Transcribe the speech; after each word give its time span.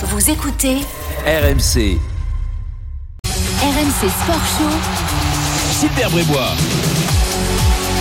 Vous 0.00 0.30
écoutez 0.30 0.76
RMC. 1.26 1.98
RMC 3.26 4.08
Sport 4.08 4.46
Show. 4.56 5.80
Super 5.80 6.08
Brébois. 6.10 6.52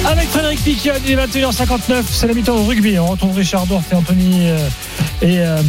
Avec 0.05 0.29
Frédéric 0.29 0.63
Piquion, 0.63 0.93
il 1.03 1.13
est 1.13 1.25
21h59, 1.25 2.03
c'est 2.07 2.27
la 2.27 2.35
mi-temps 2.35 2.55
au 2.55 2.65
rugby. 2.65 2.99
On 2.99 3.07
retrouve 3.07 3.35
Richard 3.35 3.65
Dorf 3.65 3.91
et 3.91 3.95
Anthony 3.95 4.47
euh, 4.47 4.69
et 5.23 5.39
euh, 5.39 5.59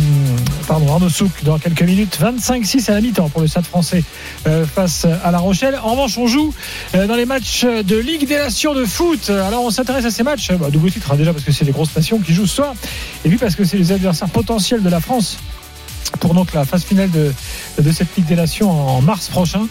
pardon, 0.67 0.93
Arnaud 0.93 1.09
Souk 1.09 1.43
dans 1.45 1.59
quelques 1.59 1.83
minutes. 1.83 2.19
25-6 2.21 2.91
à 2.91 2.95
la 2.95 3.01
mi-temps 3.01 3.31
pour 3.31 3.41
le 3.41 3.47
Stade 3.47 3.65
français 3.65 4.05
euh, 4.47 4.67
face 4.67 5.07
à 5.25 5.31
La 5.31 5.39
Rochelle. 5.39 5.81
En 5.83 5.93
revanche, 5.93 6.19
on 6.19 6.27
joue 6.27 6.53
euh, 6.95 7.07
dans 7.07 7.17
les 7.17 7.25
matchs 7.25 7.65
de 7.65 7.97
Ligue 7.97 8.29
des 8.29 8.37
Nations 8.37 8.75
de 8.75 8.85
foot. 8.85 9.31
Alors 9.31 9.65
on 9.65 9.71
s'intéresse 9.71 10.05
à 10.05 10.11
ces 10.11 10.23
matchs, 10.23 10.53
bah, 10.53 10.69
double 10.71 10.91
titre 10.91 11.11
hein, 11.11 11.17
déjà 11.17 11.33
parce 11.33 11.45
que 11.45 11.53
c'est 11.53 11.65
les 11.65 11.73
grosses 11.73 11.97
nations 11.97 12.19
qui 12.19 12.35
jouent 12.35 12.47
ce 12.47 12.57
soir, 12.57 12.75
et 13.25 13.31
puis 13.31 13.39
parce 13.39 13.55
que 13.55 13.65
c'est 13.65 13.79
les 13.79 13.93
adversaires 13.93 14.29
potentiels 14.29 14.83
de 14.83 14.91
la 14.91 15.01
France 15.01 15.39
pour 16.17 16.35
donc 16.35 16.53
la 16.53 16.65
phase 16.65 16.85
finale 16.85 17.11
de, 17.11 17.33
de 17.81 17.93
cette 17.93 18.09
Ligue 18.17 18.27
des 18.27 18.37
Nations 18.37 18.71
en 18.71 19.01
mars 19.03 19.29
prochain. 19.29 19.69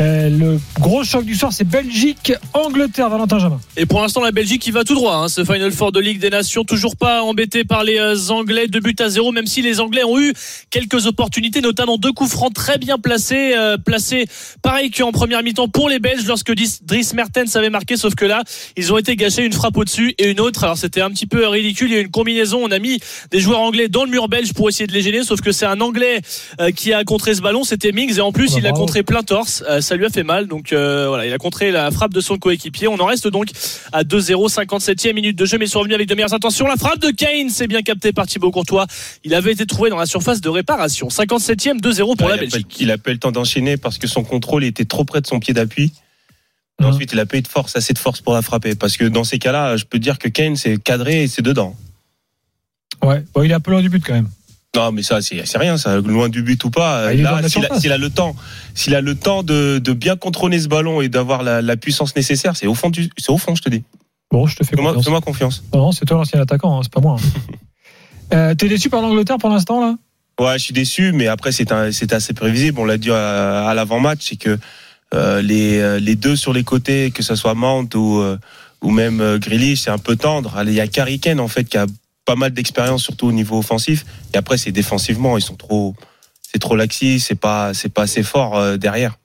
Euh, 0.00 0.28
le 0.28 0.60
gros 0.78 1.04
choc 1.04 1.24
du 1.24 1.34
soir, 1.34 1.52
c'est 1.52 1.64
Belgique-Angleterre, 1.64 3.08
Valentin 3.08 3.38
Jamin. 3.38 3.60
Et 3.76 3.86
pour 3.86 4.00
l'instant, 4.00 4.22
la 4.22 4.32
Belgique 4.32 4.62
qui 4.62 4.70
va 4.70 4.84
tout 4.84 4.94
droit. 4.94 5.16
Hein, 5.16 5.28
ce 5.28 5.44
Final 5.44 5.72
Four 5.72 5.92
de 5.92 6.00
Ligue 6.00 6.20
des 6.20 6.30
Nations, 6.30 6.64
toujours 6.64 6.96
pas 6.96 7.22
embêté 7.22 7.64
par 7.64 7.84
les 7.84 7.98
euh, 7.98 8.16
Anglais. 8.30 8.68
Deux 8.68 8.80
buts 8.80 8.94
à 8.98 9.08
zéro, 9.08 9.32
même 9.32 9.46
si 9.46 9.62
les 9.62 9.80
Anglais 9.80 10.04
ont 10.04 10.18
eu 10.18 10.32
quelques 10.70 11.06
opportunités, 11.06 11.60
notamment 11.60 11.96
deux 11.96 12.12
coups 12.12 12.30
francs 12.30 12.52
très 12.54 12.78
bien 12.78 12.98
placés, 12.98 13.54
euh, 13.56 13.76
placés 13.76 14.26
pareil 14.62 14.90
qu'en 14.90 15.12
première 15.12 15.42
mi-temps 15.42 15.68
pour 15.68 15.88
les 15.88 15.98
Belges 15.98 16.26
lorsque 16.26 16.52
Dries 16.52 17.08
Mertens 17.14 17.56
avait 17.56 17.70
marqué. 17.70 17.96
Sauf 17.96 18.14
que 18.14 18.24
là, 18.24 18.44
ils 18.76 18.92
ont 18.92 18.98
été 18.98 19.16
gâchés 19.16 19.44
une 19.44 19.52
frappe 19.52 19.76
au-dessus 19.76 20.14
et 20.18 20.30
une 20.30 20.40
autre. 20.40 20.64
Alors 20.64 20.78
c'était 20.78 21.00
un 21.00 21.10
petit 21.10 21.26
peu 21.26 21.46
ridicule. 21.46 21.90
Il 21.90 21.94
y 21.94 21.98
a 21.98 22.00
une 22.00 22.10
combinaison. 22.10 22.60
On 22.62 22.70
a 22.70 22.78
mis 22.78 23.00
des 23.30 23.40
joueurs 23.40 23.60
anglais 23.60 23.88
dans 23.88 24.04
le 24.04 24.10
mur 24.10 24.28
belge 24.28 24.52
pour 24.52 24.68
essayer 24.68 24.86
de 24.86 24.92
les 24.92 25.02
gêner. 25.02 25.22
Sauf 25.24 25.40
que 25.40 25.52
c'est 25.52 25.66
un 25.66 25.79
Anglais 25.80 26.20
euh, 26.60 26.70
qui 26.70 26.92
a 26.92 27.04
contré 27.04 27.34
ce 27.34 27.40
ballon, 27.40 27.64
c'était 27.64 27.92
Mings 27.92 28.16
et 28.16 28.20
en 28.20 28.32
plus 28.32 28.52
bah 28.52 28.58
il 28.58 28.66
a 28.66 28.70
bravo. 28.70 28.86
contré 28.86 29.02
plein 29.02 29.22
torse. 29.22 29.62
Euh, 29.68 29.80
ça 29.80 29.96
lui 29.96 30.04
a 30.04 30.08
fait 30.08 30.22
mal. 30.22 30.46
Donc 30.46 30.72
euh, 30.72 31.08
voilà, 31.08 31.26
il 31.26 31.32
a 31.32 31.38
contré 31.38 31.70
la 31.70 31.90
frappe 31.90 32.12
de 32.12 32.20
son 32.20 32.38
coéquipier. 32.38 32.88
On 32.88 32.98
en 33.00 33.06
reste 33.06 33.28
donc 33.28 33.50
à 33.92 34.02
2-0, 34.02 34.52
57e 34.52 35.12
minute 35.14 35.36
de 35.36 35.44
jeu, 35.44 35.58
mais 35.58 35.66
ils 35.66 35.68
sont 35.68 35.80
revenus 35.80 35.94
avec 35.94 36.08
de 36.08 36.14
meilleures 36.14 36.34
intentions. 36.34 36.66
La 36.66 36.76
frappe 36.76 36.98
de 36.98 37.10
Kane, 37.10 37.50
c'est 37.50 37.66
bien 37.66 37.82
capté 37.82 38.12
par 38.12 38.26
Thibaut 38.26 38.50
Courtois. 38.50 38.86
Il 39.24 39.34
avait 39.34 39.52
été 39.52 39.66
trouvé 39.66 39.90
dans 39.90 39.98
la 39.98 40.06
surface 40.06 40.40
de 40.40 40.48
réparation. 40.48 41.08
57e, 41.08 41.80
2-0 41.80 42.16
pour 42.16 42.28
la 42.28 42.36
il, 42.36 42.38
a 42.38 42.42
pas, 42.42 42.46
Belgique. 42.46 42.76
il 42.80 42.90
a 42.90 42.98
pas 42.98 43.10
eu 43.10 43.14
le 43.14 43.20
temps 43.20 43.32
d'enchaîner 43.32 43.76
parce 43.76 43.98
que 43.98 44.06
son 44.06 44.24
contrôle 44.24 44.64
était 44.64 44.84
trop 44.84 45.04
près 45.04 45.20
de 45.20 45.26
son 45.26 45.40
pied 45.40 45.54
d'appui. 45.54 45.92
Mhm. 46.80 46.86
Ensuite, 46.86 47.12
il 47.12 47.20
a 47.20 47.26
pas 47.26 47.36
eu 47.36 47.42
de 47.42 47.48
force, 47.48 47.76
assez 47.76 47.92
de 47.92 47.98
force 47.98 48.20
pour 48.20 48.32
la 48.32 48.42
frapper. 48.42 48.74
Parce 48.74 48.96
que 48.96 49.04
dans 49.04 49.24
ces 49.24 49.38
cas-là, 49.38 49.76
je 49.76 49.84
peux 49.84 49.98
dire 49.98 50.18
que 50.18 50.28
Kane, 50.28 50.56
c'est 50.56 50.82
cadré 50.82 51.24
et 51.24 51.28
c'est 51.28 51.42
dedans. 51.42 51.76
Ouais, 53.02 53.24
bon, 53.34 53.42
il 53.42 53.50
est 53.50 53.54
un 53.54 53.60
peu 53.60 53.70
loin 53.70 53.80
du 53.80 53.88
but 53.88 54.04
quand 54.04 54.14
même. 54.14 54.28
Non, 54.76 54.92
mais 54.92 55.02
ça, 55.02 55.20
c'est 55.20 55.42
rien, 55.58 55.76
ça. 55.76 55.96
Loin 55.96 56.28
du 56.28 56.42
but 56.42 56.62
ou 56.64 56.70
pas. 56.70 57.08
Ah, 57.08 57.14
là, 57.14 57.40
s'il 57.48 57.92
a, 57.92 57.98
le 57.98 58.08
temps, 58.08 58.36
s'il 58.74 58.94
a 58.94 59.00
le 59.00 59.14
temps 59.16 59.42
de, 59.42 59.78
de 59.78 59.92
bien 59.92 60.14
contrôler 60.16 60.60
ce 60.60 60.68
ballon 60.68 61.00
et 61.00 61.08
d'avoir 61.08 61.42
la, 61.42 61.60
la 61.60 61.76
puissance 61.76 62.14
nécessaire, 62.14 62.54
c'est 62.56 62.68
au 62.68 62.74
fond 62.74 62.88
du, 62.90 63.10
c'est 63.18 63.30
au 63.30 63.38
fond, 63.38 63.54
je 63.56 63.62
te 63.62 63.68
dis. 63.68 63.82
Bon, 64.30 64.46
je 64.46 64.54
te 64.54 64.64
fais 64.64 64.76
confiance. 64.76 65.04
fais-moi 65.04 65.20
confiance. 65.20 65.64
Non, 65.74 65.80
non, 65.80 65.92
c'est 65.92 66.04
toi 66.04 66.18
l'ancien 66.18 66.40
attaquant, 66.40 66.78
hein, 66.78 66.82
c'est 66.84 66.92
pas 66.92 67.00
moi. 67.00 67.16
hein. 67.18 67.54
Euh, 68.32 68.54
T'es 68.54 68.68
déçu 68.68 68.88
par 68.90 69.02
l'Angleterre 69.02 69.38
pour 69.38 69.50
l'instant 69.50 69.80
là? 69.80 69.96
Ouais, 70.38 70.56
je 70.56 70.62
suis 70.62 70.72
déçu, 70.72 71.10
mais 71.12 71.26
après, 71.26 71.50
c'est 71.50 71.72
assez 71.72 72.32
prévisible. 72.32 72.78
On 72.78 72.84
l'a 72.84 72.96
dit 72.96 73.10
à, 73.10 73.66
à 73.66 73.74
l'avant-match, 73.74 74.20
c'est 74.28 74.36
que 74.36 74.56
euh, 75.14 75.42
les, 75.42 75.80
euh, 75.80 75.98
les 75.98 76.14
deux 76.14 76.36
sur 76.36 76.52
les 76.52 76.62
côtés, 76.62 77.10
que 77.10 77.24
ce 77.24 77.34
soit 77.34 77.54
Mount 77.54 77.88
ou, 77.96 78.20
euh, 78.20 78.38
ou 78.82 78.92
même 78.92 79.20
euh, 79.20 79.38
Grealish, 79.40 79.80
c'est 79.80 79.90
un 79.90 79.98
peu 79.98 80.14
tendre. 80.14 80.62
Il 80.64 80.72
y 80.72 80.80
a 80.80 80.86
Kane, 80.86 81.40
en 81.40 81.48
fait, 81.48 81.64
qui 81.64 81.76
a 81.76 81.86
pas 82.30 82.36
mal 82.36 82.52
d'expérience, 82.52 83.02
surtout 83.02 83.26
au 83.26 83.32
niveau 83.32 83.58
offensif. 83.58 84.04
Et 84.32 84.36
après, 84.36 84.56
c'est 84.56 84.70
défensivement, 84.70 85.36
ils 85.36 85.42
sont 85.42 85.56
trop, 85.56 85.96
c'est 86.40 86.60
trop 86.60 86.76
laxis, 86.76 87.18
c'est 87.18 87.34
pas, 87.34 87.74
c'est 87.74 87.88
pas 87.88 88.02
assez 88.02 88.22
fort 88.22 88.56
euh, 88.56 88.76
derrière. 88.76 89.18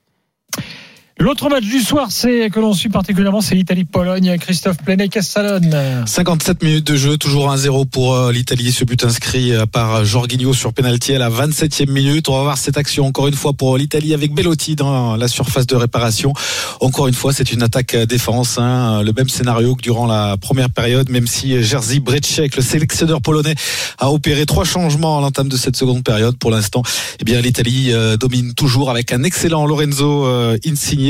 L'autre 1.17 1.49
match 1.49 1.63
du 1.63 1.79
soir, 1.79 2.07
c'est 2.09 2.49
que 2.49 2.59
l'on 2.59 2.73
suit 2.73 2.89
particulièrement, 2.89 3.39
c'est 3.39 3.55
l'Italie-Pologne. 3.55 4.35
Christophe 4.37 4.75
Plenet, 4.83 5.07
Castellone. 5.07 6.03
57 6.05 6.61
minutes 6.61 6.85
de 6.85 6.97
jeu, 6.97 7.17
toujours 7.17 7.53
1-0 7.55 7.87
pour 7.87 8.13
euh, 8.15 8.33
l'Italie. 8.33 8.73
Ce 8.73 8.83
but 8.83 9.01
inscrit 9.05 9.53
euh, 9.53 9.65
par 9.65 10.03
Jorginho 10.03 10.53
sur 10.53 10.73
penalty 10.73 11.13
à 11.15 11.19
la 11.19 11.29
27e 11.29 11.89
minute. 11.89 12.27
On 12.27 12.35
va 12.35 12.43
voir 12.43 12.57
cette 12.57 12.77
action 12.77 13.05
encore 13.07 13.29
une 13.29 13.33
fois 13.33 13.53
pour 13.53 13.77
l'Italie 13.77 14.13
avec 14.13 14.33
Bellotti 14.33 14.75
dans 14.75 15.15
la 15.15 15.29
surface 15.29 15.65
de 15.67 15.77
réparation. 15.77 16.33
Encore 16.81 17.07
une 17.07 17.13
fois, 17.13 17.31
c'est 17.31 17.53
une 17.53 17.63
attaque 17.63 17.93
euh, 17.95 18.05
défense. 18.05 18.57
hein. 18.57 19.01
Le 19.01 19.13
même 19.13 19.29
scénario 19.29 19.75
que 19.75 19.81
durant 19.81 20.07
la 20.07 20.35
première 20.35 20.69
période, 20.69 21.09
même 21.09 21.27
si 21.27 21.63
Jerzy 21.63 22.01
Brecek, 22.01 22.57
le 22.57 22.61
sélectionneur 22.61 23.21
polonais, 23.21 23.55
a 23.99 24.11
opéré 24.11 24.45
trois 24.45 24.65
changements 24.65 25.17
à 25.17 25.21
l'entame 25.21 25.47
de 25.47 25.55
cette 25.55 25.77
seconde 25.77 26.03
période. 26.03 26.37
Pour 26.37 26.51
l'instant, 26.51 26.83
eh 27.21 27.23
bien 27.23 27.39
l'Italie 27.39 27.93
domine 28.19 28.53
toujours 28.53 28.89
avec 28.91 29.13
un 29.13 29.23
excellent 29.23 29.65
Lorenzo 29.65 30.25
euh, 30.25 30.57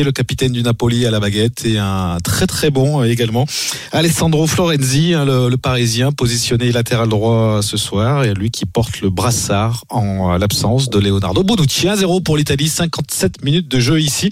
Le 0.04 0.12
capitaine 0.12 0.52
du 0.52 0.62
Napoli 0.62 1.06
à 1.06 1.12
la 1.12 1.20
baguette, 1.20 1.66
et 1.66 1.78
un 1.78 2.18
très 2.24 2.48
très 2.48 2.70
bon 2.70 3.02
euh, 3.02 3.06
également 3.06 3.46
Alessandro 3.94 4.46
Florenzi, 4.46 5.14
hein, 5.14 5.24
le, 5.24 5.48
le 5.48 5.58
Parisien, 5.58 6.12
positionné 6.12 6.72
latéral 6.72 7.08
droit 7.08 7.62
ce 7.62 7.78
soir, 7.78 8.26
et 8.26 8.34
lui 8.34 8.52
qui 8.52 8.66
porte 8.66 9.00
le 9.00 9.10
brassard 9.10 9.86
en 9.90 10.34
euh, 10.34 10.38
l'absence 10.38 10.90
de 10.90 11.00
Leonardo 11.00 11.44
Bonucci. 11.44 11.88
1-0 11.88 12.24
pour 12.24 12.36
l'Italie, 12.36 12.68
57 12.68 13.44
minutes 13.44 13.70
de 13.70 13.80
jeu 13.80 14.02
ici 14.02 14.30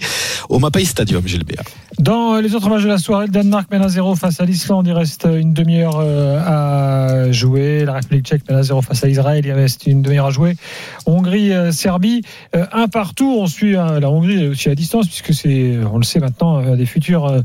au 0.50 0.58
Mapai 0.58 0.84
Stadium, 0.84 1.26
Gilbert. 1.26 1.64
Dans 1.98 2.40
les 2.40 2.54
autres 2.54 2.68
matchs 2.68 2.82
de 2.82 2.88
la 2.88 2.98
soirée, 2.98 3.26
le 3.26 3.32
Danemark 3.32 3.70
mène 3.70 3.82
à 3.82 3.88
0 3.88 4.14
face 4.16 4.40
à 4.40 4.44
l'Islande. 4.44 4.86
Il 4.86 4.92
reste 4.92 5.26
une 5.30 5.54
demi-heure 5.54 6.00
euh, 6.00 6.40
à 7.28 7.32
jouer. 7.32 7.84
La 7.84 7.94
République 7.94 8.26
tchèque 8.26 8.42
mène 8.48 8.58
à 8.58 8.62
0 8.62 8.82
face 8.82 9.04
à 9.04 9.08
Israël. 9.08 9.44
Il 9.46 9.52
reste 9.52 9.86
une 9.86 10.02
demi-heure 10.02 10.26
à 10.26 10.30
jouer. 10.30 10.56
Hongrie-Serbie, 11.06 12.22
euh, 12.56 12.66
un 12.72 12.88
partout. 12.88 13.36
On 13.38 13.46
suit 13.46 13.76
euh, 13.76 14.00
la 14.00 14.10
Hongrie 14.10 14.48
aussi 14.48 14.68
à 14.68 14.74
distance, 14.74 15.06
puisque 15.06 15.32
c'est, 15.32 15.78
on 15.90 15.98
le 15.98 16.04
sait 16.04 16.20
maintenant, 16.20 16.60
euh, 16.60 16.76
des 16.76 16.86
futurs 16.86 17.26
euh, 17.26 17.40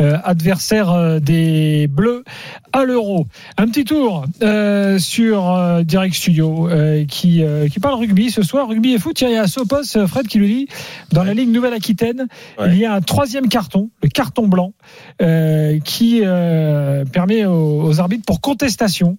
euh, 0.00 0.18
adversaires 0.24 0.90
euh, 0.90 1.20
des 1.20 1.86
Bleus 1.86 2.24
à 2.72 2.84
l'Euro. 2.84 3.26
Un 3.56 3.66
petit 3.66 3.84
tour 3.84 4.24
euh, 4.42 4.98
sur 4.98 5.50
euh, 5.50 5.82
Direct 5.82 6.14
Studio 6.14 6.68
euh, 6.68 7.04
qui, 7.04 7.44
euh, 7.44 7.68
qui 7.68 7.80
parle 7.80 7.94
rugby 7.94 8.30
ce 8.30 8.42
soir. 8.42 8.68
Rugby 8.68 8.94
et 8.94 8.98
foot. 8.98 9.20
Il 9.20 9.30
y 9.30 9.36
a 9.36 9.46
Sopos, 9.46 9.96
euh, 9.96 10.06
Fred 10.06 10.26
qui 10.26 10.38
le 10.38 10.46
dit, 10.46 10.68
dans 11.12 11.24
la 11.24 11.34
Ligue 11.34 11.50
Nouvelle-Aquitaine. 11.50 12.26
Ouais. 12.58 12.68
Il 12.68 12.78
y 12.78 12.84
a 12.84 12.94
un 12.94 13.00
troisième 13.00 13.48
carton, 13.48 13.90
le 14.02 14.08
carton 14.08 14.46
blanc, 14.48 14.72
euh, 15.20 15.78
qui 15.80 16.20
euh, 16.24 17.04
permet 17.04 17.44
aux, 17.44 17.82
aux 17.84 18.00
arbitres 18.00 18.24
pour 18.26 18.40
contestation. 18.40 19.18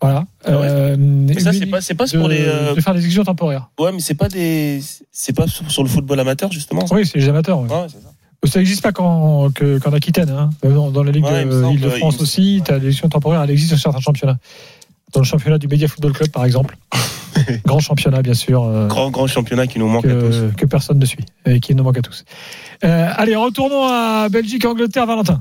Voilà. 0.00 0.24
Ah 0.44 0.50
ouais. 0.60 0.66
Euh, 0.68 1.28
ça, 1.38 1.52
c'est 1.52 1.66
pas, 1.66 1.80
c'est 1.80 1.94
pas 1.94 2.06
de, 2.06 2.18
pour 2.18 2.28
les. 2.28 2.40
euh, 2.44 2.74
de 2.74 2.80
faire 2.80 2.92
des 2.92 2.98
exécutions 2.98 3.24
temporaires. 3.24 3.70
Ouais, 3.80 3.92
mais 3.92 4.00
c'est 4.00 4.14
pas 4.14 4.28
des, 4.28 4.80
c'est 5.10 5.32
pas 5.34 5.46
sur 5.46 5.82
le 5.82 5.88
football 5.88 6.20
amateur 6.20 6.52
justement. 6.52 6.86
ça 6.86 6.94
Oui, 6.94 7.06
c'est 7.06 7.18
les 7.18 7.28
amateurs. 7.28 7.60
ouais. 7.60 7.68
Ça. 7.68 7.86
Ça 8.44 8.58
n'existe 8.60 8.82
pas 8.82 8.92
qu'en 8.92 9.50
que- 9.50 9.78
qu'en 9.78 9.92
Aquitaine. 9.92 10.28
Hein. 10.30 10.50
Dans, 10.62 10.90
dans 10.90 11.02
la 11.02 11.10
Ligue 11.10 11.24
de 11.24 11.40
il 11.40 11.46
me- 11.46 12.22
aussi, 12.22 12.62
tu 12.64 12.70
as 12.70 12.78
l'élection 12.78 13.08
temporaire, 13.08 13.42
elle 13.42 13.50
existe 13.50 13.70
sur 13.70 13.78
certains 13.80 13.98
championnats. 14.00 14.38
Dans 15.12 15.20
le 15.20 15.24
championnat 15.26 15.58
du 15.58 15.66
Media 15.66 15.88
Football 15.88 16.12
Club, 16.12 16.28
par 16.30 16.44
exemple. 16.44 16.76
Grand 17.64 17.80
championnat, 17.80 18.22
bien 18.22 18.34
sûr. 18.34 18.62
euh, 18.64 18.86
Grand, 18.86 19.10
grand 19.10 19.26
championnat 19.26 19.66
qui 19.66 19.78
nous 19.78 19.88
manque 19.88 20.06
à 20.06 20.14
tous. 20.14 20.52
que, 20.54 20.60
que 20.60 20.66
personne 20.66 20.98
ne 20.98 21.06
suit 21.06 21.24
et 21.46 21.60
qui 21.60 21.74
nous 21.74 21.84
manque 21.84 21.98
à 21.98 22.02
tous. 22.02 22.24
Euh, 22.84 23.08
allez, 23.16 23.36
retournons 23.36 23.86
à 23.86 24.28
Belgique-Angleterre, 24.30 25.06
Valentin. 25.06 25.40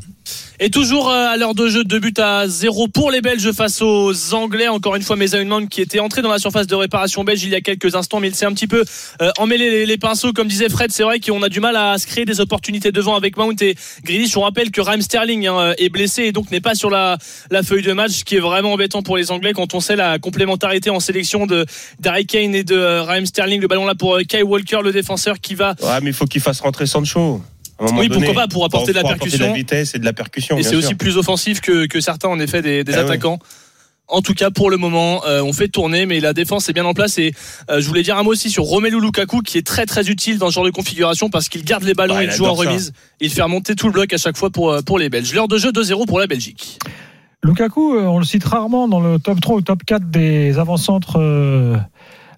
Et 0.59 0.69
toujours 0.69 1.09
euh, 1.09 1.27
à 1.33 1.35
l'heure 1.35 1.53
de 1.53 1.67
jeu, 1.67 1.83
deux 1.83 1.99
buts 1.99 2.13
à 2.17 2.47
zéro 2.47 2.87
pour 2.87 3.11
les 3.11 3.19
Belges 3.19 3.51
face 3.51 3.81
aux 3.81 4.33
Anglais. 4.33 4.69
Encore 4.69 4.95
une 4.95 5.01
fois, 5.01 5.17
Mount 5.17 5.67
qui 5.67 5.81
était 5.81 5.99
entré 5.99 6.21
dans 6.21 6.29
la 6.31 6.39
surface 6.39 6.65
de 6.65 6.75
réparation 6.75 7.25
belge 7.25 7.43
il 7.43 7.49
y 7.49 7.55
a 7.55 7.61
quelques 7.61 7.93
instants, 7.95 8.21
mais 8.21 8.29
il 8.29 8.35
s'est 8.35 8.45
un 8.45 8.53
petit 8.53 8.67
peu 8.67 8.85
euh, 9.21 9.31
emmêlé 9.37 9.69
les, 9.69 9.85
les 9.85 9.97
pinceaux. 9.97 10.31
Comme 10.31 10.47
disait 10.47 10.69
Fred, 10.69 10.91
c'est 10.91 11.03
vrai 11.03 11.19
qu'on 11.19 11.43
a 11.43 11.49
du 11.49 11.59
mal 11.59 11.75
à 11.75 11.97
se 11.97 12.07
créer 12.07 12.23
des 12.23 12.39
opportunités 12.39 12.93
devant 12.93 13.15
avec 13.15 13.35
Mount 13.35 13.61
et 13.61 13.75
Grealish. 14.05 14.37
On 14.37 14.41
rappelle 14.41 14.71
que 14.71 14.79
Raheem 14.79 15.01
Sterling 15.01 15.45
hein, 15.47 15.73
est 15.77 15.89
blessé 15.89 16.23
et 16.23 16.31
donc 16.31 16.49
n'est 16.51 16.61
pas 16.61 16.73
sur 16.73 16.89
la, 16.89 17.17
la 17.51 17.61
feuille 17.61 17.83
de 17.83 17.91
match, 17.91 18.11
ce 18.11 18.23
qui 18.23 18.37
est 18.37 18.39
vraiment 18.39 18.71
embêtant 18.71 19.01
pour 19.01 19.17
les 19.17 19.31
Anglais 19.31 19.51
quand 19.53 19.73
on 19.73 19.81
sait 19.81 19.97
la 19.97 20.19
complémentarité 20.19 20.89
en 20.89 21.01
sélection 21.01 21.45
de 21.47 21.65
d'Harry 21.99 22.25
Kane 22.25 22.55
et 22.55 22.63
de 22.63 22.75
euh, 22.75 23.03
Raheem 23.03 23.25
Sterling. 23.25 23.61
Le 23.61 23.67
ballon 23.67 23.85
là 23.85 23.95
pour 23.95 24.15
euh, 24.15 24.21
Kai 24.23 24.43
Walker, 24.43 24.79
le 24.83 24.91
défenseur 24.91 25.39
qui 25.39 25.55
va 25.55 25.75
Ouais, 25.81 25.99
mais 26.01 26.09
il 26.11 26.13
faut 26.13 26.25
qu'il 26.25 26.41
fasse 26.41 26.59
rentrer 26.61 26.85
Sancho. 26.85 27.41
Oui, 27.79 28.07
donné, 28.07 28.25
pourquoi 28.25 28.43
pas, 28.43 28.47
pour 28.47 28.63
apporter 28.63 28.91
de 28.91 28.95
la 28.95 29.01
apporter 29.01 29.17
percussion. 29.19 29.45
de 29.45 29.49
la 29.51 29.55
vitesse 29.57 29.95
et 29.95 29.99
de 29.99 30.05
la 30.05 30.13
percussion. 30.13 30.57
Et 30.57 30.63
c'est 30.63 30.77
aussi 30.77 30.95
plus 30.95 31.17
offensif 31.17 31.59
que, 31.59 31.87
que 31.87 31.99
certains, 31.99 32.29
en 32.29 32.39
effet, 32.39 32.61
des, 32.61 32.83
des 32.85 32.93
Ah 32.93 33.01
attaquants. 33.01 33.37
En 34.07 34.21
tout 34.21 34.33
cas, 34.35 34.51
pour 34.51 34.69
le 34.69 34.77
moment, 34.77 35.25
euh, 35.25 35.41
on 35.41 35.51
fait 35.51 35.67
tourner, 35.67 36.05
mais 36.05 36.19
la 36.19 36.31
défense 36.31 36.69
est 36.69 36.73
bien 36.73 36.85
en 36.85 36.93
place. 36.93 37.17
Et 37.17 37.33
euh, 37.71 37.81
je 37.81 37.87
voulais 37.87 38.03
dire 38.03 38.17
un 38.17 38.23
mot 38.23 38.31
aussi 38.31 38.49
sur 38.51 38.63
Romelu 38.63 39.01
Lukaku, 39.01 39.41
qui 39.41 39.57
est 39.57 39.65
très 39.65 39.85
très 39.87 40.07
utile 40.09 40.37
dans 40.37 40.49
ce 40.49 40.53
genre 40.53 40.63
de 40.63 40.69
configuration 40.69 41.29
parce 41.31 41.49
qu'il 41.49 41.65
garde 41.65 41.83
les 41.83 41.95
ballons, 41.95 42.15
Ouais, 42.15 42.25
il 42.25 42.29
il 42.31 42.35
joue 42.35 42.45
en 42.45 42.55
ça. 42.55 42.69
remise, 42.69 42.93
il 43.19 43.31
fait 43.31 43.41
remonter 43.41 43.73
tout 43.75 43.87
le 43.87 43.93
bloc 43.93 44.13
à 44.13 44.17
chaque 44.17 44.37
fois 44.37 44.51
pour, 44.51 44.77
pour 44.85 44.99
les 44.99 45.09
Belges. 45.09 45.33
L'heure 45.33 45.47
de 45.47 45.57
jeu 45.57 45.71
2-0 45.71 46.05
pour 46.05 46.19
la 46.19 46.27
Belgique. 46.27 46.77
Lukaku, 47.45 47.95
euh, 47.95 48.03
on 48.05 48.17
le 48.19 48.25
cite 48.25 48.43
rarement 48.43 48.87
dans 48.87 48.99
le 48.99 49.19
top 49.19 49.39
3 49.39 49.55
ou 49.57 49.61
top 49.61 49.83
4 49.85 50.09
des 50.09 50.57
avant-centres 50.57 51.19
euh, 51.19 51.77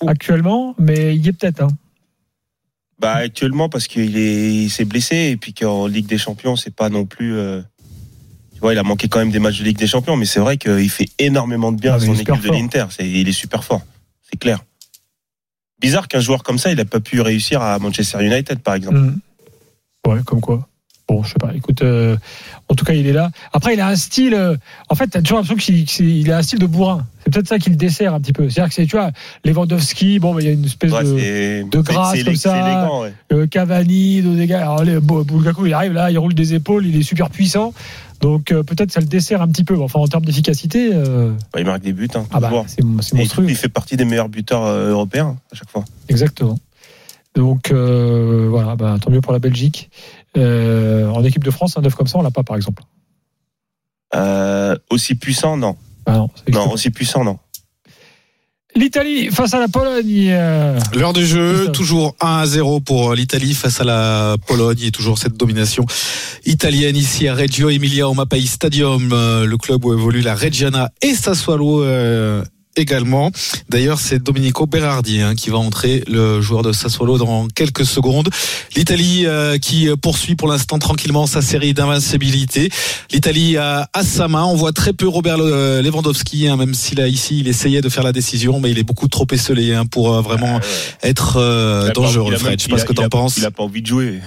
actuellement, 0.06 0.76
mais 0.78 1.16
il 1.16 1.26
y 1.26 1.30
est 1.30 1.34
peut-être. 1.34 1.62
Hein. 1.64 1.68
Bah 3.00 3.14
actuellement 3.14 3.70
parce 3.70 3.88
qu'il 3.88 4.18
est, 4.18 4.54
il 4.64 4.70
s'est 4.70 4.86
blessé 4.86 5.16
et 5.32 5.38
puis 5.38 5.54
qu'en 5.54 5.86
Ligue 5.88 6.08
des 6.08 6.18
Champions 6.18 6.56
c'est 6.56 6.74
pas 6.76 6.90
non 6.90 7.06
plus. 7.06 7.36
euh, 7.38 7.62
Tu 8.56 8.60
vois, 8.60 8.74
il 8.74 8.78
a 8.80 8.84
manqué 8.84 9.08
quand 9.08 9.20
même 9.20 9.32
des 9.32 9.40
matchs 9.40 9.60
de 9.60 9.64
Ligue 9.66 9.78
des 9.78 9.86
Champions, 9.88 10.18
mais 10.18 10.26
c'est 10.26 10.40
vrai 10.40 10.58
qu'il 10.58 10.90
fait 10.90 11.08
énormément 11.20 11.72
de 11.72 11.80
bien 11.80 11.94
Ah, 11.94 11.98
à 11.98 12.00
son 12.00 12.14
équipe 12.16 12.42
de 12.42 12.50
l'Inter. 12.50 12.86
Il 13.00 13.30
est 13.30 13.32
super 13.32 13.64
fort, 13.64 13.82
c'est 14.30 14.38
clair. 14.38 14.60
bizarre 15.80 16.08
qu'un 16.08 16.20
joueur 16.20 16.42
comme 16.44 16.58
ça, 16.58 16.72
il 16.72 16.80
a 16.80 16.86
pas 16.86 17.00
pu 17.00 17.22
réussir 17.22 17.62
à 17.62 17.78
Manchester 17.80 18.26
United, 18.26 18.60
par 18.60 18.74
exemple. 18.74 18.98
Mm. 18.98 19.20
Ouais, 20.08 20.20
comme 20.26 20.42
quoi. 20.42 20.68
Bon, 21.18 21.24
je 21.24 21.30
sais 21.30 21.40
pas. 21.40 21.52
Écoute, 21.56 21.82
euh, 21.82 22.16
en 22.70 22.76
tout 22.76 22.86
cas, 22.86 22.94
il 22.94 23.08
est 23.08 23.12
là. 23.14 23.32
Après, 23.54 23.74
il 23.74 23.80
a 23.82 23.88
un 23.88 23.96
style. 23.96 24.36
euh, 24.36 24.56
en 24.88 24.94
fait, 24.94 25.08
t'as 25.08 25.22
toujours 25.24 25.40
l'impression 25.40 25.56
qu'il 25.56 26.10
il 26.20 26.32
a 26.32 26.38
un 26.38 26.42
style 26.44 26.60
de 26.60 26.68
bourrin. 26.68 27.08
C'est 27.24 27.34
peut-être 27.34 27.48
ça 27.48 27.58
qui 27.58 27.72
le 27.72 27.76
dessert 27.76 28.14
un 28.14 28.20
petit 28.22 28.34
peu. 28.34 28.48
C'est-à-dire 28.50 28.70
que 28.70 28.76
c'est, 28.76 28.86
tu 28.86 28.96
vois, 28.96 29.10
Lewandowski. 29.46 30.20
Bon, 30.20 30.36
bah, 30.36 30.42
il 30.42 30.46
y 30.46 30.50
a 30.50 30.54
une 30.54 30.66
espèce 30.66 30.92
Ouais, 30.92 31.04
de 31.04 31.70
de 31.70 31.82
grâce 31.82 32.24
comme 32.24 32.36
ça. 32.36 32.56
élégant, 32.56 33.02
ouais. 33.02 33.14
euh, 33.34 33.48
Cavani, 33.48 34.22
de 34.22 34.36
dégâts. 34.36 34.52
Alors, 34.54 34.84
les, 34.84 35.00
bon, 35.00 35.26
il 35.66 35.74
arrive 35.74 35.94
là, 35.94 36.12
il 36.12 36.20
roule 36.20 36.36
des 36.36 36.54
épaules, 36.54 36.86
il 36.86 36.96
est 36.96 37.02
super 37.04 37.32
puissant. 37.32 37.74
Donc, 38.22 38.52
euh, 38.52 38.62
peut-être 38.64 38.92
ça 38.92 39.00
le 39.00 39.08
dessert 39.08 39.42
un 39.42 39.48
petit 39.48 39.64
peu. 39.64 39.76
Enfin, 39.82 40.00
en 40.00 40.08
termes 40.08 40.26
d'efficacité, 40.26 40.90
euh, 40.94 41.32
Bah, 41.52 41.60
il 41.60 41.66
marque 41.66 41.82
des 41.82 41.94
buts, 41.94 42.08
hein, 42.16 42.26
ah 42.32 42.40
bah, 42.40 42.52
c'est, 42.68 42.84
monstrueux. 42.84 43.46
il 43.50 43.56
fait 43.56 43.70
partie 43.70 43.98
des 43.98 44.06
meilleurs 44.06 44.30
buteurs 44.30 44.64
euh, 44.66 44.90
européens 44.92 45.36
à 45.52 45.56
chaque 45.56 45.70
fois. 45.70 45.84
Exactement. 46.10 46.58
Donc 47.36 47.72
voilà, 47.72 48.76
bah, 48.76 48.98
tant 49.00 49.12
mieux 49.12 49.22
pour 49.22 49.32
la 49.34 49.38
Belgique. 49.40 49.92
Euh, 50.38 51.08
en 51.10 51.24
équipe 51.24 51.44
de 51.44 51.52
France, 51.52 51.78
un 51.78 51.82
neuf 51.82 51.96
comme 51.96 52.08
ça, 52.08 52.18
on 52.18 52.22
l'a 52.22 52.32
pas 52.32 52.44
par 52.44 52.56
exemple. 52.56 52.84
Euh, 54.16 54.76
aussi 54.90 55.16
puissant, 55.16 55.58
non. 55.58 55.76
Ah 56.06 56.26
non, 56.50 56.72
aussi 56.72 56.90
puissant, 56.92 57.24
non. 57.24 57.38
L'Italie 58.76 59.30
face 59.32 59.54
à 59.56 59.60
la 59.60 59.68
Pologne. 59.68 60.28
euh, 60.30 60.80
L'heure 60.94 61.12
du 61.14 61.22
C'est 61.22 61.28
jeu, 61.28 61.72
toujours 61.72 62.16
1 62.22 62.38
à 62.42 62.46
0 62.46 62.80
pour 62.82 63.16
l'Italie 63.16 63.56
face 63.56 63.82
à 63.82 63.84
la 63.84 64.36
Pologne 64.46 64.82
et 64.84 64.92
toujours 64.92 65.18
cette 65.18 65.36
domination 65.36 65.84
italienne 66.46 66.96
ici 66.96 67.28
à 67.28 67.34
Reggio 67.34 67.70
Emilia 67.70 68.08
au 68.08 68.14
Mapai 68.14 68.40
Stadium, 68.42 69.10
euh, 69.14 69.46
le 69.48 69.58
club 69.58 69.84
où 69.84 69.94
évolue 69.94 70.22
la 70.22 70.36
Reggiana 70.36 70.92
et 71.02 71.16
Sassuolo 71.16 71.82
euh, 71.82 72.44
également. 72.78 73.32
D'ailleurs, 73.70 74.00
c'est 74.00 74.22
Domenico 74.22 74.66
Berardi 74.66 75.22
hein, 75.22 75.36
qui 75.36 75.50
va 75.50 75.58
entrer, 75.58 76.04
le 76.08 76.42
joueur 76.42 76.62
de 76.64 76.72
Sassuolo, 76.72 77.18
dans 77.18 77.48
quelques 77.48 77.86
secondes. 77.86 78.30
L'Italie 78.76 79.26
euh, 79.26 79.58
qui 79.58 79.88
poursuit 80.02 80.36
pour 80.36 80.48
l'instant 80.48 80.80
tranquillement 80.80 81.26
sa 81.28 81.42
série 81.42 81.74
d'invincibilité. 81.74 82.70
L'Italie 83.12 83.58
a 83.58 83.90
à 83.94 84.04
sa 84.04 84.28
main. 84.28 84.44
On 84.46 84.56
voit 84.56 84.72
très 84.74 84.94
peu 84.94 85.08
Robert 85.08 85.38
Le- 85.38 85.82
Lewandowski, 85.82 86.48
hein, 86.48 86.58
même 86.58 86.74
s'il 86.74 87.02
a 87.02 87.08
ici, 87.08 87.40
il 87.40 87.48
essayait 87.48 87.82
de 87.82 87.90
faire 87.90 88.04
la 88.04 88.12
décision, 88.12 88.60
mais 88.60 88.72
il 88.72 88.80
est 88.80 88.84
beaucoup 88.84 89.08
trop 89.08 89.26
esselé 89.32 89.74
hein, 89.74 89.86
pour 89.86 90.14
euh, 90.14 90.22
vraiment 90.22 90.60
être 91.04 91.38
euh, 91.38 91.82
Il 91.86 91.90
a 91.90 91.94
pas- 91.94 92.02
dangereux. 92.02 92.34
a 92.34 92.38
Fred, 92.38 92.60
je 92.60 92.66
sais 92.66 92.70
pas 92.70 92.78
ce 92.78 92.86
que 92.86 92.94
t'en 92.94 93.10
penses. 93.10 93.38
Il 93.38 93.46
a 93.46 93.52
pas 93.52 93.64
envie 93.64 93.82
de 93.82 93.88
jouer. 93.88 94.20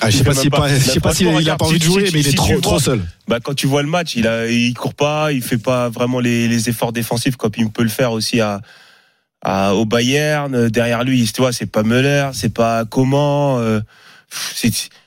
Ah, 0.00 0.10
je 0.10 0.18
sais 0.18 0.24
pas 0.24 0.34
s'il 0.34 0.50
pas- 0.50 0.58
pas, 0.58 0.68
pas 0.68 1.10
a 1.10 1.56
pas 1.56 1.64
envie 1.66 1.78
de 1.78 1.84
jouer, 1.84 2.10
mais 2.12 2.20
il 2.20 2.28
est 2.28 2.36
trop, 2.36 2.78
seul. 2.78 3.02
Bah, 3.28 3.38
quand 3.42 3.54
tu 3.54 3.66
vois 3.66 3.82
le 3.82 3.88
match, 3.88 4.16
il 4.16 4.26
a, 4.26 4.46
il 4.50 4.74
court 4.74 4.94
pas, 4.94 5.32
il 5.32 5.40
fait 5.42 5.56
pas 5.58 5.88
vraiment 5.88 6.20
les, 6.20 6.46
les 6.48 6.68
efforts 6.68 6.92
défensifs 6.92 7.36
comme 7.36 7.52
il 7.56 7.70
peut 7.70 7.83
le 7.84 7.90
faire 7.90 8.12
aussi 8.12 8.40
à, 8.40 8.60
à 9.42 9.74
au 9.74 9.84
Bayern. 9.84 10.68
Derrière 10.68 11.04
lui, 11.04 11.30
tu 11.32 11.40
vois, 11.40 11.52
c'est 11.52 11.66
pas 11.66 11.82
Müller, 11.84 12.30
c'est 12.32 12.52
pas 12.52 12.84
comment. 12.84 13.58
euh, 13.60 13.80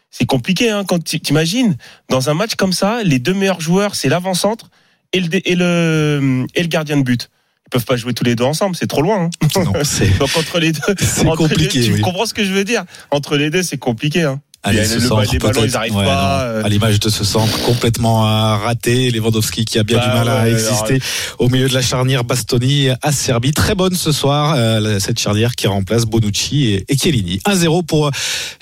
c'est 0.09 0.25
compliqué 0.25 0.69
hein, 0.71 0.83
quand 0.88 1.03
t'imagines 1.03 1.75
dans 2.09 2.29
un 2.29 2.33
match 2.33 2.56
comme 2.56 2.74
ça, 2.74 3.03
les 3.03 3.19
deux 3.19 3.33
meilleurs 3.33 3.62
joueurs, 3.62 3.94
c'est 3.95 4.09
l'avant-centre 4.09 4.69
et 5.13 5.19
le 5.19 5.47
et 5.50 5.56
le 5.56 6.45
et 6.56 6.62
le 6.62 6.68
gardien 6.68 6.97
de 6.97 7.03
but. 7.03 7.29
Ils 7.68 7.69
peuvent 7.69 7.85
pas 7.85 7.97
jouer 7.97 8.13
tous 8.13 8.24
les 8.24 8.35
deux 8.35 8.45
ensemble, 8.45 8.75
c'est 8.77 8.88
trop 8.88 9.01
loin. 9.01 9.25
hein. 9.25 9.29
Non, 9.57 9.74
Donc 10.19 10.38
entre 10.38 10.59
les 10.59 10.71
deux, 10.71 10.79
c'est 11.00 11.24
les- 11.25 11.29
compliqué. 11.31 11.81
tu 11.81 11.91
oui. 11.94 12.01
comprends 12.01 12.25
ce 12.25 12.33
que 12.33 12.45
je 12.45 12.51
veux 12.53 12.63
dire 12.63 12.85
Entre 13.12 13.35
les 13.35 13.50
deux, 13.50 13.62
c'est 13.62 13.77
compliqué. 13.77 14.24
Hein. 14.24 14.39
Allez, 14.63 14.80
Il 14.80 14.81
y 14.81 14.86
a 14.86 14.89
ce 14.89 14.94
le- 14.95 15.00
centre, 15.07 15.31
les 15.31 15.39
ballons, 15.39 15.62
ils 15.63 15.77
arrivent 15.77 15.95
Ouais, 15.95 16.04
pas, 16.04 16.39
non. 16.39 16.44
euh. 16.59 16.63
À 16.65 16.68
l'image 16.69 17.00
de 17.00 17.09
ce 17.09 17.24
centre 17.24 17.62
complètement 17.62 18.27
euh, 18.27 18.56
raté, 18.57 19.12
Lewandowski 19.12 19.63
qui 19.63 19.77
a 19.80 19.83
bien 19.83 19.98
Bah 19.98 20.07
du 20.07 20.13
mal 20.13 20.27
à 20.27 20.44
ouais, 20.44 20.51
exister 20.51 21.00
au 21.39 21.48
milieu 21.48 21.69
de 21.69 21.74
la 21.74 21.81
charnière 21.81 22.24
Bastoni 22.25 22.89
à 23.01 23.12
Serbie. 23.13 23.54
Très 23.54 23.75
bonne 23.75 23.95
ce 23.95 24.12
soir, 24.12 24.56
euh, 24.57 25.00
cette 25.00 25.19
charnière 25.19 25.56
qui 25.56 25.68
remplace 25.68 26.04
Bonucci 26.06 26.65
et, 26.74 26.86
et 26.89 26.98
Chiellini. 26.98 27.39
1-0 27.45 27.86
pour 27.86 28.12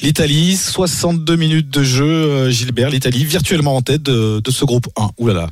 l'Italie, 0.01 0.56
62 0.57 1.36
minutes 1.38 1.69
de 1.71 1.83
jeu. 1.83 2.06
euh, 2.06 2.50
Gilbert, 2.51 2.89
l'Italie 2.91 3.24
virtuellement 3.25 3.75
en 3.75 3.81
tête 3.81 4.03
de, 4.03 4.41
de 4.44 4.51
ce 4.51 4.63
groupe 4.65 4.88
1. 4.98 5.09
Ouh 5.18 5.27
là 5.27 5.33
là, 5.33 5.48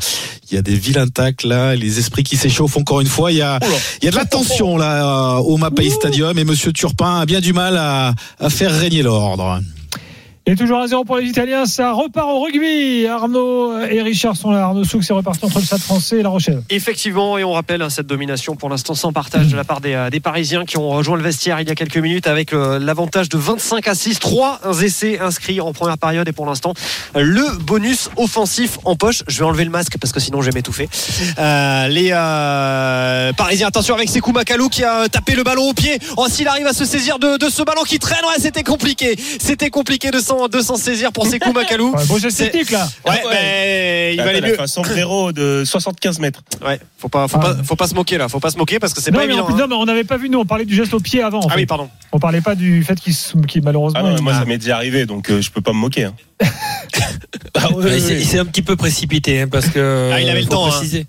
il 0.51 0.55
y 0.55 0.57
a 0.57 0.61
des 0.61 0.75
vilains 0.75 1.07
tacles 1.07 1.47
là, 1.47 1.75
les 1.75 1.97
esprits 1.99 2.23
qui 2.23 2.37
s'échauffent 2.37 2.77
encore 2.77 3.01
une 3.01 3.07
fois. 3.07 3.31
Il 3.31 3.37
y 3.37 3.41
a, 3.41 3.57
Oula. 3.65 3.75
il 4.01 4.05
y 4.05 4.07
a 4.07 4.11
de 4.11 4.17
la 4.17 4.25
tension 4.25 4.77
là 4.77 5.37
euh, 5.37 5.39
au 5.39 5.57
Mapai 5.57 5.89
Stadium 5.89 6.37
et 6.37 6.43
Monsieur 6.43 6.73
Turpin 6.73 7.21
a 7.21 7.25
bien 7.25 7.39
du 7.39 7.53
mal 7.53 7.77
à, 7.77 8.13
à 8.39 8.49
faire 8.51 8.77
régner 8.77 9.01
l'ordre. 9.01 9.59
Et 10.45 10.57
toujours 10.57 10.79
à 10.79 10.87
0 10.87 11.05
pour 11.05 11.15
les 11.15 11.29
Italiens, 11.29 11.65
ça 11.65 11.93
repart 11.93 12.27
au 12.27 12.41
rugby. 12.41 13.07
Arnaud 13.07 13.79
et 13.83 14.01
Richard 14.01 14.35
sont 14.35 14.51
là. 14.51 14.63
Arnaud 14.63 14.83
Souk, 14.83 15.01
c'est 15.01 15.13
reparti 15.13 15.45
entre 15.45 15.59
le 15.59 15.63
Stade 15.63 15.79
français 15.79 16.19
et 16.19 16.21
La 16.21 16.27
Rochelle. 16.27 16.61
Effectivement, 16.69 17.37
et 17.37 17.45
on 17.45 17.53
rappelle 17.53 17.81
hein, 17.81 17.89
cette 17.89 18.07
domination 18.07 18.57
pour 18.57 18.67
l'instant 18.69 18.93
sans 18.93 19.13
partage 19.13 19.47
de 19.47 19.55
la 19.55 19.63
part 19.63 19.79
des, 19.79 19.93
euh, 19.93 20.09
des 20.09 20.19
Parisiens 20.19 20.65
qui 20.65 20.77
ont 20.77 20.89
rejoint 20.89 21.15
le 21.15 21.23
vestiaire 21.23 21.61
il 21.61 21.69
y 21.69 21.71
a 21.71 21.75
quelques 21.75 21.97
minutes 21.97 22.27
avec 22.27 22.51
euh, 22.51 22.77
l'avantage 22.77 23.29
de 23.29 23.37
25 23.37 23.87
à 23.87 23.95
6, 23.95 24.19
3 24.19 24.59
essais 24.81 25.17
inscrits 25.17 25.61
en 25.61 25.71
première 25.71 25.97
période 25.97 26.27
et 26.27 26.33
pour 26.33 26.45
l'instant 26.45 26.73
le 27.15 27.57
bonus 27.59 28.09
offensif 28.17 28.79
en 28.83 28.97
poche. 28.97 29.23
Je 29.27 29.39
vais 29.39 29.45
enlever 29.45 29.63
le 29.63 29.71
masque 29.71 29.97
parce 29.97 30.11
que 30.11 30.19
sinon 30.19 30.41
je 30.41 30.49
vais 30.49 30.55
m'étouffer. 30.55 30.89
Euh, 31.39 31.87
les 31.87 32.09
Parisiens, 33.37 33.67
attention 33.67 33.95
avec 33.95 34.09
Sekou 34.09 34.33
Makalou 34.33 34.67
qui 34.67 34.83
a 34.83 35.07
tapé 35.07 35.35
le 35.35 35.43
ballon 35.43 35.69
au 35.69 35.73
pied. 35.73 35.99
Oh, 36.17 36.25
s'il 36.27 36.49
arrive 36.49 36.67
à 36.67 36.73
se 36.73 36.83
saisir 36.83 37.17
de, 37.17 37.37
de 37.37 37.49
ce 37.49 37.63
ballon 37.63 37.83
qui 37.83 37.97
traîne, 37.97 38.25
ouais, 38.25 38.41
c'était 38.41 38.63
compliqué. 38.63 39.17
C'était 39.39 39.69
compliqué 39.69 40.11
de 40.11 40.19
s'en 40.19 40.32
de 40.49 40.61
s'en 40.61 40.75
saisir 40.75 41.11
pour 41.11 41.25
Sekou 41.27 41.51
Makalou. 41.53 41.91
Ouais, 41.95 42.05
beau 42.05 42.17
geste 42.19 42.37
C'est- 42.37 42.45
technique 42.49 42.71
là. 42.71 42.87
Ouais, 43.05 43.11
Ouais. 43.11 43.19
mais 43.31 44.15
il 44.15 44.21
valait 44.21 44.39
il 44.39 44.45
a 44.45 44.47
mieux. 44.49 44.61
un 44.61 44.67
sombrero 44.67 45.31
de 45.31 45.63
75 45.65 46.19
mètres. 46.19 46.41
Ouais, 46.65 46.79
faut 46.97 47.09
pas, 47.09 47.27
faut, 47.27 47.37
Ah. 47.41 47.53
pas, 47.55 47.63
faut 47.63 47.75
pas 47.75 47.87
se 47.87 47.95
moquer 47.95 48.17
là, 48.17 48.27
faut 48.29 48.39
pas 48.39 48.49
se 48.49 48.57
moquer 48.57 48.79
parce 48.79 48.93
que 48.93 49.01
c'est 49.01 49.11
Non, 49.11 49.19
pas 49.19 49.25
mais 49.27 49.33
évident. 49.33 49.47
hein. 49.49 49.55
non, 49.57 49.67
mais 49.67 49.75
on 49.75 49.85
n'avait 49.85 50.03
pas 50.03 50.17
vu, 50.17 50.29
nous, 50.29 50.39
on 50.39 50.45
parlait 50.45 50.65
du 50.65 50.75
geste 50.75 50.93
au 50.93 50.99
pied 50.99 51.21
avant. 51.21 51.39
en 51.39 51.47
Ah 51.47 51.53
fait. 51.53 51.61
oui, 51.61 51.65
pardon. 51.65 51.89
On 52.11 52.19
parlait 52.19 52.41
pas 52.41 52.55
du 52.55 52.83
fait 52.83 52.99
qu'il 52.99 53.13
se- 53.13 53.37
qu'il, 53.47 53.63
malheureusement. 53.63 53.99
Ah 54.03 54.09
non, 54.09 54.15
il- 54.17 54.21
moi 54.23 54.33
ça 54.33 54.45
m'est 54.45 54.57
déjà 54.57 54.75
arrivé, 54.77 55.05
donc 55.05 55.29
euh, 55.29 55.41
je 55.41 55.49
peux 55.51 55.61
pas 55.61 55.73
me 55.73 55.77
moquer. 55.79 56.05
hein. 56.05 56.13
Ah 57.55 57.71
ouais, 57.71 57.97
il 57.97 58.25
s'est- 58.25 58.39
un 58.39 58.45
petit 58.45 58.61
peu 58.61 58.75
précipité 58.75 59.41
hein, 59.41 59.47
parce 59.49 59.67
que 59.69 60.11
Ah, 60.13 60.19
il 60.21 60.29
avait 60.29 60.39
le 60.41 60.45
faut 60.45 60.51
temps, 60.53 60.65
hein. 60.67 60.69
préciser. 60.71 61.05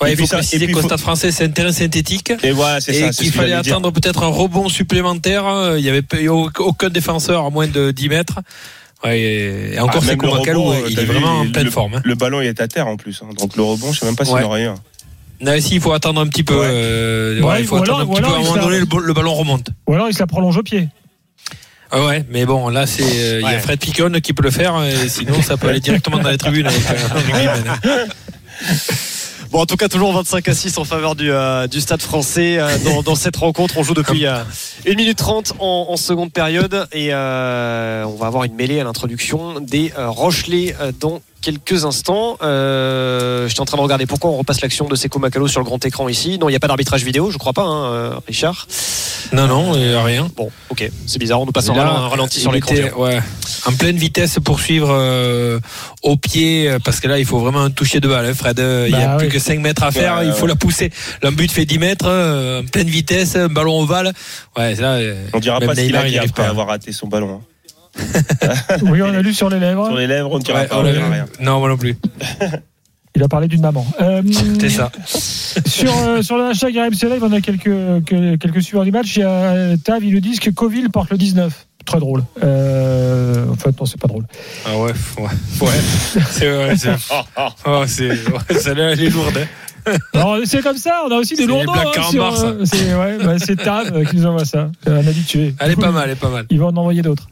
Ouais, 0.00 0.12
il 0.12 0.18
faut 0.18 0.26
ça- 0.26 0.36
préciser 0.38 0.68
qu'au 0.70 0.80
faut- 0.80 0.86
Stade 0.86 1.00
Français 1.00 1.30
c'est 1.32 1.44
un 1.44 1.48
terrain 1.50 1.72
synthétique 1.72 2.32
Et 2.42 2.52
voilà, 2.52 2.80
c'est 2.80 2.94
et 2.94 3.00
ça. 3.00 3.12
c'est 3.12 3.24
qu'il 3.24 3.32
fallait 3.32 3.52
attendre 3.52 3.90
peut-être 3.90 4.22
un 4.22 4.28
rebond 4.28 4.68
supplémentaire. 4.68 5.74
Il 5.76 5.84
y 5.84 5.88
avait 5.88 6.02
aucun 6.28 6.88
défenseur 6.88 7.44
à 7.44 7.50
moins 7.50 7.66
de 7.66 7.90
10 7.90 8.08
mètres. 8.08 8.38
Ouais, 9.04 9.20
et, 9.20 9.74
et 9.74 9.80
encore 9.80 10.02
Ah, 10.02 10.06
c'est 10.08 10.12
rebond, 10.14 10.74
il 10.88 10.94
t'as 10.94 11.02
est 11.02 11.04
vu, 11.04 11.12
vraiment 11.12 11.38
en 11.40 11.44
le- 11.44 11.52
pleine 11.52 11.70
forme. 11.70 11.94
hein. 11.94 12.00
Le 12.04 12.14
ballon 12.14 12.40
il 12.40 12.46
est 12.48 12.60
à 12.60 12.66
terre 12.68 12.86
en 12.88 12.96
plus, 12.96 13.20
hein. 13.22 13.28
donc 13.38 13.56
le 13.56 13.62
rebond, 13.62 13.92
je 13.92 14.00
sais 14.00 14.06
même 14.06 14.16
pas 14.16 14.24
s'il 14.24 14.34
Ouais. 14.34 14.42
en 14.42 14.46
aurait 14.46 14.62
eu 14.62 14.66
un. 14.66 14.74
Non, 15.40 15.52
si, 15.60 15.76
il 15.76 15.80
faut 15.80 15.92
attendre 15.92 16.20
un 16.20 16.26
petit 16.26 16.42
peu. 16.42 16.54
Ouais. 16.58 16.66
euh, 16.68 17.40
Ouais, 17.40 17.46
ouais, 17.46 17.60
il 17.60 17.66
faut 17.66 17.76
attendre 17.76 18.00
un 18.00 18.06
petit 18.06 18.20
peu. 18.22 18.26
À 18.28 18.34
un 18.34 18.38
moment 18.42 18.56
donné, 18.56 18.78
le 18.80 19.12
ballon 19.12 19.34
remonte. 19.34 19.68
Ou 19.86 19.94
alors 19.94 20.08
il 20.08 20.14
se 20.14 20.18
la 20.18 20.26
prolonge 20.26 20.56
au 20.56 20.62
pied. 20.64 20.88
Ah 21.90 22.04
ouais, 22.04 22.24
mais 22.28 22.44
bon, 22.44 22.68
là, 22.68 22.86
c'est 22.86 23.02
euh, 23.02 23.40
il 23.40 23.50
y 23.50 23.54
a. 23.54 23.58
Fred 23.58 23.78
Picon 23.80 24.12
qui 24.22 24.32
peut 24.32 24.42
le 24.42 24.50
faire. 24.50 24.82
Et 24.84 25.08
sinon, 25.08 25.40
ça 25.42 25.56
peut 25.56 25.68
aller 25.68 25.80
directement 25.80 26.18
dans 26.18 26.28
les 26.28 26.38
tribunes 26.38 26.66
avec 26.66 26.82
euh. 27.86 28.06
Bon, 29.50 29.60
en 29.60 29.66
tout 29.66 29.76
cas, 29.76 29.88
toujours 29.88 30.12
25 30.12 30.46
à 30.46 30.54
6 30.54 30.76
en 30.76 30.84
faveur 30.84 31.14
du, 31.14 31.30
euh, 31.32 31.66
du 31.66 31.80
stade 31.80 32.02
français 32.02 32.58
euh, 32.58 32.76
dans, 32.84 33.02
dans 33.02 33.14
cette 33.14 33.36
rencontre. 33.36 33.78
On 33.78 33.82
joue 33.82 33.94
depuis 33.94 34.26
euh, 34.26 34.42
1 34.86 34.94
minute 34.94 35.16
30 35.16 35.54
en, 35.58 35.86
en 35.88 35.96
seconde 35.96 36.32
période 36.32 36.86
et 36.92 37.14
euh, 37.14 38.04
on 38.04 38.16
va 38.16 38.26
avoir 38.26 38.44
une 38.44 38.54
mêlée 38.54 38.78
à 38.78 38.84
l'introduction 38.84 39.58
des 39.60 39.90
euh, 39.96 40.10
Rochelais 40.10 40.76
euh, 40.82 40.92
dans 41.00 41.22
quelques 41.40 41.84
instants. 41.84 42.36
Euh, 42.42 43.48
J'étais 43.48 43.60
en 43.60 43.64
train 43.64 43.76
de 43.76 43.82
regarder 43.82 44.06
pourquoi 44.06 44.30
on 44.30 44.36
repasse 44.36 44.60
l'action 44.60 44.86
de 44.88 44.94
Seko 44.96 45.18
Makalo 45.18 45.48
sur 45.48 45.60
le 45.60 45.64
grand 45.64 45.84
écran 45.84 46.08
ici. 46.08 46.38
Non, 46.38 46.48
il 46.48 46.52
n'y 46.52 46.56
a 46.56 46.60
pas 46.60 46.68
d'arbitrage 46.68 47.04
vidéo, 47.04 47.30
je 47.30 47.38
crois 47.38 47.52
pas, 47.52 47.62
hein, 47.62 47.84
euh, 47.92 48.10
Richard. 48.26 48.66
Non, 49.32 49.46
non, 49.46 49.74
il 49.74 49.90
y 49.90 49.94
a 49.94 50.02
rien. 50.02 50.28
Bon, 50.36 50.50
ok, 50.70 50.90
c'est 51.06 51.18
bizarre, 51.18 51.40
on 51.40 51.46
nous 51.46 51.52
passe 51.52 51.68
là, 51.68 52.08
ralenti- 52.08 52.40
sur 52.40 52.50
l'écran. 52.52 52.74
ouais, 52.96 53.20
en 53.66 53.72
pleine 53.72 53.96
vitesse 53.96 54.38
pour 54.42 54.58
suivre 54.60 54.88
euh, 54.90 55.60
au 56.02 56.16
pied, 56.16 56.70
parce 56.84 57.00
que 57.00 57.08
là, 57.08 57.18
il 57.18 57.26
faut 57.26 57.38
vraiment 57.38 57.60
un 57.62 57.70
toucher 57.70 58.00
de 58.00 58.08
balle, 58.08 58.26
hein, 58.26 58.34
Fred. 58.34 58.58
Euh, 58.58 58.86
il 58.88 58.94
n'y 58.96 59.02
a 59.02 59.08
Bah 59.08 59.16
plus 59.18 59.28
que 59.28 59.38
5 59.38 59.60
mètres 59.60 59.82
à 59.82 59.90
faire, 59.90 60.18
Ouais, 60.18 60.26
il 60.26 60.32
faut 60.32 60.42
ouais. 60.42 60.48
la 60.48 60.54
pousser. 60.56 60.90
Le 61.22 61.30
but 61.30 61.50
fait 61.52 61.66
10 61.66 61.78
mètres, 61.78 62.06
euh, 62.08 62.62
en 62.62 62.66
pleine 62.66 62.88
vitesse, 62.88 63.36
un 63.36 63.48
ballon 63.48 63.80
ovale. 63.80 64.12
Ouais, 64.56 64.74
là, 64.76 64.98
On 65.34 65.40
dira 65.40 65.60
pas 65.60 65.74
ce 65.74 65.80
qu'il 65.82 65.96
arrive 65.96 66.18
après 66.18 66.44
pas. 66.44 66.48
avoir 66.48 66.68
raté 66.68 66.92
son 66.92 67.06
ballon. 67.08 67.40
hein. 67.42 67.44
Oui, 68.82 69.02
on 69.02 69.12
a 69.14 69.22
lu 69.22 69.34
sur 69.34 69.48
les 69.50 69.58
lèvres. 69.58 69.86
Sur 69.86 69.96
les 69.96 70.06
lèvres, 70.06 70.30
on 70.32 70.38
dira 70.38 70.60
ouais, 70.60 70.66
pas, 70.66 70.76
on 70.76 70.80
on 70.80 70.82
rien. 70.84 71.26
Non, 71.40 71.58
moi 71.60 71.68
non 71.68 71.76
plus. 71.76 71.96
Il 73.16 73.22
a 73.24 73.28
parlé 73.28 73.48
d'une 73.48 73.62
maman. 73.62 73.84
Euh, 74.00 74.22
C'est 74.60 74.68
ça. 74.68 74.92
Sur, 75.66 75.92
euh, 75.98 76.22
sur 76.22 76.36
le 76.36 76.44
hashtag 76.50 76.76
RMC 76.76 77.10
Live, 77.10 77.22
on 77.24 77.32
a 77.32 77.40
quelques, 77.40 77.64
que- 78.04 78.36
quelques 78.36 78.62
suiveurs 78.62 78.84
du 78.84 78.92
match. 78.92 79.16
Il 79.16 79.20
y 79.20 79.22
a 79.24 79.28
euh, 79.30 79.76
Tav, 79.76 80.04
ils 80.04 80.14
nous 80.14 80.20
disent 80.20 80.38
que 80.38 80.50
Coville 80.50 80.88
porte 80.90 81.10
le 81.10 81.16
19. 81.18 81.66
Très 81.84 81.98
drôle. 81.98 82.22
Euh, 82.44 83.48
en 83.50 83.54
fait, 83.56 83.70
non, 83.80 83.86
c'est 83.86 83.98
pas 84.00 84.06
drôle. 84.08 84.24
Ah 84.66 84.76
ouais, 84.78 84.92
ouais. 85.18 85.28
ouais. 85.62 86.20
C'est 86.30 86.48
ouais, 86.48 86.76
c'est- 86.76 86.90
oh, 87.66 87.82
c'est- 87.86 88.10
ouais, 88.10 88.60
celle-là, 88.60 88.92
elle 88.92 89.02
est 89.02 89.10
lourde. 89.10 89.36
hein. 89.38 89.46
C'est 90.44 90.62
comme 90.62 90.76
ça, 90.76 91.02
on 91.06 91.10
a 91.10 91.16
aussi 91.16 91.34
des 91.34 91.46
blagues 91.46 91.66
hein, 91.68 92.02
sur, 92.10 92.24
euh, 92.24 92.64
c'est 92.64 92.94
ouais, 92.94 93.18
bah, 93.22 93.34
Tam 93.62 93.86
euh, 93.92 94.04
qui 94.04 94.16
nous 94.16 94.26
envoie 94.26 94.44
ça. 94.44 94.70
Un 94.86 95.06
habitué. 95.06 95.54
Elle 95.60 95.72
est 95.72 95.76
pas 95.76 95.90
mal, 95.90 96.04
elle 96.06 96.12
est 96.12 96.20
pas 96.20 96.28
mal. 96.28 96.46
Il 96.50 96.58
va 96.58 96.66
en 96.66 96.76
envoyer 96.76 97.02
d'autres. 97.02 97.28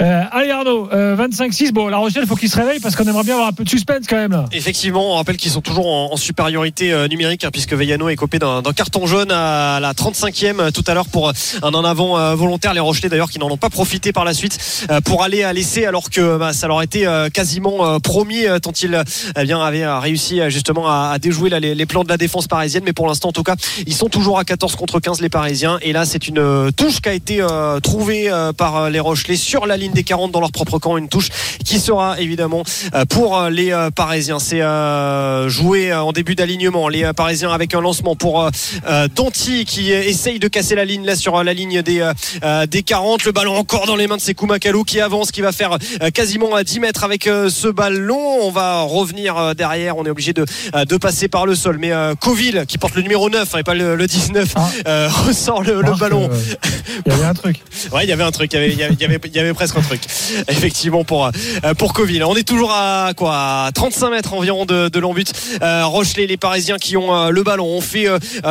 Euh, 0.00 0.22
allez 0.32 0.50
Arnaud, 0.50 0.88
euh, 0.92 1.16
25-6. 1.16 1.72
Bon, 1.72 1.88
La 1.88 1.98
Rochelle, 1.98 2.22
il 2.24 2.28
faut 2.28 2.36
qu'il 2.36 2.48
se 2.48 2.56
réveille 2.56 2.80
parce 2.80 2.96
qu'on 2.96 3.04
aimerait 3.04 3.24
bien 3.24 3.34
avoir 3.34 3.48
un 3.48 3.52
peu 3.52 3.64
de 3.64 3.68
suspense 3.68 4.06
quand 4.08 4.16
même 4.16 4.32
là. 4.32 4.46
Effectivement, 4.52 5.12
on 5.12 5.16
rappelle 5.16 5.36
qu'ils 5.36 5.50
sont 5.50 5.60
toujours 5.60 5.86
en, 5.86 6.12
en 6.12 6.16
supériorité 6.16 6.92
euh, 6.92 7.08
numérique 7.08 7.44
hein, 7.44 7.50
puisque 7.52 7.74
Veyano 7.74 8.08
est 8.08 8.16
copé 8.16 8.38
d'un 8.38 8.62
carton 8.74 9.06
jaune 9.06 9.30
à 9.30 9.78
la 9.80 9.92
35e 9.92 10.60
euh, 10.60 10.70
tout 10.70 10.84
à 10.86 10.94
l'heure 10.94 11.08
pour 11.08 11.28
un 11.28 11.74
en 11.74 11.84
avant 11.84 12.18
euh, 12.18 12.34
volontaire. 12.34 12.74
Les 12.74 12.80
Rochelais 12.80 13.08
d'ailleurs 13.08 13.30
qui 13.30 13.38
n'en 13.38 13.50
ont 13.50 13.56
pas 13.56 13.70
profité 13.70 14.12
par 14.12 14.24
la 14.24 14.34
suite 14.34 14.58
euh, 14.90 15.00
pour 15.00 15.22
aller 15.22 15.42
à 15.42 15.52
l'essai 15.52 15.84
alors 15.86 16.10
que 16.10 16.38
bah, 16.38 16.52
ça 16.52 16.66
leur 16.66 16.82
était 16.82 17.06
euh, 17.06 17.28
quasiment 17.28 17.86
euh, 17.86 17.98
promis 17.98 18.46
euh, 18.46 18.58
tant 18.58 18.72
ils 18.82 19.02
eh 19.36 19.44
bien, 19.44 19.60
avaient 19.60 19.82
euh, 19.82 19.98
réussi 19.98 20.40
justement 20.48 20.88
à, 20.88 21.10
à 21.12 21.18
déjouer 21.18 21.50
là, 21.50 21.60
les, 21.60 21.74
les 21.74 21.86
plans 21.90 22.04
de 22.04 22.08
la 22.08 22.16
défense 22.16 22.46
parisienne. 22.46 22.84
Mais 22.86 22.92
pour 22.92 23.06
l'instant, 23.06 23.28
en 23.28 23.32
tout 23.32 23.42
cas, 23.42 23.56
ils 23.86 23.94
sont 23.94 24.08
toujours 24.08 24.38
à 24.38 24.44
14 24.44 24.76
contre 24.76 25.00
15 25.00 25.20
les 25.20 25.28
Parisiens. 25.28 25.78
Et 25.82 25.92
là, 25.92 26.04
c'est 26.04 26.28
une 26.28 26.38
euh, 26.38 26.70
touche 26.70 27.00
qui 27.00 27.08
a 27.08 27.12
été 27.12 27.40
euh, 27.42 27.80
trouvée 27.80 28.30
euh, 28.30 28.52
par 28.52 28.90
les 28.90 29.00
Rochelais 29.00 29.36
sur 29.36 29.66
la 29.66 29.76
ligne 29.76 29.92
des 29.92 30.04
40 30.04 30.30
dans 30.30 30.40
leur 30.40 30.52
propre 30.52 30.78
camp. 30.78 30.96
Une 30.96 31.08
touche 31.08 31.28
qui 31.64 31.80
sera 31.80 32.20
évidemment 32.20 32.62
pour 33.08 33.42
les 33.50 33.74
Parisiens. 33.94 34.38
C'est 34.38 34.62
joué 35.48 35.92
en 35.92 36.12
début 36.12 36.34
d'alignement. 36.34 36.88
Les 36.88 37.12
Parisiens 37.12 37.50
avec 37.50 37.74
un 37.74 37.80
lancement 37.80 38.14
pour 38.14 38.48
Danti 39.14 39.64
qui 39.64 39.90
essaye 39.90 40.38
de 40.38 40.48
casser 40.48 40.74
la 40.74 40.84
ligne 40.84 41.04
là 41.04 41.16
sur 41.16 41.42
la 41.42 41.54
ligne 41.54 41.82
des, 41.82 42.08
des 42.68 42.82
40. 42.82 43.24
Le 43.24 43.32
ballon 43.32 43.56
encore 43.56 43.86
dans 43.86 43.96
les 43.96 44.06
mains 44.06 44.16
de 44.16 44.22
Sekou 44.22 44.46
Makalou 44.46 44.84
qui 44.84 45.00
avance, 45.00 45.32
qui 45.32 45.40
va 45.40 45.52
faire 45.52 45.78
quasiment 46.12 46.54
à 46.54 46.64
10 46.64 46.80
mètres 46.80 47.04
avec 47.04 47.24
ce 47.24 47.68
ballon. 47.68 48.38
On 48.42 48.50
va 48.50 48.82
revenir 48.82 49.54
derrière. 49.54 49.96
On 49.96 50.04
est 50.04 50.10
obligé 50.10 50.32
de, 50.32 50.44
de 50.74 50.96
passer 50.96 51.28
par 51.28 51.46
le 51.46 51.54
sol. 51.54 51.69
Mais 51.78 51.92
euh, 51.92 52.14
Coville, 52.14 52.64
qui 52.66 52.78
porte 52.78 52.94
le 52.94 53.02
numéro 53.02 53.28
9 53.30 53.54
hein, 53.54 53.58
et 53.58 53.62
pas 53.62 53.74
le, 53.74 53.94
le 53.96 54.06
19, 54.06 54.48
Ah. 54.56 54.68
euh, 54.86 55.08
ressort 55.26 55.62
le, 55.62 55.76
le 55.76 55.82
Marc, 55.82 55.98
ballon. 56.00 56.28
euh, 56.30 56.36
Il 57.06 57.12
y 57.12 57.14
avait 57.14 57.24
un 57.24 57.34
truc. 57.34 57.56
Ouais, 57.92 58.04
il 58.04 58.08
y 58.08 58.12
avait 58.12 58.22
un 58.24 58.30
truc, 58.30 58.52
il 58.52 58.56
y 58.56 58.82
avait, 58.82 58.94
y 58.94 59.38
y 59.50 59.52
presque 59.54 59.76
un 59.76 59.80
truc. 59.82 60.00
Effectivement, 60.48 61.02
pour, 61.04 61.30
pour 61.78 61.92
Coville. 61.92 62.24
On 62.24 62.36
est 62.36 62.46
toujours 62.46 62.72
à 62.72 63.12
quoi 63.16 63.32
à 63.66 63.70
35 63.72 64.10
mètres 64.10 64.34
environ 64.34 64.64
de, 64.66 64.88
de 64.88 64.98
l'embut. 64.98 65.32
Rochelet, 65.62 66.26
les 66.26 66.36
Parisiens 66.36 66.76
qui 66.78 66.96
ont 66.96 67.30
le 67.30 67.42
ballon. 67.42 67.64
On 67.66 67.80
fait 67.80 68.06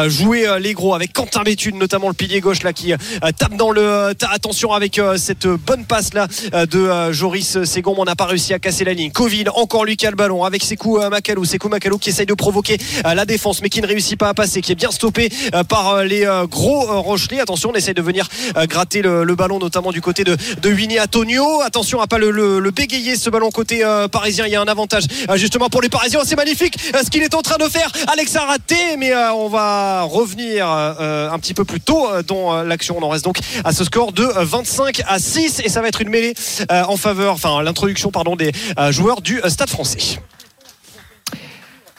jouer 0.08 0.48
les 0.60 0.74
gros 0.74 0.94
avec 0.96 1.14
Quentin 1.14 1.44
Bétude, 1.44 1.76
notamment 1.76 2.08
le 2.08 2.14
pilier 2.14 2.40
gauche 2.42 2.64
là 2.64 2.74
qui 2.74 2.94
tape 3.38 3.56
dans 3.56 3.72
le. 3.72 4.14
attention 4.32 4.74
avec 4.74 5.00
cette 5.18 5.48
bonne 5.48 5.86
passe 5.86 6.14
là 6.14 6.28
de 6.66 7.12
Joris 7.12 7.64
Segom. 7.64 7.96
On 7.98 8.06
n'a 8.06 8.16
pas 8.16 8.26
réussi 8.26 8.54
à 8.54 8.60
casser 8.60 8.84
la 8.84 8.94
ligne. 8.94 9.12
Coville, 9.12 9.50
encore 9.56 9.86
lui 9.86 9.96
qui 9.98 10.08
a 10.08 10.10
le 10.10 10.16
ballon 10.16 10.44
avec 10.44 10.64
Sekou 10.64 11.00
euh, 11.00 11.10
Makalou. 11.10 11.46
Sekou 11.46 11.70
Makalou 11.70 11.98
qui 11.98 12.10
essaye 12.10 12.26
de 12.26 12.34
provoquer 12.34 12.78
la 13.16 13.26
défense 13.26 13.62
mais 13.62 13.70
qui 13.70 13.82
ne 13.82 13.88
réussit 13.88 14.18
pas 14.18 14.30
à 14.30 14.34
passer, 14.34 14.62
qui 14.62 14.72
est 14.72 14.76
bien 14.76 14.92
stoppé 14.92 15.30
euh, 15.54 15.64
par 15.64 15.90
euh, 15.90 16.04
les 16.04 16.26
euh, 16.26 16.46
gros 16.46 17.02
Rochelais. 17.02 17.40
Attention, 17.40 17.72
on 17.72 17.74
essaye 17.74 17.94
de 17.94 18.02
venir 18.02 18.28
gratter 18.68 19.02
le, 19.02 19.36
ballon, 19.36 19.60
notamment 19.60 19.92
du 19.92 20.02
côté 20.02 20.24
de, 20.24 20.36
de 20.62 20.70
Winnie 20.70 21.00
Antonio. 21.00 21.62
Attention 21.62 22.02
à 22.02 22.08
pas 22.08 22.18
le, 22.18 22.32
le, 22.32 22.72
bégayer 22.72 23.16
ce 23.16 23.30
ballon 23.30 23.50
côté 23.52 23.84
parisien. 24.12 24.46
Il 24.46 24.52
y 24.52 24.56
a 24.56 24.62
un 24.62 24.68
avantage 24.68 25.04
justement 25.36 25.70
pour 25.70 25.82
les 25.82 25.90
Parisiens. 25.90 26.22
C'est 26.26 26.36
magnifique 26.36 26.78
ce 26.80 27.10
qu'il 27.10 27.24
est 27.24 27.34
en 27.34 27.42
train 27.42 27.58
de 27.58 27.70
faire. 27.70 27.92
Alex 28.08 28.36
a 28.36 28.46
raté, 28.46 28.98
mais 28.98 29.14
on 29.16 29.48
va 29.50 30.04
revenir 30.04 30.68
un 30.68 31.38
petit 31.40 31.54
peu 31.54 31.66
plus 31.66 31.82
tôt 31.82 32.08
dans 32.28 32.64
l'action. 32.64 32.98
On 32.98 33.04
en 33.04 33.10
reste 33.10 33.26
donc 33.26 33.40
à 33.64 33.72
ce 33.72 33.84
score 33.84 34.12
de 34.12 34.24
euh, 34.24 34.46
25 34.46 35.02
à 35.08 35.20
6 35.20 35.62
et 35.64 35.70
ça 35.70 35.82
va 35.82 35.88
être 35.88 36.02
une 36.02 36.10
mêlée 36.10 36.34
en 36.70 36.98
faveur, 36.98 37.34
enfin 37.34 37.62
l'introduction 37.64 38.12
pardon 38.12 38.36
des 38.36 38.52
joueurs 38.92 39.22
du 39.22 39.42
Stade 39.48 39.70
Français. 39.70 40.20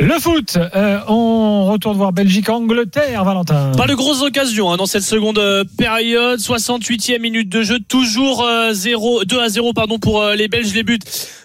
Le 0.01 0.19
foot, 0.19 0.57
euh, 0.57 0.99
on 1.09 1.67
retourne 1.67 1.99
voir 1.99 2.13
Belgique-Angleterre, 2.13 3.23
Valentin. 3.23 3.73
Pas 3.77 3.87
de 3.87 3.95
grosses 3.95 4.23
occasions 4.23 4.73
hein, 4.73 4.79
dans 4.79 4.87
cette 4.87 5.03
seconde 5.03 5.39
euh, 5.39 5.63
période. 5.77 6.41
68e 6.41 7.21
minute 7.21 7.51
de 7.51 7.63
jeu, 7.63 7.79
toujours 7.87 8.43
euh, 8.43 8.73
0, 8.73 9.25
2 9.25 9.39
à 9.39 9.51
0 9.51 9.75
pardon, 9.75 9.99
pour 9.99 10.23
euh, 10.23 10.35
les 10.35 10.49
Belges. 10.49 10.73
Les 10.73 10.85
buts 10.85 10.99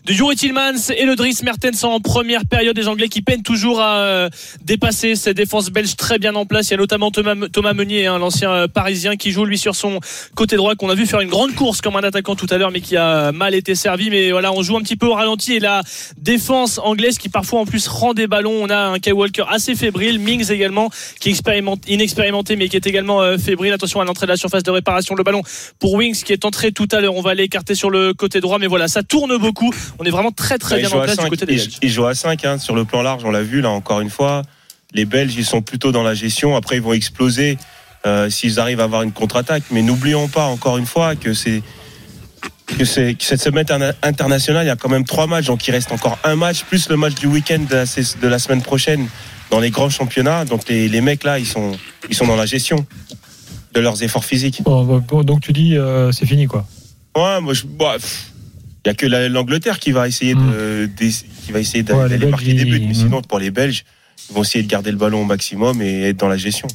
de 0.05 0.13
Juri 0.13 0.35
Tillmans 0.35 0.91
et 0.95 1.05
le 1.05 1.15
Dries 1.15 1.39
Mertens 1.43 1.83
en 1.83 1.99
première 1.99 2.45
période. 2.45 2.77
Les 2.77 2.87
Anglais 2.87 3.07
qui 3.07 3.21
peinent 3.21 3.41
toujours 3.41 3.81
à 3.81 3.97
euh, 3.97 4.29
dépasser 4.63 5.15
cette 5.15 5.35
défense 5.35 5.69
belge 5.69 5.95
très 5.95 6.19
bien 6.19 6.35
en 6.35 6.45
place. 6.45 6.69
Il 6.69 6.71
y 6.71 6.73
a 6.75 6.77
notamment 6.77 7.09
Thomas, 7.09 7.35
Thomas 7.51 7.73
Meunier, 7.73 8.05
hein, 8.05 8.19
l'ancien 8.19 8.51
euh, 8.51 8.67
parisien, 8.67 9.15
qui 9.15 9.31
joue 9.31 9.45
lui 9.45 9.57
sur 9.57 9.75
son 9.75 9.99
côté 10.35 10.57
droit, 10.57 10.75
qu'on 10.75 10.89
a 10.89 10.95
vu 10.95 11.07
faire 11.07 11.21
une 11.21 11.29
grande 11.29 11.55
course 11.55 11.81
comme 11.81 11.95
un 11.95 12.03
attaquant 12.03 12.35
tout 12.35 12.45
à 12.51 12.57
l'heure, 12.57 12.71
mais 12.71 12.81
qui 12.81 12.95
a 12.97 13.31
mal 13.31 13.55
été 13.55 13.73
servi. 13.73 14.11
Mais 14.11 14.31
voilà, 14.31 14.53
on 14.53 14.61
joue 14.61 14.77
un 14.77 14.81
petit 14.81 14.95
peu 14.95 15.07
au 15.07 15.13
ralenti 15.13 15.53
et 15.53 15.59
la 15.59 15.81
défense 16.17 16.79
anglaise 16.83 17.17
qui 17.17 17.29
parfois 17.29 17.61
en 17.61 17.65
plus 17.65 17.87
rend 17.87 18.13
des 18.13 18.27
ballons. 18.27 18.44
On 18.51 18.69
a 18.69 18.77
un 18.77 18.99
Kyle 18.99 19.13
Walker 19.13 19.43
assez 19.49 19.75
fébrile, 19.75 20.19
Mings 20.19 20.51
également 20.51 20.89
qui 21.19 21.29
est 21.29 21.31
expérimenté, 21.31 21.93
inexpérimenté 21.93 22.55
mais 22.55 22.69
qui 22.69 22.75
est 22.75 22.87
également 22.87 23.21
euh, 23.21 23.37
fébrile. 23.37 23.73
Attention 23.73 24.01
à 24.01 24.05
l'entrée 24.05 24.25
de 24.25 24.31
la 24.31 24.37
surface 24.37 24.63
de 24.63 24.71
réparation. 24.71 25.15
Le 25.15 25.23
ballon 25.23 25.41
pour 25.79 25.93
Wings 25.93 26.23
qui 26.23 26.33
est 26.33 26.45
entré 26.45 26.71
tout 26.71 26.87
à 26.91 27.01
l'heure. 27.01 27.15
On 27.15 27.21
va 27.21 27.33
l'écarter 27.33 27.75
sur 27.75 27.89
le 27.89 28.13
côté 28.13 28.41
droit, 28.41 28.59
mais 28.59 28.67
voilà, 28.67 28.87
ça 28.87 29.03
tourne 29.03 29.37
beaucoup. 29.37 29.73
On 29.99 30.03
est 30.03 30.09
vraiment 30.09 30.31
très 30.31 30.57
très 30.57 30.75
Ouais, 30.75 30.81
bien 30.81 30.91
en 30.91 31.01
place 31.01 31.17
du 31.17 31.29
côté 31.29 31.45
des 31.45 31.55
Belges. 31.55 31.77
Il 31.81 31.89
joue 31.89 32.05
à 32.05 32.15
5 32.15 32.45
sur 32.59 32.75
le 32.75 32.85
plan 32.85 33.01
large, 33.01 33.23
on 33.25 33.31
l'a 33.31 33.43
vu 33.43 33.61
là 33.61 33.69
encore 33.69 34.01
une 34.01 34.09
fois. 34.09 34.41
Les 34.93 35.05
Belges, 35.05 35.35
ils 35.35 35.45
sont 35.45 35.61
plutôt 35.61 35.91
dans 35.91 36.03
la 36.03 36.13
gestion. 36.13 36.55
Après, 36.55 36.77
ils 36.77 36.81
vont 36.81 36.93
exploser 36.93 37.57
euh, 38.05 38.29
s'ils 38.29 38.59
arrivent 38.59 38.79
à 38.79 38.85
avoir 38.85 39.01
une 39.01 39.11
contre-attaque. 39.11 39.63
Mais 39.71 39.81
n'oublions 39.81 40.27
pas 40.27 40.45
encore 40.45 40.77
une 40.77 40.85
fois 40.85 41.15
que 41.15 41.33
c'est 41.33 41.63
que 42.65 42.83
c'est 42.85 43.13
que 43.15 43.23
cette 43.23 43.41
semaine 43.41 43.63
interna- 43.65 43.93
internationale, 44.01 44.65
il 44.65 44.67
y 44.67 44.71
a 44.71 44.75
quand 44.75 44.89
même 44.89 45.05
trois 45.05 45.27
matchs, 45.27 45.45
donc 45.45 45.67
il 45.67 45.71
reste 45.71 45.91
encore 45.91 46.17
un 46.23 46.35
match 46.35 46.63
plus 46.63 46.89
le 46.89 46.97
match 46.97 47.15
du 47.15 47.27
week-end 47.27 47.59
de 47.69 47.75
la, 47.75 47.85
sais- 47.85 48.17
de 48.21 48.27
la 48.27 48.39
semaine 48.39 48.61
prochaine 48.61 49.07
dans 49.51 49.59
les 49.59 49.69
grands 49.69 49.89
championnats. 49.89 50.45
Donc 50.45 50.67
les, 50.67 50.87
les 50.89 51.01
mecs 51.01 51.23
là, 51.23 51.37
ils 51.39 51.45
sont 51.45 51.71
ils 52.09 52.15
sont 52.15 52.27
dans 52.27 52.35
la 52.35 52.45
gestion 52.45 52.85
de 53.73 53.79
leurs 53.79 54.01
efforts 54.03 54.25
physiques. 54.25 54.61
Bon, 54.63 54.83
bon, 54.83 54.99
bon, 55.07 55.23
donc 55.23 55.41
tu 55.41 55.53
dis 55.53 55.77
euh, 55.77 56.11
c'est 56.11 56.25
fini 56.25 56.47
quoi. 56.47 56.65
Ouais, 57.15 57.39
moi, 57.41 57.53
je, 57.53 57.63
bah, 57.65 57.95
il 58.83 58.87
y 58.87 58.91
a 58.91 58.93
que 58.93 59.05
la- 59.05 59.29
l'Angleterre 59.29 59.79
qui 59.79 59.91
va 59.91 60.07
essayer 60.07 60.33
de, 60.35 60.89
d'ess- 60.97 61.25
qui 61.45 61.51
va 61.51 61.59
essayer 61.59 61.83
Ouais, 61.83 61.97
d'aller 62.09 62.17
Belges, 62.17 62.31
marquer 62.31 62.53
des 62.53 62.65
buts. 62.65 62.83
Mais 62.87 62.93
sinon, 62.93 63.21
pour 63.21 63.39
les 63.39 63.51
Belges, 63.51 63.83
ils 64.29 64.35
vont 64.35 64.41
essayer 64.43 64.63
de 64.63 64.69
garder 64.69 64.91
le 64.91 64.97
ballon 64.97 65.21
au 65.21 65.25
maximum 65.25 65.81
et 65.81 66.09
être 66.09 66.17
dans 66.17 66.27
la 66.27 66.37
gestion. 66.37 66.67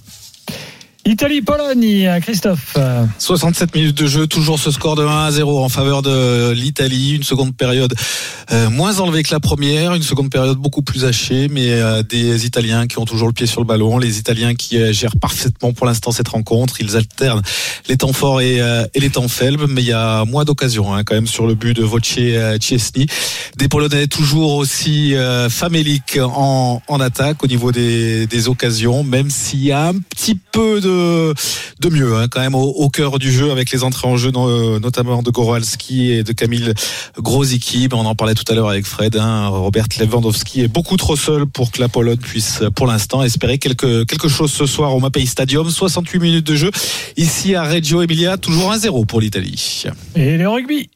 Italie-Pologne, 1.07 2.21
Christophe. 2.21 2.75
Euh, 2.77 3.05
67 3.19 3.75
minutes 3.75 3.97
de 3.97 4.07
jeu, 4.07 4.27
toujours 4.27 4.59
ce 4.59 4.71
score 4.71 4.97
de 4.97 5.05
1 5.05 5.25
à 5.27 5.31
0 5.31 5.65
en 5.65 5.69
faveur 5.69 6.03
de 6.03 6.53
l'Italie. 6.53 7.17
Une 7.17 7.23
seconde 7.23 7.57
période 7.57 7.95
euh, 8.53 8.69
moins 8.69 8.99
enlevée 8.99 9.23
que 9.23 9.31
la 9.31 9.39
première, 9.39 9.95
une 9.95 10.03
seconde 10.03 10.29
période 10.29 10.59
beaucoup 10.59 10.83
plus 10.83 11.05
hachée, 11.05 11.47
mais 11.49 11.71
euh, 11.71 12.03
des 12.03 12.47
Italiens 12.47 12.89
qui 12.89 12.99
ont 12.99 13.05
toujours 13.05 13.29
le 13.29 13.33
pied 13.33 13.47
sur 13.47 13.61
le 13.61 13.67
ballon, 13.67 13.99
les 13.99 14.19
Italiens 14.19 14.55
qui 14.55 14.77
euh, 14.77 14.93
gèrent 14.93 15.17
parfaitement 15.21 15.73
pour 15.73 15.87
l'instant 15.87 16.11
cette 16.11 16.29
rencontre. 16.29 16.81
Ils 16.81 16.97
alternent 16.97 17.43
les 17.89 17.97
temps 17.97 18.13
forts 18.13 18.41
et, 18.41 18.61
les 18.95 19.11
temps 19.11 19.29
faibles, 19.29 19.67
mais 19.69 19.83
il 19.83 19.89
y 19.89 19.93
a 19.93 20.25
moins 20.25 20.45
d'occasions 20.45 20.93
hein, 20.93 21.05
quand 21.05 21.15
même 21.15 21.27
sur 21.27 21.47
le 21.47 21.55
but 21.55 21.75
de 21.75 21.83
Voce 21.83 22.19
Chesney. 22.61 23.07
Des 23.57 23.69
Polonais 23.69 24.07
toujours 24.07 24.57
aussi 24.57 25.15
faméliques 25.49 26.19
en, 26.23 26.81
attaque 27.01 27.43
au 27.43 27.47
niveau 27.47 27.73
des 27.73 28.49
occasions, 28.49 29.03
même 29.03 29.31
s'il 29.31 29.65
y 29.65 29.73
a 29.73 29.89
un 29.89 29.95
petit 29.95 30.39
peu 30.53 30.81
de, 30.81 30.91
de 31.81 31.89
mieux 31.89 32.17
hein, 32.17 32.27
quand 32.31 32.41
même 32.41 32.55
au, 32.55 32.89
cœur 32.89 33.19
du 33.19 33.33
jeu 33.33 33.51
avec 33.51 33.71
les 33.73 33.85
entrées 33.85 34.09
en 34.09 34.17
jeu 34.17 34.31
no- 34.31 34.79
notamment 34.79 35.23
de 35.23 35.31
Goralski 35.31 36.13
et 36.13 36.23
de 36.25 36.33
Kamil 36.33 36.75
Grozicki. 37.19 37.89
Ben, 37.89 37.97
on 37.99 38.07
en 38.07 38.15
parlait 38.15 38.35
tout 38.35 38.45
à 38.51 38.55
l'heure 38.55 38.69
avec 38.69 38.87
Fred. 38.87 39.17
Hein, 39.17 39.49
Robert 39.49 39.87
Lewandowski 39.99 40.63
est 40.63 40.69
beaucoup 40.69 40.97
trop 40.97 41.17
seul 41.17 41.47
pour 41.47 41.71
que 41.71 41.81
la 41.81 41.89
Pologne 41.89 42.17
puisse 42.17 42.63
pour 42.75 42.87
l'instant 42.87 43.23
espérer 43.23 43.59
quelque, 43.59 44.05
quelque 44.05 44.29
chose 44.29 44.51
ce 44.53 44.67
soir 44.67 44.95
au 44.95 45.01
Mapei 45.01 45.27
Stadium. 45.27 45.69
68 45.71 46.19
minutes 46.19 46.47
de 46.47 46.57
jeu 46.57 46.71
ici 47.17 47.55
à 47.55 47.65
Reggio 47.65 48.03
Emilia, 48.03 48.37
toujours 48.37 48.73
1-0 48.73 49.07
pour 49.07 49.21
l'Italie. 49.21 49.85
Et 50.17 50.37
le 50.37 50.49
rugby. 50.49 50.91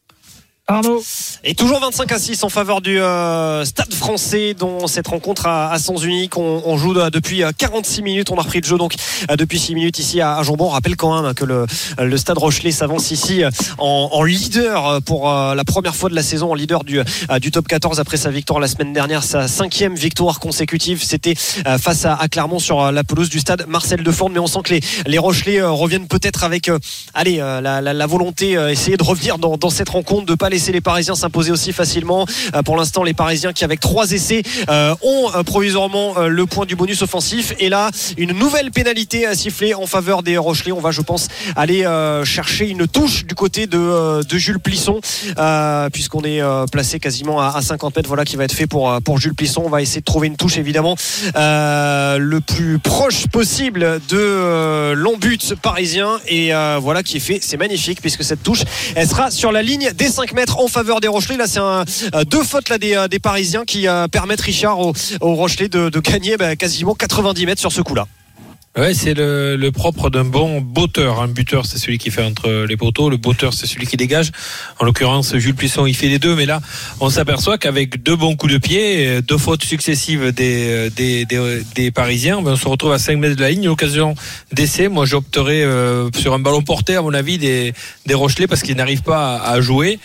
Arnaud. 0.66 1.02
Et 1.44 1.54
toujours 1.54 1.78
25 1.80 2.10
à 2.10 2.18
6 2.18 2.42
en 2.42 2.48
faveur 2.48 2.80
du 2.80 2.98
euh, 2.98 3.66
Stade 3.66 3.92
français 3.92 4.54
dont 4.54 4.86
cette 4.86 5.06
rencontre 5.08 5.46
à, 5.46 5.70
à 5.70 5.78
sens 5.78 6.02
unique. 6.04 6.38
On, 6.38 6.62
on 6.64 6.78
joue 6.78 6.98
euh, 6.98 7.10
depuis 7.10 7.42
euh, 7.42 7.50
46 7.56 8.00
minutes. 8.00 8.30
On 8.30 8.38
a 8.38 8.40
repris 8.42 8.62
le 8.62 8.66
jeu 8.66 8.78
donc 8.78 8.94
euh, 9.30 9.36
depuis 9.36 9.58
6 9.58 9.74
minutes 9.74 9.98
ici 9.98 10.22
à, 10.22 10.38
à 10.38 10.42
Jambon. 10.42 10.64
On 10.64 10.68
rappelle 10.70 10.96
quand 10.96 11.22
même 11.22 11.34
que 11.34 11.44
le, 11.44 11.66
le 11.98 12.16
Stade 12.16 12.38
Rochelet 12.38 12.70
s'avance 12.70 13.10
ici 13.10 13.44
euh, 13.44 13.50
en, 13.76 14.08
en 14.12 14.22
leader 14.22 14.86
euh, 14.86 15.00
pour 15.00 15.30
euh, 15.30 15.54
la 15.54 15.64
première 15.64 15.94
fois 15.94 16.08
de 16.08 16.14
la 16.14 16.22
saison, 16.22 16.52
en 16.52 16.54
leader 16.54 16.82
du, 16.82 16.98
euh, 16.98 17.38
du 17.40 17.50
top 17.50 17.68
14 17.68 18.00
après 18.00 18.16
sa 18.16 18.30
victoire 18.30 18.58
la 18.58 18.68
semaine 18.68 18.94
dernière, 18.94 19.22
sa 19.22 19.48
cinquième 19.48 19.94
victoire 19.94 20.40
consécutive. 20.40 21.02
C'était 21.04 21.34
euh, 21.66 21.76
face 21.76 22.06
à, 22.06 22.14
à 22.14 22.26
Clermont 22.28 22.58
sur 22.58 22.80
euh, 22.80 22.90
la 22.90 23.04
pelouse 23.04 23.28
du 23.28 23.38
Stade 23.38 23.66
Marcel 23.68 24.02
Defourne. 24.02 24.32
Mais 24.32 24.38
on 24.38 24.46
sent 24.46 24.60
que 24.64 24.72
les, 24.72 24.80
les 25.06 25.18
Rochelais 25.18 25.60
euh, 25.60 25.70
reviennent 25.70 26.08
peut-être 26.08 26.42
avec, 26.42 26.70
euh, 26.70 26.78
allez, 27.12 27.40
euh, 27.40 27.60
la, 27.60 27.82
la, 27.82 27.92
la 27.92 28.06
volonté, 28.06 28.56
euh, 28.56 28.70
essayer 28.70 28.96
de 28.96 29.04
revenir 29.04 29.36
dans, 29.36 29.58
dans 29.58 29.68
cette 29.68 29.90
rencontre, 29.90 30.24
de 30.24 30.34
pas 30.34 30.48
laisser 30.54 30.70
les 30.70 30.80
Parisiens 30.80 31.16
s'imposer 31.16 31.50
aussi 31.50 31.72
facilement. 31.72 32.26
Euh, 32.54 32.62
pour 32.62 32.76
l'instant, 32.76 33.02
les 33.02 33.12
Parisiens 33.12 33.52
qui 33.52 33.64
avec 33.64 33.80
trois 33.80 34.12
essais 34.12 34.42
euh, 34.68 34.94
ont 35.02 35.30
euh, 35.34 35.42
provisoirement 35.42 36.14
le 36.28 36.46
point 36.46 36.64
du 36.64 36.76
bonus 36.76 37.02
offensif. 37.02 37.54
Et 37.58 37.68
là, 37.68 37.90
une 38.16 38.32
nouvelle 38.32 38.70
pénalité 38.70 39.26
à 39.26 39.34
siffler 39.34 39.74
en 39.74 39.86
faveur 39.86 40.22
des 40.22 40.36
Rochelais. 40.38 40.70
On 40.70 40.80
va, 40.80 40.92
je 40.92 41.00
pense, 41.00 41.26
aller 41.56 41.84
chercher 42.24 42.68
une 42.68 42.86
touche 42.86 43.26
du 43.26 43.34
côté 43.34 43.66
de, 43.66 44.22
de 44.22 44.38
Jules 44.38 44.60
Plisson, 44.60 45.00
puisqu'on 45.92 46.22
est 46.22 46.40
placé 46.70 47.00
quasiment 47.00 47.40
à, 47.40 47.48
à 47.56 47.62
50 47.62 47.96
mètres. 47.96 48.08
Voilà 48.08 48.24
qui 48.24 48.36
va 48.36 48.44
être 48.44 48.52
fait 48.52 48.66
pour, 48.66 49.00
pour 49.02 49.18
Jules 49.18 49.34
Plisson. 49.34 49.62
On 49.64 49.70
va 49.70 49.82
essayer 49.82 50.00
de 50.00 50.04
trouver 50.04 50.28
une 50.28 50.36
touche 50.36 50.56
évidemment 50.58 50.96
le 51.34 52.38
plus 52.38 52.78
proche 52.78 53.26
possible 53.26 54.00
de 54.08 54.92
l'embut 54.92 55.54
parisien. 55.60 56.18
Et 56.28 56.52
voilà 56.80 57.02
qui 57.02 57.16
est 57.16 57.20
fait. 57.20 57.40
C'est 57.42 57.56
magnifique 57.56 58.00
puisque 58.00 58.22
cette 58.22 58.42
touche, 58.42 58.62
elle 58.94 59.08
sera 59.08 59.30
sur 59.30 59.50
la 59.50 59.62
ligne 59.62 59.90
des 59.94 60.08
5 60.08 60.32
mètres 60.34 60.43
en 60.52 60.68
faveur 60.68 61.00
des 61.00 61.08
Rochelais. 61.08 61.36
Là, 61.36 61.46
c'est 61.46 61.60
euh, 61.60 62.24
deux 62.24 62.42
fautes 62.42 62.68
là, 62.68 62.78
des, 62.78 62.94
euh, 62.94 63.08
Parisiens 63.22 63.64
qui 63.64 63.88
euh, 63.88 64.08
permettent 64.08 64.40
Richard 64.40 64.78
au, 64.78 64.92
au 65.20 65.34
Rochelais 65.34 65.68
de, 65.68 65.88
gagner 66.00 66.36
bah, 66.36 66.56
quasiment 66.56 66.94
90 66.94 67.46
mètres 67.46 67.60
sur 67.60 67.72
ce 67.72 67.80
coup-là. 67.80 68.06
Ouais, 68.76 68.92
c'est 68.92 69.14
le, 69.14 69.70
propre 69.70 70.10
d'un 70.10 70.24
bon 70.24 70.60
botteur. 70.60 71.22
Un 71.22 71.28
buteur, 71.28 71.64
c'est 71.64 71.78
celui 71.78 71.98
qui 71.98 72.10
fait 72.10 72.24
entre 72.24 72.64
les 72.68 72.76
poteaux. 72.76 73.08
Le 73.08 73.16
botteur, 73.16 73.54
c'est 73.54 73.68
celui 73.68 73.86
qui 73.86 73.96
dégage. 73.96 74.32
En 74.80 74.84
l'occurrence, 74.84 75.36
Jules 75.36 75.54
Puisson, 75.54 75.86
il 75.86 75.94
fait 75.94 76.08
les 76.08 76.18
deux. 76.18 76.34
Mais 76.34 76.44
là, 76.44 76.60
on 76.98 77.08
s'aperçoit 77.08 77.56
qu'avec 77.56 78.02
deux 78.02 78.16
bons 78.16 78.34
coups 78.34 78.54
de 78.54 78.58
pied, 78.58 79.22
deux 79.22 79.38
fautes 79.38 79.62
successives 79.62 80.32
des, 80.32 80.90
Parisiens, 81.94 82.42
ben, 82.42 82.54
on 82.54 82.56
se 82.56 82.66
retrouve 82.66 82.90
à 82.90 82.98
5 82.98 83.16
mètres 83.16 83.36
de 83.36 83.42
la 83.42 83.50
ligne. 83.50 83.66
L'occasion 83.66 84.16
d'essai, 84.50 84.88
moi, 84.88 85.06
j'opterais 85.06 85.64
sur 86.16 86.34
un 86.34 86.40
ballon 86.40 86.62
porté, 86.62 86.96
à 86.96 87.02
mon 87.02 87.14
avis, 87.14 87.38
des, 87.38 87.74
des 88.06 88.14
Rochelais 88.14 88.48
parce 88.48 88.62
qu'ils 88.62 88.76
n'arrivent 88.76 89.02
pas 89.02 89.36
à 89.36 89.60
jouer. 89.60 90.00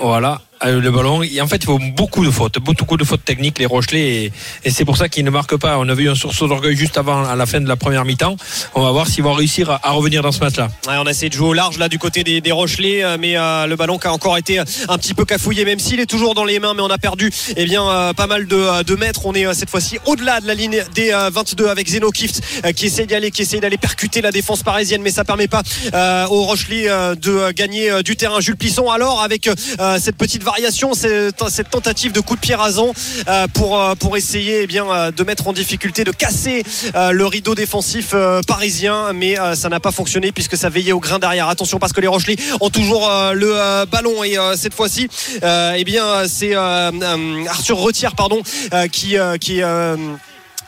Voilà. 0.00 0.40
Euh, 0.64 0.80
Le 0.80 0.90
ballon, 0.90 1.20
en 1.20 1.46
fait, 1.46 1.56
il 1.56 1.64
faut 1.64 1.78
beaucoup 1.78 2.24
de 2.24 2.30
fautes, 2.30 2.58
beaucoup 2.58 2.96
de 2.96 3.04
fautes 3.04 3.24
techniques, 3.24 3.58
les 3.58 3.66
Rochelais, 3.66 4.32
et, 4.64 4.70
c'est 4.70 4.84
pour 4.84 4.96
ça 4.96 5.08
qu'ils 5.08 5.24
ne 5.24 5.30
marquent 5.30 5.56
pas. 5.56 5.78
On 5.78 5.88
a 5.88 5.94
vu 5.94 6.08
un 6.08 6.14
sursaut 6.14 6.48
d'orgueil 6.48 6.76
juste 6.76 6.98
avant, 6.98 7.24
à 7.24 7.36
la 7.36 7.46
fin 7.46 7.60
de 7.60 7.68
la 7.68 7.76
première 7.76 8.04
mi-temps. 8.04 8.36
On 8.74 8.82
va 8.82 8.90
voir 8.90 9.06
s'ils 9.06 9.22
vont 9.22 9.32
réussir 9.32 9.70
à, 9.70 9.90
revenir 9.90 10.22
dans 10.22 10.32
ce 10.32 10.40
match-là. 10.40 10.68
On 10.86 11.06
a 11.06 11.10
essayé 11.10 11.28
de 11.28 11.34
jouer 11.34 11.48
au 11.48 11.52
large 11.52 11.78
là 11.78 11.88
du 11.88 11.98
côté 11.98 12.24
des, 12.24 12.52
Rochelais, 12.52 13.04
euh, 13.04 13.16
mais 13.18 13.36
euh, 13.36 13.66
le 13.66 13.76
ballon 13.76 13.98
qui 13.98 14.06
a 14.06 14.12
encore 14.12 14.36
été 14.38 14.58
un 14.58 14.98
petit 14.98 15.14
peu 15.14 15.24
cafouillé, 15.24 15.64
même 15.64 15.78
s'il 15.78 16.00
est 16.00 16.06
toujours 16.06 16.34
dans 16.34 16.44
les 16.44 16.58
mains, 16.58 16.74
mais 16.74 16.82
on 16.82 16.90
a 16.90 16.98
perdu 16.98 17.30
eh 17.56 17.64
bien 17.64 17.88
euh, 17.88 18.12
pas 18.12 18.26
mal 18.26 18.46
de, 18.46 18.56
euh, 18.56 18.96
mètres. 18.96 19.26
On 19.26 19.34
est 19.34 19.46
euh, 19.46 19.54
cette 19.54 19.70
fois-ci 19.70 19.98
au-delà 20.06 20.40
de 20.40 20.46
la 20.46 20.54
ligne 20.54 20.82
des 20.94 21.12
euh, 21.12 21.30
22 21.32 21.68
avec 21.68 21.88
Zeno 21.88 22.10
Kift 22.10 22.42
euh, 22.64 22.72
qui 22.72 22.86
essaie 22.86 23.06
d'y 23.06 23.14
aller, 23.14 23.30
qui 23.30 23.42
essaie 23.42 23.60
d'aller 23.60 23.78
percuter 23.78 24.20
la 24.20 24.30
défense 24.30 24.62
parisienne, 24.62 25.02
mais 25.02 25.10
ça 25.10 25.24
permet 25.24 25.48
pas 25.48 25.62
euh, 25.92 26.26
aux 26.26 26.44
Rochelais 26.44 26.88
euh, 26.88 27.14
de 27.14 27.30
euh, 27.30 27.52
gagner 27.52 27.90
euh, 27.90 28.02
du 28.02 28.16
terrain. 28.16 28.40
Jules 28.40 28.56
Plisson 28.56 28.90
alors 28.90 29.22
avec 29.22 29.48
euh, 29.48 29.98
cette 30.00 30.16
petite 30.16 30.42
variation, 30.54 30.94
cette, 30.94 31.70
tentative 31.70 32.12
de 32.12 32.20
coup 32.20 32.36
de 32.36 32.40
pied 32.40 32.54
rasant 32.54 32.92
euh, 33.26 33.46
pour 33.52 33.80
euh, 33.80 33.94
pour 33.96 34.16
essayer 34.16 34.62
eh 34.62 34.66
bien 34.68 34.86
euh, 34.88 35.10
de 35.10 35.24
mettre 35.24 35.48
en 35.48 35.52
difficulté, 35.52 36.04
de 36.04 36.12
casser 36.12 36.62
le 36.94 37.26
rideau 37.26 37.54
défensif 37.54 38.14
parisien, 38.46 39.12
mais 39.12 39.36
ça 39.54 39.68
n'a 39.68 39.80
pas 39.80 39.90
fonctionné 39.90 40.32
puisque 40.32 40.56
ça 40.56 40.68
veillait 40.68 40.92
au 40.92 41.00
grain 41.00 41.18
derrière. 41.18 41.48
Attention 41.48 41.78
parce 41.78 41.92
que 41.92 42.00
les 42.00 42.06
Rochelais 42.06 42.36
ont 42.60 42.70
toujours 42.70 43.10
le 43.32 43.84
ballon 43.86 44.22
et 44.22 44.36
cette 44.56 44.74
fois-ci, 44.74 45.08
eh 45.42 45.84
bien 45.84 46.26
c'est 46.26 46.54
Arthur 46.54 47.78
Retière 47.78 48.14
pardon 48.14 48.42
qui 48.92 49.16
qui 49.40 49.62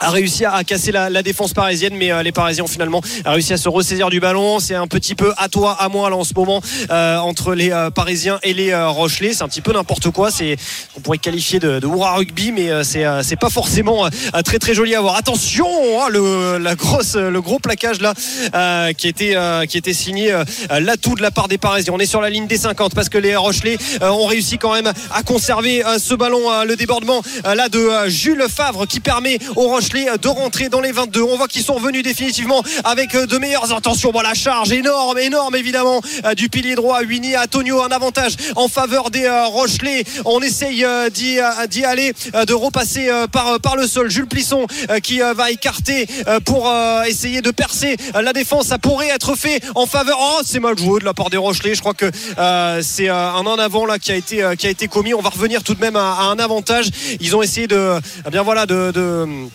a 0.01 0.11
réussi 0.11 0.45
à 0.45 0.63
casser 0.65 0.93
la, 0.93 1.23
défense 1.23 1.53
parisienne 1.53 1.95
mais 1.97 2.13
euh, 2.13 2.23
les 2.23 2.33
parisiens 2.33 2.65
ont 2.65 2.69
finalement 2.69 3.01
réussi 3.25 3.53
à 3.53 3.57
se 3.57 3.69
ressaisir 3.69 4.11
du 4.11 4.21
ballon. 4.21 4.61
C'est 4.61 4.75
un 4.75 4.87
petit 4.87 5.15
peu 5.15 5.33
à 5.39 5.49
toi 5.49 5.77
à 5.79 5.89
moi 5.89 6.11
là 6.11 6.17
en 6.17 6.25
ce 6.25 6.35
moment 6.35 6.61
euh, 6.91 7.17
entre 7.19 7.55
les 7.55 7.73
euh, 7.73 7.91
parisiens 7.91 8.39
et 8.43 8.55
les 8.55 8.75
rochelais. 8.75 9.33
C'est 9.33 9.43
un 9.43 9.49
petit 9.49 9.61
peu 9.61 9.73
n'importe 9.73 10.11
quoi. 10.11 10.31
C'est 10.31 10.57
on 10.97 11.01
pourrait 11.01 11.19
qualifier 11.19 11.59
de, 11.59 11.81
de 11.81 11.87
hurrah 11.87 12.17
rugby 12.17 12.53
mais 12.53 12.71
c'est 12.85 13.37
pas 13.37 13.51
forcément 13.51 14.09
très 14.45 14.59
très 14.59 14.75
joli 14.75 14.95
à 14.95 15.01
voir. 15.01 15.17
Attention 15.17 15.67
hein, 16.01 16.09
le 16.11 16.59
la 16.59 16.75
grosse 16.75 17.17
le 17.17 17.41
gros 17.41 17.59
plaquage 17.59 18.01
là 18.01 18.93
qui 18.93 19.09
était 19.09 19.37
qui 19.69 19.79
était 19.79 19.95
signé 19.95 20.37
l'atout 20.71 21.15
de 21.15 21.23
la 21.23 21.31
part 21.31 21.49
des 21.49 21.59
parisiens. 21.59 21.93
On 21.95 21.99
est 21.99 22.07
sur 22.07 22.21
la 22.21 22.31
ligne 22.31 22.47
des 22.47 22.59
50 22.59 22.95
parce 22.95 23.09
que 23.09 23.19
les 23.19 23.35
rochelais 23.37 23.79
ont 24.01 24.27
réussi 24.27 24.59
quand 24.59 24.75
même 24.75 24.93
à 25.13 25.23
conserver 25.23 25.83
ce 25.99 26.15
ballon 26.15 26.65
le 26.65 26.77
débordement 26.77 27.23
là 27.45 27.69
de 27.69 28.09
Jules 28.09 28.47
Favre 28.49 28.87
qui 28.87 29.01
permet 29.01 29.39
aux 29.57 29.69
Rochelais 29.69 29.86
de 29.93 30.29
rentrer 30.29 30.69
dans 30.69 30.81
les 30.81 30.91
22 30.91 31.23
on 31.23 31.37
voit 31.37 31.47
qu'ils 31.47 31.63
sont 31.63 31.75
revenus 31.75 32.03
définitivement 32.03 32.63
avec 32.85 33.15
euh, 33.15 33.27
de 33.27 33.39
meilleures 33.39 33.73
intentions. 33.73 34.11
Bon 34.11 34.21
la 34.21 34.35
charge 34.35 34.73
énorme 34.73 35.19
énorme 35.19 35.55
évidemment 35.55 36.01
euh, 36.25 36.35
du 36.35 36.49
pilier 36.49 36.75
droit. 36.75 37.01
Winnie 37.03 37.37
Antonio 37.37 37.83
un 37.83 37.89
avantage 37.89 38.33
en 38.57 38.67
faveur 38.67 39.11
des 39.11 39.25
euh, 39.25 39.47
Rochelais. 39.47 40.05
On 40.25 40.41
essaye 40.41 40.85
euh, 40.85 41.09
d'y 41.09 41.39
euh, 41.39 41.89
aller 41.89 42.13
euh, 42.35 42.45
de 42.45 42.53
repasser 42.53 43.09
euh, 43.09 43.29
par, 43.29 43.77
le 43.77 43.87
sol. 43.87 44.11
Jules 44.11 44.27
Plisson 44.27 44.67
euh, 44.91 44.99
qui 44.99 45.23
euh, 45.23 45.35
va 45.35 45.53
écarter 45.53 46.09
euh, 46.27 46.41
pour 46.41 46.69
euh, 46.69 47.05
essayer 47.05 47.41
de 47.41 47.51
percer 47.53 47.97
euh, 48.17 48.23
la 48.23 48.33
défense. 48.33 48.67
Ça 48.67 48.79
pourrait 48.79 49.09
être 49.09 49.37
fait 49.37 49.63
en 49.77 49.87
faveur. 49.87 50.19
Oh 50.21 50.41
c'est 50.45 50.61
mal 50.61 50.77
joué 50.77 50.99
de 50.99 51.05
la 51.05 51.15
part 51.15 51.31
des 51.31 51.37
Rochelais. 51.37 51.77
Je 51.77 51.81
crois 51.81 51.95
que 51.95 52.11
euh, 52.39 52.81
c'est 52.83 53.09
euh, 53.09 53.15
un 53.15 53.47
en 53.47 53.59
avant 53.59 53.87
là 53.87 54.01
qui 54.01 54.11
a 54.11 54.17
été 54.17 54.43
euh, 54.43 54.55
commis. 54.91 55.15
On 55.15 55.23
va 55.23 55.31
revenir 55.31 55.63
tout 55.63 55.75
de 55.75 55.81
même 55.81 55.97
à, 55.97 56.23
un 56.23 56.39
avantage. 56.41 56.89
Ils 57.21 57.37
ont 57.37 57.43
essayé 57.43 57.69
de 57.69 58.01
eh 58.27 58.31
bien 58.31 58.43
voilà 58.43 58.67
de 58.67 59.47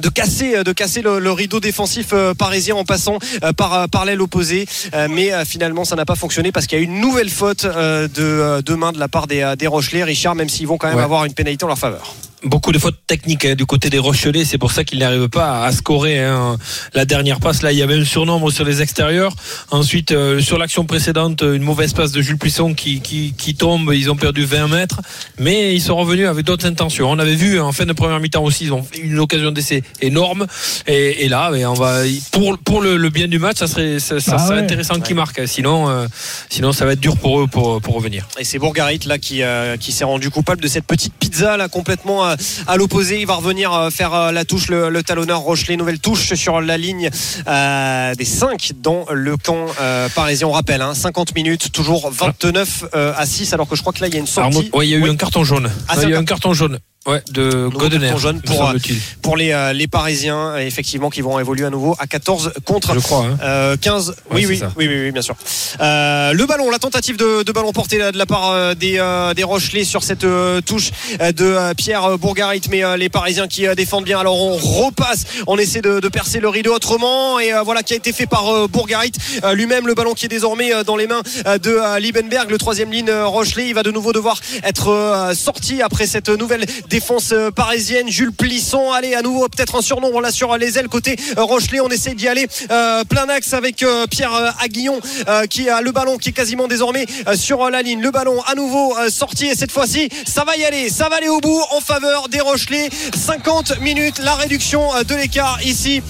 de 0.00 0.08
casser 0.08 0.62
de 0.62 0.72
casser 0.72 1.02
le, 1.02 1.18
le 1.18 1.32
rideau 1.32 1.58
défensif 1.60 2.08
euh, 2.12 2.32
parisien 2.34 2.76
en 2.76 2.84
passant 2.84 3.18
euh, 3.42 3.52
par 3.52 3.74
euh, 3.74 3.86
par 3.88 4.04
l'aile 4.04 4.20
opposée. 4.22 4.66
Euh, 4.94 5.08
mais 5.10 5.32
euh, 5.32 5.44
finalement 5.44 5.84
ça 5.84 5.96
n'a 5.96 6.04
pas 6.04 6.14
fonctionné 6.16 6.52
parce 6.52 6.66
qu'il 6.66 6.78
y 6.78 6.80
a 6.80 6.84
une 6.84 7.00
nouvelle 7.00 7.28
faute 7.30 7.64
euh, 7.64 8.06
de 8.08 8.22
euh, 8.22 8.62
de 8.62 8.74
main 8.74 8.92
de 8.92 8.98
la 9.00 9.08
part 9.08 9.26
des 9.26 9.40
euh, 9.42 9.56
des 9.56 9.66
Rochelais. 9.66 10.04
Richard 10.04 10.34
même 10.34 10.48
s'ils 10.48 10.66
vont 10.68 10.78
quand 10.78 10.88
même 10.88 10.96
Ouais. 10.96 11.02
avoir 11.02 11.24
une 11.24 11.34
pénalité 11.34 11.64
en 11.64 11.68
leur 11.68 11.78
faveur 11.78 12.14
beaucoup 12.44 12.72
de 12.72 12.78
fautes 12.78 12.98
techniques 13.06 13.44
hein, 13.44 13.54
du 13.54 13.66
côté 13.66 13.90
des 13.90 13.98
Rochelais. 13.98 14.44
C'est 14.44 14.58
pour 14.58 14.72
ça 14.72 14.84
qu'ils 14.84 14.98
n'arrivent 15.00 15.28
pas 15.28 15.64
à 15.64 15.72
scorer. 15.72 16.24
hein. 16.24 16.56
La 16.94 17.04
dernière 17.04 17.40
passe, 17.40 17.62
là, 17.62 17.72
il 17.72 17.78
y 17.78 17.82
avait 17.82 17.94
un 17.98 18.04
surnombre 18.04 18.50
sur 18.50 18.64
les 18.64 18.82
extérieurs. 18.82 19.32
Ensuite, 19.70 20.12
euh, 20.12 20.40
sur 20.40 20.58
l'action 20.58 20.84
précédente, 20.86 21.42
une 21.42 21.62
mauvaise 21.62 21.92
passe 21.92 22.12
de 22.12 22.22
Jules 22.22 22.38
Puisson 22.38 22.74
qui, 22.74 23.00
qui, 23.00 23.34
qui 23.36 23.54
tombe. 23.54 23.92
Ils 23.94 24.10
ont 24.10 24.16
perdu 24.16 24.44
20 24.44 24.68
mètres. 24.68 25.00
Mais 25.38 25.74
ils 25.74 25.80
sont 25.80 25.96
revenus 25.96 26.26
avec 26.28 26.44
d'autres 26.46 26.66
intentions. 26.66 27.10
On 27.10 27.18
avait 27.18 27.34
vu 27.34 27.60
en 27.60 27.72
fin 27.72 27.84
de 27.86 27.92
première 27.92 28.20
mi-temps 28.20 28.42
aussi, 28.44 28.64
ils 28.64 28.72
ont 28.72 28.82
fait 28.82 28.98
une 28.98 29.18
occasion 29.18 29.50
d'essai 29.52 29.82
énorme. 30.00 30.46
Et, 30.86 31.24
et 31.24 31.28
là, 31.28 31.50
mais 31.52 31.64
on 31.66 31.74
va, 31.74 32.02
pour, 32.32 32.56
pour 32.58 32.80
le, 32.80 32.96
le 32.96 33.10
bien 33.10 33.28
du 33.28 33.38
match, 33.38 33.58
ça 33.58 33.66
serait, 33.66 33.98
ça, 33.98 34.20
ça 34.20 34.36
Ah 34.38 34.46
serait 34.46 34.56
ouais. 34.58 34.62
intéressant 34.64 35.00
qu'ils 35.00 35.16
marquent. 35.16 35.42
Sinon, 35.46 35.88
euh, 35.88 36.06
sinon, 36.48 36.72
ça 36.72 36.84
va 36.86 36.92
être 36.92 37.00
dur 37.00 37.16
pour 37.16 37.40
eux 37.40 37.46
pour, 37.46 37.80
pour 37.80 37.94
revenir. 37.94 38.26
Et 38.38 38.44
c'est 38.44 38.58
Bourgarit 38.58 39.00
là 39.06 39.18
qui, 39.18 39.42
euh, 39.42 39.76
qui 39.76 39.92
s'est 39.92 40.04
rendu 40.04 40.30
coupable 40.30 40.60
de 40.62 40.68
cette 40.68 40.86
petite 40.86 41.12
pizza 41.14 41.56
là 41.56 41.68
complètement 41.68 42.24
à 42.66 42.76
l'opposé. 42.76 43.20
Il 43.20 43.26
va 43.26 43.34
revenir 43.34 43.72
euh, 43.72 43.90
faire 43.90 44.14
euh, 44.14 44.32
la 44.32 44.44
touche, 44.44 44.68
le, 44.68 44.88
le 44.90 45.02
talonneur 45.02 45.40
Rochelet. 45.40 45.76
Nouvelle 45.76 45.98
touche 46.00 46.34
sur 46.34 46.60
la 46.60 46.76
ligne 46.78 47.10
euh, 47.46 48.14
des 48.14 48.24
5 48.24 48.72
dans 48.80 49.06
le 49.12 49.36
camp 49.36 49.66
euh, 49.80 50.08
parisien. 50.14 50.46
On 50.48 50.52
rappelle, 50.52 50.82
hein, 50.82 50.94
50 50.94 51.34
minutes, 51.34 51.72
toujours 51.72 52.10
29 52.10 52.84
euh, 52.94 53.12
à 53.16 53.26
6, 53.26 53.52
alors 53.52 53.68
que 53.68 53.76
je 53.76 53.80
crois 53.80 53.92
que 53.92 54.00
là 54.00 54.08
il 54.08 54.14
y 54.14 54.16
a 54.16 54.20
une 54.20 54.26
sortie 54.26 54.70
ouais, 54.72 54.86
il 54.86 54.90
y 54.90 54.94
a 54.94 54.98
eu 54.98 55.02
Oui. 55.04 55.10
un 55.10 55.16
carton 55.16 55.44
jaune. 55.44 55.70
Ah, 55.88 55.94
il 56.02 56.08
y 56.08 56.14
a 56.14 56.16
un 56.16 56.20
un 56.20 56.24
carton 56.24 56.52
jaune. 56.52 56.78
Ouais, 57.06 57.22
de 57.30 57.68
Godener. 57.68 58.12
jaune 58.18 58.42
pour, 58.42 58.68
euh, 58.68 58.74
pour 59.22 59.34
les, 59.38 59.52
euh, 59.52 59.72
les 59.72 59.86
Parisiens, 59.88 60.58
effectivement, 60.58 61.08
qui 61.08 61.22
vont 61.22 61.38
évoluer 61.40 61.64
à 61.64 61.70
nouveau 61.70 61.96
à 61.98 62.06
14 62.06 62.52
contre 62.66 62.92
Je 62.92 63.00
crois. 63.00 63.24
hein. 63.24 63.38
Euh, 63.42 63.76
15 63.80 64.16
oui 64.32 64.44
Ouais, 64.44 64.52
oui, 64.60 64.60
oui 64.76 64.86
oui 64.86 65.00
oui 65.06 65.10
bien 65.10 65.22
sûr 65.22 65.34
Euh, 65.80 66.34
le 66.34 66.44
ballon 66.44 66.68
la 66.68 66.78
tentative 66.78 67.16
de, 67.16 67.42
de 67.42 67.52
ballon 67.52 67.72
porté 67.72 67.96
de 68.12 68.18
la 68.18 68.26
part 68.26 68.76
des, 68.76 69.02
des 69.34 69.42
Rochelais 69.44 69.84
sur 69.84 70.02
cette 70.02 70.26
touche 70.66 70.90
de 71.18 71.72
Pierre 71.74 72.18
Bourgarit 72.18 72.60
mais 72.68 72.82
les 72.98 73.08
Parisiens 73.08 73.48
qui 73.48 73.66
défendent 73.74 74.04
bien 74.04 74.20
alors 74.20 74.38
on 74.38 74.56
repasse 74.58 75.24
on 75.46 75.56
essaie 75.56 75.80
de, 75.80 76.00
de 76.00 76.08
percer 76.08 76.38
le 76.38 76.48
rideau 76.50 76.74
autrement 76.74 77.38
et 77.40 77.52
voilà 77.64 77.82
qui 77.82 77.94
a 77.94 77.96
été 77.96 78.12
fait 78.12 78.26
par 78.26 78.68
Bourgarit 78.68 79.12
lui-même 79.54 79.86
le 79.86 79.94
ballon 79.94 80.12
qui 80.12 80.26
est 80.26 80.28
désormais 80.28 80.84
dans 80.84 80.96
les 80.96 81.06
mains 81.06 81.22
de 81.46 81.98
Liebenberg 81.98 82.50
le 82.50 82.58
troisième 82.58 82.90
ligne 82.92 83.10
Rochelet 83.10 83.68
il 83.68 83.74
va 83.74 83.82
de 83.82 83.90
nouveau 83.90 84.12
devoir 84.12 84.38
être 84.64 85.32
sorti 85.34 85.80
après 85.80 86.06
cette 86.06 86.28
nouvelle 86.28 86.66
défense 86.90 87.30
euh, 87.32 87.50
parisienne. 87.52 88.10
Jules 88.10 88.32
Plisson 88.32 88.90
allez 88.92 89.14
à 89.14 89.22
nouveau 89.22 89.48
peut-être 89.48 89.76
un 89.76 89.80
surnombre 89.80 90.20
là 90.20 90.32
sur 90.32 90.56
les 90.58 90.76
ailes 90.76 90.88
côté 90.88 91.16
euh, 91.38 91.44
Rochelet. 91.44 91.80
On 91.80 91.88
essaie 91.88 92.14
d'y 92.14 92.26
aller 92.26 92.48
euh, 92.70 93.04
plein 93.04 93.28
axe 93.28 93.54
avec 93.54 93.84
Pierre 94.10 94.54
Aguillon 94.60 95.00
qui 95.48 95.68
a 95.68 95.80
le 95.80 95.92
ballon 95.92 96.18
qui 96.18 96.30
est 96.30 96.32
quasiment 96.32 96.66
désormais 96.66 97.06
sur 97.34 97.70
la 97.70 97.82
ligne. 97.82 98.00
Le 98.00 98.10
ballon 98.10 98.42
à 98.42 98.54
nouveau 98.54 98.94
sorti. 99.08 99.46
Et 99.46 99.54
cette 99.54 99.70
fois-ci 99.70 100.08
ça 100.26 100.44
va 100.44 100.56
y 100.56 100.64
aller. 100.64 100.90
Ça 100.90 101.08
va 101.08 101.16
aller 101.16 101.28
au 101.28 101.40
bout 101.40 101.62
en 101.70 101.80
faveur 101.80 102.28
des 102.28 102.40
Rochelais. 102.40 102.90
50 103.14 103.80
minutes 103.80 104.18
la 104.18 104.34
réduction 104.34 104.82
de 105.06 105.14
l'écart 105.14 105.60
ici 105.64 106.02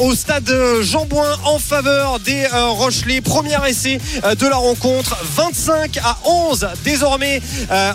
au 0.00 0.14
stade 0.14 0.52
Jean 0.82 1.06
Bouin 1.06 1.36
en 1.44 1.58
faveur 1.58 2.18
des 2.18 2.44
euh, 2.52 2.66
Rochelais. 2.66 3.20
Premier 3.20 3.58
essai 3.68 4.00
de 4.38 4.46
la 4.46 4.56
rencontre. 4.56 5.16
25 5.36 5.98
à 5.98 6.18
11 6.24 6.68
désormais 6.84 7.40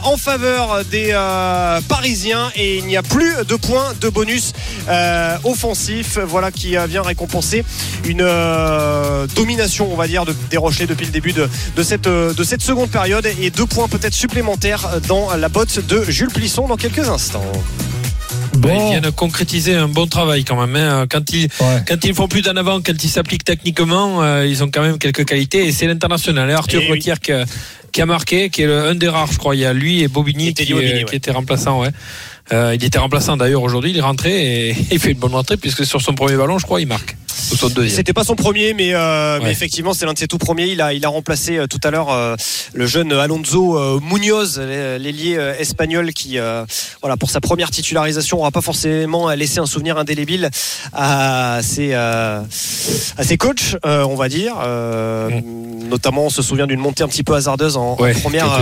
en 0.03 0.15
faveur 0.15 0.85
des 0.85 1.09
euh, 1.11 1.81
Parisiens 2.13 2.51
et 2.55 2.77
il 2.77 2.85
n'y 2.85 2.95
a 2.95 3.01
plus 3.01 3.33
de 3.47 3.55
points 3.55 3.93
de 3.99 4.07
bonus 4.07 4.53
euh, 4.87 5.35
offensif. 5.45 6.19
Voilà 6.19 6.51
qui 6.51 6.75
vient 6.87 7.01
récompenser 7.01 7.65
une 8.05 8.21
euh, 8.21 9.25
domination, 9.35 9.91
on 9.91 9.95
va 9.95 10.05
dire, 10.07 10.23
de, 10.23 10.35
des 10.51 10.57
Rochelais 10.57 10.85
depuis 10.85 11.07
le 11.07 11.11
début 11.11 11.33
de, 11.33 11.49
de 11.75 11.81
cette, 11.83 12.05
euh, 12.05 12.31
de 12.35 12.43
cette 12.43 12.61
seconde 12.61 12.91
période 12.91 13.25
et 13.41 13.49
deux 13.49 13.65
points 13.65 13.87
peut-être 13.87 14.13
supplémentaires 14.13 14.87
dans 15.07 15.35
la 15.35 15.49
botte 15.49 15.79
de 15.87 16.03
Jules 16.03 16.29
Plisson 16.29 16.67
dans 16.67 16.77
quelques 16.77 17.09
instants. 17.09 17.43
Bon. 18.57 18.69
Ils 18.69 18.91
viennent 18.99 19.11
concrétiser 19.11 19.73
un 19.75 19.87
bon 19.87 20.05
travail 20.05 20.43
quand 20.45 20.63
même. 20.67 20.75
hein. 20.75 21.07
Quand 21.09 21.33
ils 21.33 21.47
Ouais. 21.59 21.83
quand 21.87 22.05
ils 22.05 22.13
font 22.13 22.27
plus 22.27 22.43
d'en 22.43 22.55
avant, 22.55 22.79
quand 22.79 23.03
ils 23.03 23.09
s'appliquent 23.09 23.43
techniquement, 23.43 24.21
euh, 24.21 24.45
ils 24.45 24.63
ont 24.63 24.69
quand 24.71 24.83
même 24.83 24.99
quelques 24.99 25.25
qualités. 25.25 25.65
Et 25.65 25.71
c'est 25.71 25.87
l'international. 25.87 26.51
Arthur 26.51 26.81
Eh 26.83 26.91
oui. 26.91 26.99
Qui, 27.93 28.01
a- 28.01 28.05
marqué, 28.05 28.49
qui 28.49 28.63
est 28.63 28.65
le, 28.67 28.87
un 28.87 28.95
des 28.95 29.07
rares, 29.07 29.31
je 29.31 29.37
crois. 29.37 29.55
Il 29.55 29.61
y 29.61 29.65
a 29.65 29.71
lui 29.71 30.01
et 30.03 30.07
Bobigny 30.09 30.53
qui, 30.53 30.73
Bobigny, 30.73 30.91
euh, 30.91 30.97
ouais. 30.97 31.03
qui 31.05 31.15
était 31.15 31.31
remplaçant. 31.31 31.79
Ouais. 31.81 31.89
Euh, 32.51 32.75
il 32.75 32.83
était 32.83 32.99
remplaçant 32.99 33.37
d'ailleurs 33.37 33.63
aujourd'hui. 33.63 33.91
Il 33.91 33.97
est 33.97 34.01
rentré 34.01 34.69
et 34.69 34.75
il 34.91 34.99
fait 34.99 35.11
une 35.11 35.17
bonne 35.19 35.33
rentrée 35.33 35.55
puisque 35.57 35.85
sur 35.85 36.01
son 36.01 36.13
premier 36.13 36.35
ballon, 36.35 36.57
je 36.59 36.65
crois, 36.65 36.81
il 36.81 36.87
marque. 36.87 37.15
C'était 37.89 38.13
pas 38.13 38.23
son 38.23 38.35
premier, 38.35 38.73
mais, 38.73 38.93
euh, 38.93 39.39
mais 39.43 39.51
effectivement, 39.51 39.93
c'est 39.93 40.05
l'un 40.05 40.13
de 40.13 40.17
ses 40.17 40.27
tout 40.27 40.37
premiers. 40.37 40.67
Il 40.67 40.81
a, 40.81 40.93
il 40.93 41.03
a 41.05 41.09
remplacé 41.09 41.57
euh, 41.57 41.67
tout 41.67 41.79
à 41.83 41.91
l'heure 41.91 42.09
euh, 42.11 42.35
le 42.73 42.85
jeune 42.87 43.11
Alonso 43.13 43.99
Munoz, 44.01 44.59
l'ai- 44.59 44.97
l'ailier 44.99 45.35
espagnol, 45.59 46.13
qui, 46.13 46.37
voilà, 47.01 47.17
pour 47.17 47.29
sa 47.29 47.41
première 47.41 47.69
titularisation, 47.69 48.39
aura 48.39 48.51
pas 48.51 48.61
forcément 48.61 49.29
laissé 49.31 49.59
un 49.59 49.65
souvenir 49.65 49.97
indélébile 49.97 50.49
à 50.93 51.59
ses, 51.63 51.93
à 51.93 52.43
ses 53.23 53.37
coachs, 53.37 53.77
on 53.83 54.15
va 54.15 54.29
dire. 54.29 54.55
Euh, 54.63 55.29
Notamment, 55.89 56.25
on 56.25 56.29
se 56.31 56.41
souvient 56.41 56.65
d'une 56.65 56.79
montée 56.79 57.03
un 57.03 57.07
petit 57.07 57.23
peu 57.23 57.33
hasardeuse 57.35 57.77
en, 57.77 57.82
en 57.91 58.01
Ouais, 58.01 58.13
première, 58.13 58.45
euh, 58.51 58.59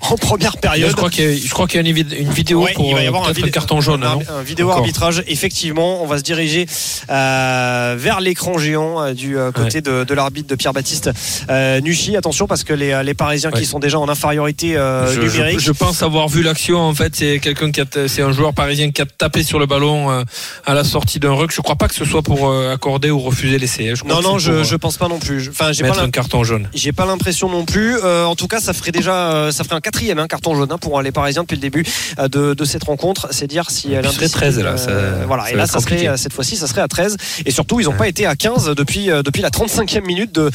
en 0.00 0.16
première 0.16 0.52
Là, 0.54 0.58
période. 0.60 0.90
je 0.90 0.96
crois 0.96 1.10
qu'il 1.10 1.24
y 1.24 1.34
a, 1.34 1.36
je 1.46 1.50
crois 1.50 1.66
qu'il 1.66 1.80
y 1.80 1.84
a 1.84 1.88
une, 1.88 1.94
vid- 1.94 2.14
une 2.18 2.30
vidéo 2.32 2.62
Ouais, 2.64 2.72
pour 2.72 2.86
il 2.86 2.94
va 2.94 3.00
y 3.02 3.04
euh, 3.04 3.08
avoir 3.08 3.28
un, 3.28 3.32
carton 3.50 3.80
jaune. 3.80 4.02
un, 4.04 4.14
non 4.16 4.22
un 4.38 4.42
vidéo 4.42 4.66
Encore. 4.68 4.78
arbitrage. 4.80 5.22
Effectivement, 5.26 6.02
on 6.02 6.06
va 6.06 6.18
se 6.18 6.22
diriger 6.22 6.66
euh, 7.10 7.94
vers 7.98 8.20
l'écran 8.20 8.58
géant 8.58 9.00
euh, 9.02 9.12
du 9.14 9.36
côté 9.54 9.80
de, 9.80 10.04
de 10.04 10.14
l'arbitre 10.14 10.48
de 10.48 10.54
Pierre-Baptiste 10.54 11.10
euh, 11.50 11.80
Nuchy. 11.80 12.16
Attention 12.16 12.46
parce 12.46 12.64
que 12.64 12.72
les, 12.72 13.02
les 13.04 13.14
Parisiens 13.14 13.50
qui 13.50 13.64
sont 13.66 13.78
déjà 13.78 13.98
en 13.98 14.08
infériorité 14.08 14.72
je, 14.74 15.20
numérique. 15.20 15.60
je- 15.60 15.64
je 15.66 15.72
pense 15.72 16.02
avoir 16.02 16.28
vu 16.28 16.42
l'action. 16.42 16.78
En 16.80 16.94
fait, 16.94 17.14
c'est 17.16 17.38
quelqu'un 17.40 17.70
qui 17.70 17.80
a, 17.80 17.84
t- 17.84 18.08
c'est 18.08 18.22
un 18.22 18.32
joueur 18.32 18.52
parisien 18.54 18.90
qui 18.90 19.02
a 19.02 19.06
tapé 19.06 19.42
sur 19.42 19.58
le 19.58 19.66
ballon 19.66 20.24
à 20.66 20.74
la 20.74 20.84
sortie 20.84 21.18
d'un 21.20 21.32
ruck. 21.32 21.52
Je 21.54 21.60
crois 21.60 21.76
pas 21.76 21.88
que 21.88 21.94
ce 21.94 22.04
soit 22.04 22.22
pour 22.22 22.52
accorder 22.52 23.10
ou 23.10 23.18
refuser 23.20 23.58
l'essai. 23.58 23.90
hein. 23.90 23.94
Je 23.94 24.02
crois 24.02 24.14
non, 24.14 24.22
non, 24.22 24.38
je, 24.38 24.62
je 24.64 24.76
pense 24.76 24.96
pas 24.96 25.08
non 25.08 25.18
plus. 25.18 25.48
Enfin, 25.50 25.72
j'ai 25.72 25.84
pas 25.84 26.00
un 26.00 26.10
carton 26.10 26.44
jaune. 26.44 26.68
J'ai 26.74 26.92
pas 26.92 27.06
l'impression 27.06 27.48
non 27.48 27.64
plus. 27.64 27.96
En 28.02 28.34
tout 28.36 28.46
cas, 28.48 28.53
ça 28.60 28.72
ferait 28.72 28.92
déjà, 28.92 29.32
euh, 29.32 29.50
ça 29.50 29.64
ferait 29.64 29.76
un 29.76 29.80
quatrième 29.80 30.18
hein, 30.18 30.26
carton 30.26 30.54
jaune 30.54 30.70
hein, 30.72 30.78
pour 30.78 31.00
les 31.02 31.12
Parisiens 31.12 31.42
depuis 31.42 31.56
le 31.56 31.60
début 31.60 31.84
euh, 32.18 32.28
de, 32.28 32.54
de 32.54 32.64
cette 32.64 32.84
rencontre. 32.84 33.28
C'est 33.30 33.46
dire 33.46 33.70
si 33.70 33.92
Et 33.92 33.96
ce 33.96 34.02
serait 34.02 34.02
l'indiscipline, 34.02 34.28
13, 34.30 34.58
là, 34.60 34.76
ça- 34.76 34.90
euh, 34.90 35.24
voilà. 35.26 35.44
ça 35.44 35.50
et 35.50 35.52
va 35.54 35.58
là, 35.58 35.66
ça 35.66 35.80
serait 35.80 35.96
compliqué. 35.96 36.16
cette 36.16 36.32
fois-ci, 36.32 36.56
ça 36.56 36.66
serait 36.66 36.80
à 36.80 36.88
13. 36.88 37.16
Et 37.46 37.50
surtout, 37.50 37.80
ils 37.80 37.84
n'ont 37.84 37.90
Ouais. 37.92 37.96
pas 37.98 38.08
été 38.08 38.26
à 38.26 38.34
15 38.36 38.70
depuis 38.76 39.06
depuis 39.06 39.42
la 39.42 39.50
35e 39.50 40.04
minute 40.04 40.32
de 40.34 40.50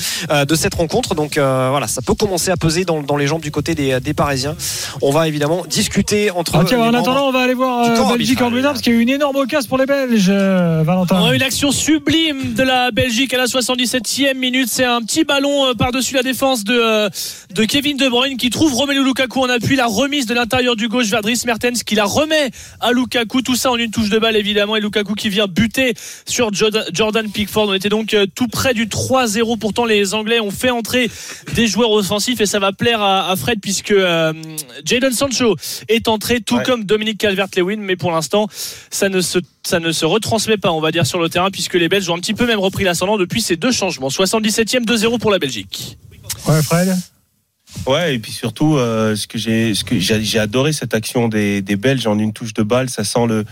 de 0.45 0.55
cette 0.55 0.73
rencontre. 0.75 1.15
Donc 1.15 1.37
euh, 1.37 1.67
voilà, 1.69 1.87
ça 1.87 2.01
peut 2.01 2.13
commencer 2.15 2.51
à 2.51 2.57
peser 2.57 2.85
dans, 2.85 3.01
dans 3.01 3.17
les 3.17 3.27
jambes 3.27 3.41
du 3.41 3.51
côté 3.51 3.75
des, 3.75 3.99
des 3.99 4.13
Parisiens. 4.13 4.55
On 5.01 5.11
va 5.11 5.27
évidemment 5.27 5.63
discuter 5.69 6.31
entre. 6.31 6.55
Ah, 6.57 6.63
tiens, 6.67 6.77
les 6.77 6.83
en 6.83 6.93
attendant, 6.99 7.27
on 7.27 7.31
va 7.31 7.39
aller 7.41 7.53
voir 7.53 7.85
Belgique. 8.17 8.41
Angleterre 8.41 8.71
parce 8.71 8.81
qu'il 8.81 8.93
y 8.93 8.95
a 8.95 8.99
eu 8.99 9.01
une 9.03 9.09
énorme 9.09 9.35
occasion 9.37 9.67
pour 9.67 9.77
les 9.77 9.85
Belges, 9.85 10.29
Valentin. 10.29 11.19
On 11.21 11.25
a 11.25 11.35
eu 11.35 11.37
l'action 11.37 11.71
sublime 11.71 12.53
de 12.53 12.63
la 12.63 12.91
Belgique 12.91 13.33
à 13.33 13.37
la 13.37 13.45
77e 13.45 14.35
minute. 14.37 14.67
C'est 14.69 14.85
un 14.85 15.01
petit 15.01 15.23
ballon 15.23 15.73
par-dessus 15.77 16.15
la 16.15 16.23
défense 16.23 16.63
de, 16.63 17.09
de 17.53 17.63
Kevin 17.65 17.88
De 17.97 18.07
Bruyne 18.07 18.37
qui 18.37 18.49
trouve 18.49 18.73
Romelu 18.73 19.03
Lukaku 19.03 19.41
en 19.41 19.49
appui. 19.49 19.75
La 19.75 19.87
remise 19.87 20.25
de 20.25 20.33
l'intérieur 20.33 20.75
du 20.75 20.87
gauche 20.87 21.07
vers 21.07 21.21
Dries 21.21 21.41
Mertens 21.45 21.83
qui 21.83 21.95
la 21.95 22.05
remet 22.05 22.51
à 22.79 22.91
Lukaku. 22.91 23.41
Tout 23.41 23.55
ça 23.55 23.71
en 23.71 23.75
une 23.77 23.89
touche 23.91 24.09
de 24.09 24.19
balle 24.19 24.35
évidemment. 24.35 24.75
Et 24.75 24.79
Lukaku 24.81 25.13
qui 25.15 25.29
vient 25.29 25.47
buter 25.47 25.93
sur 26.27 26.51
Jordan, 26.53 27.31
Pickford. 27.31 27.67
On 27.69 27.73
était 27.73 27.89
donc 27.89 28.13
euh, 28.13 28.25
tout 28.33 28.47
près 28.47 28.73
du 28.73 28.85
3-0. 28.87 29.57
Pourtant 29.57 29.85
les 29.85 30.13
Anglais 30.13 30.39
ont 30.39 30.51
fait 30.51 30.69
entrer 30.69 31.09
des 31.55 31.67
joueurs 31.67 31.91
offensifs 31.91 32.39
et 32.41 32.45
ça 32.45 32.59
va 32.59 32.71
plaire 32.73 33.01
à, 33.01 33.29
à 33.31 33.35
Fred 33.35 33.59
puisque 33.61 33.91
euh, 33.91 34.33
Jadon 34.85 35.11
Sancho 35.11 35.55
est 35.87 36.07
entré 36.07 36.41
tout 36.41 36.57
Ouais. 36.57 36.63
comme 36.63 36.83
Dominique 36.83 37.17
Calvert-Lewin. 37.19 37.77
Mais 37.79 37.95
pour 37.95 38.11
l'instant 38.11 38.47
ça 38.91 39.09
ne 39.09 39.21
se 39.21 39.39
ça 39.65 39.79
ne 39.79 39.91
se 39.91 40.05
retransmet 40.05 40.57
pas, 40.57 40.71
on 40.71 40.79
va 40.81 40.91
dire, 40.91 41.05
sur 41.05 41.19
le 41.19 41.29
terrain, 41.29 41.51
puisque 41.51 41.75
les 41.75 41.89
Belges 41.89 42.09
ont 42.09 42.15
un 42.15 42.19
petit 42.19 42.33
peu 42.33 42.47
même 42.47 42.59
repris 42.59 42.83
l'ascendant 42.85 43.17
depuis 43.17 43.41
ces 43.41 43.55
deux 43.55 43.71
changements. 43.71 44.07
77e, 44.07 44.83
2-0 44.85 45.19
pour 45.19 45.29
la 45.31 45.37
Belgique. 45.37 45.97
Ouais, 46.47 46.61
Fred? 46.63 46.95
Ouais, 47.85 48.15
et 48.15 48.19
puis 48.19 48.31
surtout, 48.31 48.77
euh, 48.77 49.15
ce 49.15 49.27
que 49.27 49.37
j'ai, 49.37 49.73
ce 49.75 49.83
que 49.83 49.99
j'ai, 49.99 50.23
j'ai 50.23 50.39
adoré 50.39 50.73
cette 50.73 50.93
action 50.93 51.27
des, 51.27 51.61
des 51.61 51.75
Belges 51.75 52.07
en 52.07 52.17
une 52.19 52.33
touche 52.33 52.53
de 52.53 52.63
balle. 52.63 52.89
Ça 52.89 53.03
sent 53.03 53.25
le, 53.27 53.45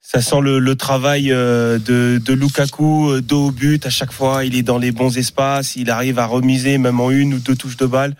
ça 0.00 0.20
sent 0.22 0.40
le, 0.40 0.58
le 0.58 0.74
travail 0.76 1.30
euh, 1.32 1.78
de, 1.78 2.20
de 2.24 2.32
Lukaku 2.32 3.10
euh, 3.10 3.20
dos 3.20 3.48
au 3.48 3.50
but 3.50 3.84
à 3.86 3.90
chaque 3.90 4.12
fois. 4.12 4.44
Il 4.44 4.56
est 4.56 4.62
dans 4.62 4.78
les 4.78 4.92
bons 4.92 5.16
espaces. 5.18 5.76
Il 5.76 5.90
arrive 5.90 6.18
à 6.18 6.26
remiser 6.26 6.78
même 6.78 7.00
en 7.00 7.10
une 7.10 7.34
ou 7.34 7.38
deux 7.38 7.56
touches 7.56 7.76
de 7.76 7.86
balle. 7.86 8.14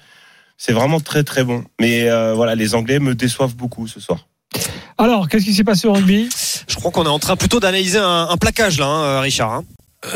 C'est 0.59 0.73
vraiment 0.73 1.01
très 1.01 1.25
très 1.25 1.45
bon. 1.45 1.65
Mais 1.81 2.09
euh, 2.09 2.35
voilà, 2.35 2.55
les 2.55 2.75
Anglais 2.75 2.99
me 2.99 3.15
déçoivent 3.15 3.57
beaucoup 3.57 3.87
ce 3.89 4.01
soir. 4.01 4.27
Alors, 4.99 5.29
qu'est-ce 5.29 5.45
qui 5.45 5.55
s'est 5.55 5.65
passé 5.65 5.89
au 5.89 5.93
rugby? 5.95 6.29
Je 6.69 6.77
crois 6.77 6.91
qu'on 6.91 7.05
est 7.05 7.09
en 7.09 7.19
train 7.19 7.37
plutôt 7.37 7.59
d'analyser 7.59 7.99
un, 7.99 8.29
un 8.31 8.37
plaquage 8.37 8.79
là, 8.79 8.87
hein, 8.87 9.21
Richard. 9.21 9.53
hein. 9.53 9.65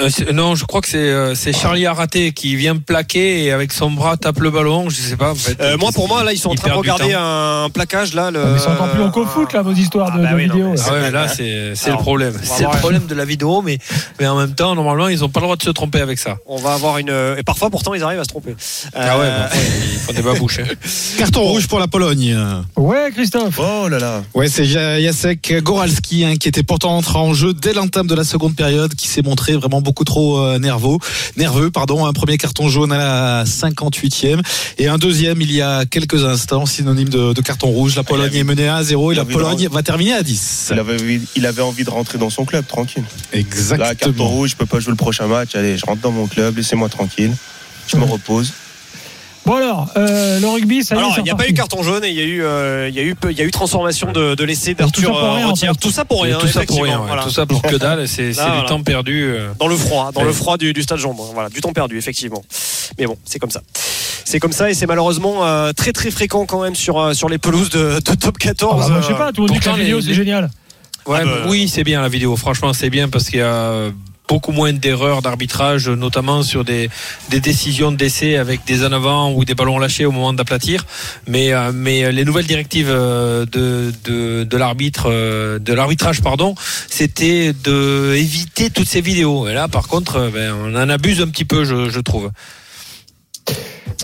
Euh, 0.01 0.09
non, 0.33 0.57
je 0.57 0.65
crois 0.65 0.81
que 0.81 0.89
c'est 0.89 0.97
euh, 0.99 1.35
Charlie 1.53 1.87
Araté 1.87 2.33
qui 2.33 2.57
vient 2.57 2.77
plaquer 2.77 3.45
et 3.45 3.53
avec 3.53 3.73
son 3.73 3.91
bras 3.91 4.17
tape 4.17 4.41
le 4.41 4.51
ballon. 4.51 4.89
Je 4.91 4.97
sais 4.97 5.17
pas. 5.17 5.31
En 5.31 5.35
fait, 5.37 5.57
Euh, 5.61 5.77
moi, 5.79 5.93
pour 5.93 6.09
moi, 6.09 6.25
là, 6.25 6.33
ils 6.33 6.39
sont 6.39 6.51
en 6.51 6.55
train 6.57 6.71
de 6.71 6.75
regarder 6.75 7.15
un 7.17 7.69
plaquage 7.73 8.13
là. 8.13 8.31
Le... 8.33 8.45
Mais 8.55 8.59
c'est 8.59 8.67
encore 8.69 8.91
plus 8.91 8.99
long 8.99 9.11
qu'au 9.13 9.25
foot, 9.27 9.53
là, 9.53 9.63
vos 9.63 9.73
histoires 9.73 10.11
de, 10.11 10.19
Ah 10.19 10.23
bah 10.25 10.31
de 10.33 10.37
oui, 10.37 10.47
non, 10.49 10.55
vidéos. 10.55 10.71
mais 10.71 10.77
là. 10.77 10.83
Ah 10.89 10.93
ouais, 10.93 11.11
là 11.13 11.29
c'est 11.29 11.91
le 11.91 11.97
problème. 11.99 12.35
C'est 12.43 12.65
le 12.65 12.71
problème 12.79 13.07
de 13.07 13.15
la 13.15 13.25
vidéo, 13.25 13.63
mais 13.63 13.79
mais 14.19 14.27
en 14.27 14.37
même 14.37 14.55
temps, 14.55 14.75
normalement, 14.75 15.07
ils 15.09 15.23
ont 15.23 15.29
pas 15.29 15.39
le 15.41 15.45
droit 15.47 15.57
de 15.57 15.63
se 15.63 15.71
tromper 15.71 16.01
avec 16.01 16.19
ça. 16.19 16.39
On 16.47 16.57
va 16.57 16.73
avoir 16.75 16.99
une. 16.99 17.13
Et 17.39 17.43
parfois, 17.45 17.71
pourtant, 17.71 17.95
ils 17.95 18.03
arrivent 18.03 18.21
à 18.21 18.25
se 18.25 18.29
tromper. 18.29 18.57
Ah 18.95 19.19
ouais, 19.19 19.27
bon, 19.29 19.43
après, 19.45 19.59
ils 19.93 19.99
font 20.01 20.13
des 20.15 20.23
babouches. 20.23 20.59
hein. 20.59 20.75
Carton 21.19 21.43
rouge 21.43 21.69
pour 21.69 21.79
la 21.79 21.87
Pologne. 21.87 22.37
Ouais, 22.77 23.11
Christophe. 23.15 23.61
Oh 23.61 23.89
là 23.89 23.99
là. 24.01 24.23
Ouais, 24.35 24.49
c'est 24.49 24.65
Ja- 24.65 25.01
Jacek 25.01 25.63
Goralski 25.63 26.25
hein, 26.25 26.37
qui 26.37 26.49
était 26.49 26.63
pourtant 26.65 26.97
entré 26.97 27.19
en 27.19 27.35
jeu 27.35 27.55
dès 27.55 27.73
l'entame 27.73 28.09
de 28.09 28.15
la 28.17 28.25
seconde 28.25 28.57
période, 28.57 28.95
qui 28.97 29.07
s'est 29.07 29.23
montré 29.23 29.53
vraiment 29.55 29.76
beaucoup 29.81 30.05
trop 30.05 30.39
euh, 30.41 30.59
nerveux. 30.59 30.97
Nerveux, 31.37 31.71
pardon. 31.71 32.07
Un 32.07 32.13
premier 32.13 32.37
carton 32.39 32.69
jaune 32.69 32.93
à 32.93 32.99
la 32.99 33.45
58e 33.45 34.41
et 34.79 34.89
un 34.89 34.99
deuxième 34.99 35.41
il 35.41 35.53
y 35.53 35.63
a 35.63 35.85
quelques 35.87 36.25
instants, 36.25 36.67
synonyme 36.67 37.09
de, 37.09 37.33
de 37.33 37.41
carton 37.41 37.69
rouge. 37.69 37.97
La 37.97 38.03
Pologne 38.05 38.27
avait- 38.27 38.39
est 38.39 38.45
menée 38.45 38.69
à 38.69 38.81
1-0 38.83 39.13
et 39.13 39.15
la 39.17 39.25
Pologne 39.25 39.69
va 39.71 39.83
terminer 39.83 40.13
à 40.15 40.23
10. 40.23 40.69
Il 40.73 40.79
avait, 40.79 40.95
envie- 41.01 41.21
il 41.37 41.47
avait 41.47 41.63
envie 41.63 41.85
de 41.85 41.91
rentrer 41.91 42.19
dans 42.19 42.31
son 42.31 42.45
club, 42.45 42.67
tranquille. 42.67 43.03
Là, 43.33 43.39
carton 43.39 43.39
Exactement. 43.39 44.29
rouge, 44.29 44.51
je 44.51 44.57
peux 44.57 44.67
pas 44.67 44.81
jouer 44.81 44.91
le 44.91 44.97
prochain 44.97 45.27
match. 45.27 45.55
Allez, 45.55 45.77
je 45.79 45.87
rentre 45.87 46.03
dans 46.03 46.13
mon 46.13 46.27
club, 46.27 46.57
laissez-moi 46.57 46.89
tranquille. 46.89 47.33
Je 47.89 47.97
me 47.97 48.05
repose. 48.05 48.53
Bon 49.47 49.55
alors, 49.55 49.87
euh, 49.97 50.41
le 50.41 50.47
rugby, 50.49 50.83
ça 50.83 50.97
y 50.97 50.99
est, 50.99 51.01
Alors, 51.01 51.15
il 51.19 51.23
n'y 51.23 51.31
a 51.31 51.37
pas 51.37 51.47
eu 51.49 51.55
carton 51.55 51.81
jaune 51.83 52.05
et 52.05 52.09
il 52.09 52.17
y 52.17 52.21
a 52.21 52.25
eu, 52.25 52.43
euh, 52.43 52.89
il 52.89 52.95
y 52.97 52.99
a 52.99 53.03
eu, 53.05 53.15
il 53.31 53.39
y 53.39 53.41
a 53.41 53.45
eu 53.45 53.51
transformation 53.53 54.11
de, 54.11 54.35
de 54.35 54.45
l'essai 54.45 54.75
Alors, 54.77 54.91
tout 54.91 55.01
ça 55.01 55.07
d'Arthur 55.07 55.21
pour 55.21 55.37
euh, 55.37 55.45
en 55.45 55.55
fait. 55.57 55.81
Tout 55.81 55.91
ça 55.93 56.05
pour 56.05 56.23
rien. 56.25 56.39
tout 56.39 56.49
ça 56.49 56.63
pour 56.65 56.83
rien. 56.83 57.01
voilà. 57.07 57.23
Tout 57.23 57.31
ça 57.31 57.47
pour 57.47 57.63
que 57.63 57.77
dalle. 57.77 58.09
C'est 58.09 58.31
du 58.31 58.67
temps 58.67 58.83
perdu. 58.83 59.23
euh. 59.25 59.51
Dans 59.61 59.69
le 59.69 59.77
froid, 59.77 60.11
dans 60.13 60.21
Ouais. 60.23 60.27
le 60.27 60.33
froid 60.33 60.57
du, 60.59 60.73
du 60.73 60.83
stade 60.83 60.99
Jean. 60.99 61.13
Voilà, 61.13 61.49
du 61.49 61.61
temps 61.61 61.73
perdu, 61.73 61.97
effectivement. 61.97 62.43
Mais 62.99 63.07
bon, 63.07 63.17
c'est 63.25 63.39
comme 63.39 63.51
ça. 63.53 63.61
C'est 64.25 64.41
comme 64.41 64.51
ça 64.53 64.69
et 64.69 64.75
c'est 64.75 64.87
malheureusement 64.87 65.47
euh, 65.47 65.71
très 65.73 65.93
très 65.93 66.11
fréquent 66.11 66.45
quand 66.47 66.61
même 66.61 66.75
sur, 66.75 66.99
euh, 66.99 67.15
sur 67.15 67.29
les 67.29 67.39
pelouses 67.39 67.71
de, 67.71 68.01
de 68.05 68.15
top 68.17 68.35
Ah 68.41 68.45
14. 68.47 68.81
bah, 68.81 68.89
moi, 68.89 69.01
je 69.01 69.07
sais 69.07 69.15
pas, 69.15 69.31
tout 69.31 69.43
le 69.43 69.47
monde 69.47 69.57
dit 69.61 69.65
que 69.65 69.71
la 69.71 69.77
vidéo, 69.77 70.01
c'est 70.01 70.15
génial. 70.15 70.51
Ouais, 71.07 71.19
Ah 71.23 71.25
bah, 71.25 71.31
oui, 71.47 71.69
c'est 71.69 71.85
bien 71.85 72.01
la 72.03 72.09
vidéo. 72.09 72.35
Franchement, 72.35 72.73
c'est 72.73 72.91
bien 72.91 73.09
parce 73.09 73.27
qu'il 73.31 73.39
y 73.39 73.43
a 73.43 73.91
beaucoup 74.29 74.53
moins 74.53 74.73
d'erreurs 74.73 75.23
d'arbitrage, 75.23 75.89
notamment 75.89 76.43
sur 76.43 76.65
des, 76.65 76.91
des 77.31 77.41
décisions 77.41 77.93
d'essai 77.93 78.37
avec 78.37 78.65
des 78.65 78.85
en 78.85 78.93
avant 78.93 79.33
ou 79.33 79.45
des 79.45 79.55
ballons 79.55 79.79
lâchés 79.79 80.05
au 80.05 80.13
moment 80.13 80.33
d'aplatir. 80.33 80.85
Mais, 81.27 81.53
euh, 81.53 81.71
mais 81.73 82.11
les 82.13 82.25
nouvelles 82.25 82.47
directives 82.47 82.91
euh, 82.91 83.47
de, 83.47 83.93
de, 84.05 84.45
de 84.45 84.57
l'arbitre, 84.57 85.07
euh, 85.11 85.59
de 85.59 85.73
l'arbitrage, 85.73 86.23
pardon, 86.23 86.55
c'était 86.89 87.53
de 87.53 88.15
éviter 88.17 88.71
toutes 88.71 88.89
ces 88.89 89.01
vidéos. 89.01 89.49
Et 89.49 89.55
là, 89.55 89.69
par 89.69 89.89
contre, 89.89 90.17
euh, 90.17 90.31
ben, 90.31 90.55
on 90.55 90.75
en 90.75 90.89
abuse 90.89 91.21
un 91.21 91.29
petit 91.29 91.45
peu, 91.45 91.65
je, 91.65 91.89
je 91.89 92.01
trouve. 92.01 92.31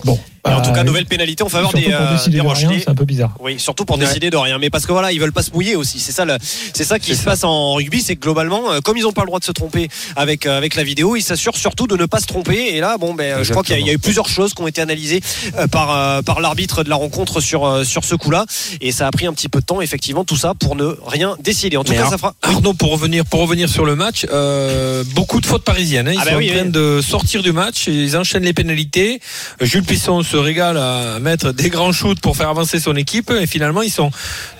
Bon. 0.05 0.19
En 0.45 0.61
tout 0.61 0.73
cas, 0.73 0.83
nouvelle 0.83 1.05
pénalité 1.05 1.41
en 1.43 1.49
faveur 1.49 1.71
des, 1.73 1.83
pour 1.83 1.93
euh, 1.93 2.11
décider 2.13 2.31
des 2.37 2.43
de 2.43 2.47
rien, 2.47 2.67
Rochelais. 2.67 2.79
c'est 2.83 2.89
un 2.89 2.95
peu 2.95 3.05
bizarre. 3.05 3.31
Oui, 3.39 3.55
surtout 3.59 3.85
pour 3.85 3.97
Ouais. 3.97 4.05
décider 4.05 4.29
de 4.29 4.35
rien. 4.37 4.57
Mais 4.59 4.69
parce 4.69 4.85
que 4.85 4.91
voilà, 4.91 5.11
ils 5.13 5.19
veulent 5.19 5.31
pas 5.31 5.41
se 5.43 5.51
mouiller 5.51 5.75
aussi. 5.77 5.99
C'est 5.99 6.11
ça, 6.11 6.25
le- 6.25 6.37
c'est 6.73 6.83
ça 6.83 6.99
qui 6.99 7.11
se 7.15 7.23
ça. 7.23 7.31
passe 7.31 7.43
en 7.45 7.73
rugby, 7.75 8.01
c'est 8.01 8.15
que 8.15 8.21
globalement, 8.21 8.71
euh, 8.71 8.79
comme 8.81 8.97
ils 8.97 9.05
ont 9.07 9.13
pas 9.13 9.21
le 9.21 9.27
droit 9.27 9.39
de 9.39 9.45
se 9.45 9.51
tromper 9.53 9.87
avec 10.17 10.45
euh, 10.45 10.57
avec 10.57 10.75
la 10.75 10.83
vidéo, 10.83 11.15
ils 11.15 11.21
s'assurent 11.21 11.55
surtout 11.55 11.87
de 11.87 11.95
ne 11.95 12.05
pas 12.05 12.19
se 12.19 12.25
tromper. 12.27 12.75
Et 12.75 12.79
là, 12.81 12.97
bon, 12.97 13.13
ben, 13.13 13.39
euh, 13.39 13.43
je 13.43 13.51
crois 13.51 13.63
qu'il 13.63 13.73
y, 13.73 13.77
a- 13.77 13.79
il 13.79 13.87
y 13.87 13.89
a 13.89 13.93
eu 13.93 13.99
plusieurs 13.99 14.27
choses 14.27 14.53
qui 14.53 14.61
ont 14.61 14.67
été 14.67 14.81
analysées 14.81 15.21
euh, 15.57 15.67
par 15.67 15.95
euh, 15.95 16.21
par 16.21 16.41
l'arbitre 16.41 16.83
de 16.83 16.89
la 16.89 16.95
rencontre 16.97 17.39
sur 17.39 17.65
euh, 17.65 17.83
sur 17.85 18.03
ce 18.03 18.15
coup-là. 18.15 18.45
Et 18.81 18.91
ça 18.91 19.07
a 19.07 19.11
pris 19.11 19.25
un 19.27 19.33
petit 19.33 19.47
peu 19.49 19.61
de 19.61 19.65
temps, 19.65 19.79
effectivement, 19.81 20.25
tout 20.25 20.35
ça 20.37 20.53
pour 20.59 20.75
ne 20.75 20.95
rien 21.07 21.37
décider. 21.41 21.77
En 21.77 21.83
tout 21.85 21.91
Mais 21.93 21.97
cas, 21.99 22.03
Ar- 22.05 22.09
ça 22.09 22.17
fera. 22.17 22.33
Arnaud, 22.41 22.73
pour 22.73 22.91
revenir, 22.91 23.23
pour 23.25 23.39
revenir 23.39 23.69
sur 23.69 23.85
le 23.85 23.95
match, 23.95 24.25
euh, 24.31 25.03
beaucoup 25.15 25.39
de 25.39 25.45
fautes 25.45 25.63
parisiennes. 25.63 26.09
hein. 26.09 26.13
Ils 26.13 26.19
Ah 26.21 26.25
bah 26.25 26.31
sont 26.31 26.37
oui, 26.37 26.49
en 26.51 26.53
train 26.55 26.63
oui. 26.65 26.71
de 26.71 27.01
sortir 27.01 27.41
du 27.43 27.53
match. 27.53 27.87
Ils 27.87 28.17
enchaînent 28.17 28.43
les 28.43 28.53
pénalités. 28.53 29.21
Jules 29.61 29.83
Puisson 29.83 30.21
se 30.33 30.37
régale 30.37 30.77
à 30.77 31.19
mettre 31.19 31.51
des 31.51 31.69
grands 31.69 31.91
shoots 31.91 32.19
pour 32.19 32.35
faire 32.35 32.49
avancer 32.49 32.79
son 32.79 32.95
équipe. 32.95 33.29
Et 33.39 33.45
finalement, 33.45 33.83
ils 33.83 33.91
sont 33.91 34.09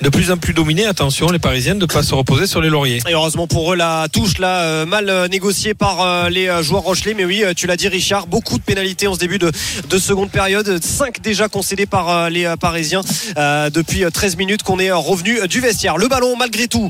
de 0.02 0.10
plus 0.10 0.30
en 0.30 0.38
plus 0.38 0.54
dominés. 0.54 0.86
Attention, 0.86 1.32
les 1.32 1.40
Parisiens, 1.40 1.74
de 1.74 1.80
ne 1.80 1.86
pas 1.88 2.04
se 2.04 2.14
reposer 2.14 2.46
sur 2.46 2.62
les 2.62 2.70
lauriers. 2.70 3.00
Et 3.10 3.14
heureusement 3.14 3.48
pour 3.48 3.74
eux, 3.74 3.76
la 3.76 4.06
touche 4.12 4.38
là, 4.38 4.62
euh, 4.62 4.86
mal 4.86 5.10
euh, 5.10 5.28
négociée 5.28 5.74
par 5.74 6.02
euh, 6.02 6.30
les 6.30 6.62
joueurs 6.62 6.84
Rochelais. 6.84 7.16
Mais 7.16 7.26
oui, 7.26 7.44
tu 7.56 7.66
l'as 7.66 7.76
dit, 7.76 7.88
Richard, 7.88 8.28
beaucoup 8.28 8.60
de 8.60 8.64
pénalités 8.64 9.08
en 9.08 9.16
ce 9.16 9.20
début 9.20 9.40
de, 9.40 9.52
de 9.90 9.98
seconde 9.98 10.30
période. 10.30 10.80
5 10.80 11.22
déjà 11.22 11.48
concédés 11.48 11.88
par 11.88 12.30
les 12.30 12.54
Parisiens 12.60 13.02
depuis 13.74 14.04
euh, 14.04 14.10
13 14.10 14.38
minutes 14.38 14.64
qu'on 14.64 14.80
est 14.80 14.92
revenu 14.92 15.48
du 15.48 15.60
vestiaire. 15.60 15.98
Le 15.98 16.08
ballon, 16.08 16.36
malgré 16.38 16.68
tout, 16.68 16.90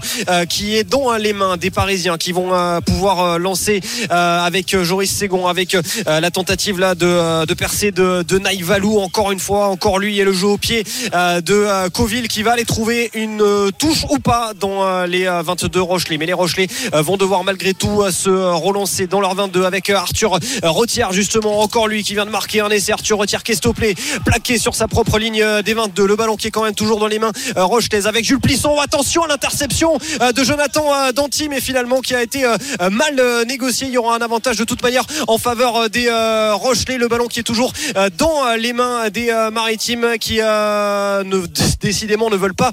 qui 0.49 0.75
est 0.75 0.83
dans 0.83 1.13
euh, 1.13 1.17
les 1.17 1.33
mains 1.33 1.57
des 1.57 1.71
Parisiens 1.71 2.17
qui 2.17 2.31
vont 2.31 2.51
pouvoir 2.85 3.39
lancer 3.39 3.81
avec 4.09 4.75
Joris 4.83 5.11
Ségon, 5.11 5.47
avec 5.47 5.77
la 6.05 6.31
tentative 6.31 6.79
là 6.79 6.95
de, 6.95 7.45
de 7.45 7.53
percer 7.53 7.91
de, 7.91 8.23
de 8.23 8.37
Naïf 8.37 8.65
Encore 8.73 9.31
une 9.31 9.39
fois, 9.39 9.67
encore 9.67 9.99
lui 9.99 10.19
et 10.19 10.23
le 10.23 10.33
jeu 10.33 10.47
au 10.47 10.57
pied 10.57 10.83
euh, 11.13 11.41
de 11.41 11.53
euh, 11.53 11.89
Coville 11.89 12.27
qui 12.27 12.41
va 12.41 12.53
aller 12.53 12.65
trouver 12.65 13.11
une 13.13 13.39
euh, 13.39 13.69
touche 13.69 14.03
ou 14.09 14.17
pas 14.17 14.53
dans 14.59 15.05
les 15.05 15.27
euh, 15.27 15.43
22 15.43 15.79
Rochelais. 15.79 16.17
Mais 16.17 16.25
les 16.25 16.33
Rochelais 16.33 16.67
vont 16.91 17.15
devoir 17.15 17.43
malgré 17.43 17.75
tout 17.75 18.03
se 18.09 18.29
relancer 18.29 19.05
dans 19.05 19.21
leur 19.21 19.35
22 19.35 19.65
avec 19.65 19.91
Arthur 19.91 20.39
Retière 20.63 21.13
justement. 21.13 21.59
Encore 21.59 21.87
lui 21.87 22.03
qui 22.03 22.15
vient 22.15 22.25
de 22.25 22.31
marquer 22.31 22.61
un 22.61 22.69
essai. 22.69 22.93
Arthur 22.93 23.19
Retière 23.19 23.43
qui 23.43 23.51
est 23.51 23.55
stoppé, 23.55 23.95
plaqué 24.25 24.57
sur 24.57 24.73
sa 24.73 24.87
propre 24.87 25.19
ligne 25.19 25.45
des 25.63 25.73
22. 25.75 26.07
Le 26.07 26.15
ballon 26.15 26.35
qui 26.35 26.47
est 26.47 26.51
quand 26.51 26.63
même 26.63 26.73
toujours 26.73 26.99
dans 26.99 27.07
les 27.07 27.19
mains 27.19 27.31
rochelaises 27.55 28.07
avec 28.07 28.25
Jules 28.25 28.39
Plisson. 28.39 28.79
Attention 28.79 29.23
à 29.23 29.27
l'interception 29.27 29.99
de 30.35 30.43
Jonathan 30.43 31.11
Danty, 31.13 31.47
mais 31.47 31.61
finalement 31.61 32.01
qui 32.01 32.15
a 32.15 32.23
été 32.23 32.43
mal 32.91 33.21
négocié. 33.45 33.87
Il 33.87 33.93
y 33.93 33.97
aura 33.99 34.15
un 34.15 34.21
avantage 34.21 34.57
de 34.57 34.63
toute 34.63 34.81
manière 34.81 35.05
en 35.27 35.37
faveur 35.37 35.91
des 35.91 36.09
Rochelais. 36.53 36.97
Le 36.97 37.07
ballon 37.07 37.27
qui 37.27 37.39
est 37.39 37.43
toujours 37.43 37.71
dans 38.17 38.45
euh, 38.45 38.57
les 38.63 38.73
mains 38.73 39.09
des 39.09 39.29
euh, 39.29 39.51
Maritimes 39.51 40.15
qui 40.19 40.37
euh, 40.39 41.23
ne, 41.23 41.45
décidément 41.81 42.29
ne 42.29 42.37
veulent 42.37 42.55
pas. 42.55 42.71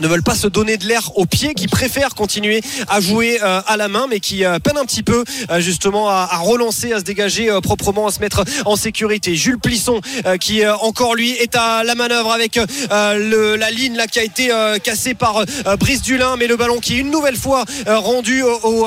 Ne 0.00 0.08
veulent 0.08 0.22
pas 0.22 0.34
se 0.34 0.46
donner 0.46 0.76
de 0.76 0.86
l'air 0.86 1.16
aux 1.16 1.26
pieds, 1.26 1.54
qui 1.54 1.66
préfèrent 1.68 2.14
continuer 2.14 2.62
à 2.88 3.00
jouer 3.00 3.38
euh, 3.42 3.60
à 3.66 3.76
la 3.76 3.88
main, 3.88 4.06
mais 4.08 4.20
qui 4.20 4.44
euh, 4.44 4.58
peinent 4.58 4.78
un 4.78 4.84
petit 4.84 5.02
peu 5.02 5.24
euh, 5.50 5.60
justement 5.60 6.08
à, 6.08 6.26
relancer, 6.38 6.92
à 6.92 6.98
se 6.98 7.04
dégager 7.04 7.48
proprement, 7.62 8.06
à 8.06 8.12
se 8.12 8.20
mettre 8.20 8.44
en 8.64 8.76
sécurité. 8.76 9.34
Jules 9.36 9.58
Plisson, 9.58 10.00
qui 10.40 10.66
encore 10.66 11.14
lui 11.14 11.32
est 11.32 11.54
à 11.56 11.84
la 11.84 11.94
manœuvre 11.94 12.32
avec 12.32 12.56
le- 12.56 13.56
la 13.56 13.70
ligne 13.70 13.96
là 13.96 14.06
qui 14.06 14.18
a 14.18 14.22
été 14.24 14.50
cassée 14.82 15.14
par 15.14 15.44
Brice 15.78 16.02
Dulin, 16.02 16.36
mais 16.36 16.46
le 16.46 16.56
ballon 16.56 16.78
qui 16.78 16.94
est 16.94 16.98
une 16.98 17.10
nouvelle 17.10 17.36
fois 17.36 17.64
rendu 17.86 18.42
aux 18.42 18.84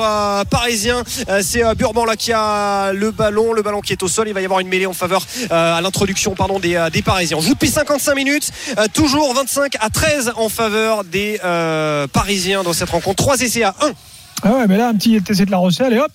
Parisiens. 0.50 1.04
C'est 1.42 1.62
Burban 1.76 2.04
là 2.04 2.16
qui 2.16 2.32
a 2.32 2.92
le 2.92 3.10
ballon, 3.10 3.52
le 3.52 3.62
ballon 3.62 3.80
qui 3.80 3.92
est 3.92 4.02
au 4.02 4.08
sol. 4.08 4.28
Il 4.28 4.34
va 4.34 4.40
y 4.40 4.44
avoir 4.44 4.60
une 4.60 4.68
mêlée 4.68 4.86
en 4.86 4.92
faveur 4.92 5.26
à 5.50 5.80
l'introduction 5.80 6.34
pardon 6.34 6.58
des, 6.58 6.88
des 6.92 7.02
Parisiens. 7.02 7.36
On 7.36 7.40
joue 7.40 7.54
depuis 7.54 7.70
55 7.70 8.14
minutes, 8.14 8.50
toujours 8.92 9.32
25 9.34 9.74
à 9.80 9.90
13 9.90 10.32
en 10.36 10.48
faveur 10.48 11.03
des 11.10 11.40
euh, 11.44 12.06
Parisiens 12.06 12.62
dans 12.62 12.72
cette 12.72 12.90
rencontre. 12.90 13.22
3 13.22 13.40
essais 13.40 13.62
à 13.62 13.74
1. 13.80 13.92
Ah 14.42 14.52
ouais, 14.56 14.66
mais 14.68 14.76
là, 14.76 14.88
un 14.88 14.94
petit 14.94 15.16
essai 15.30 15.46
de 15.46 15.50
la 15.50 15.56
Rochelle 15.56 15.92
et 15.94 15.98
hop. 15.98 16.10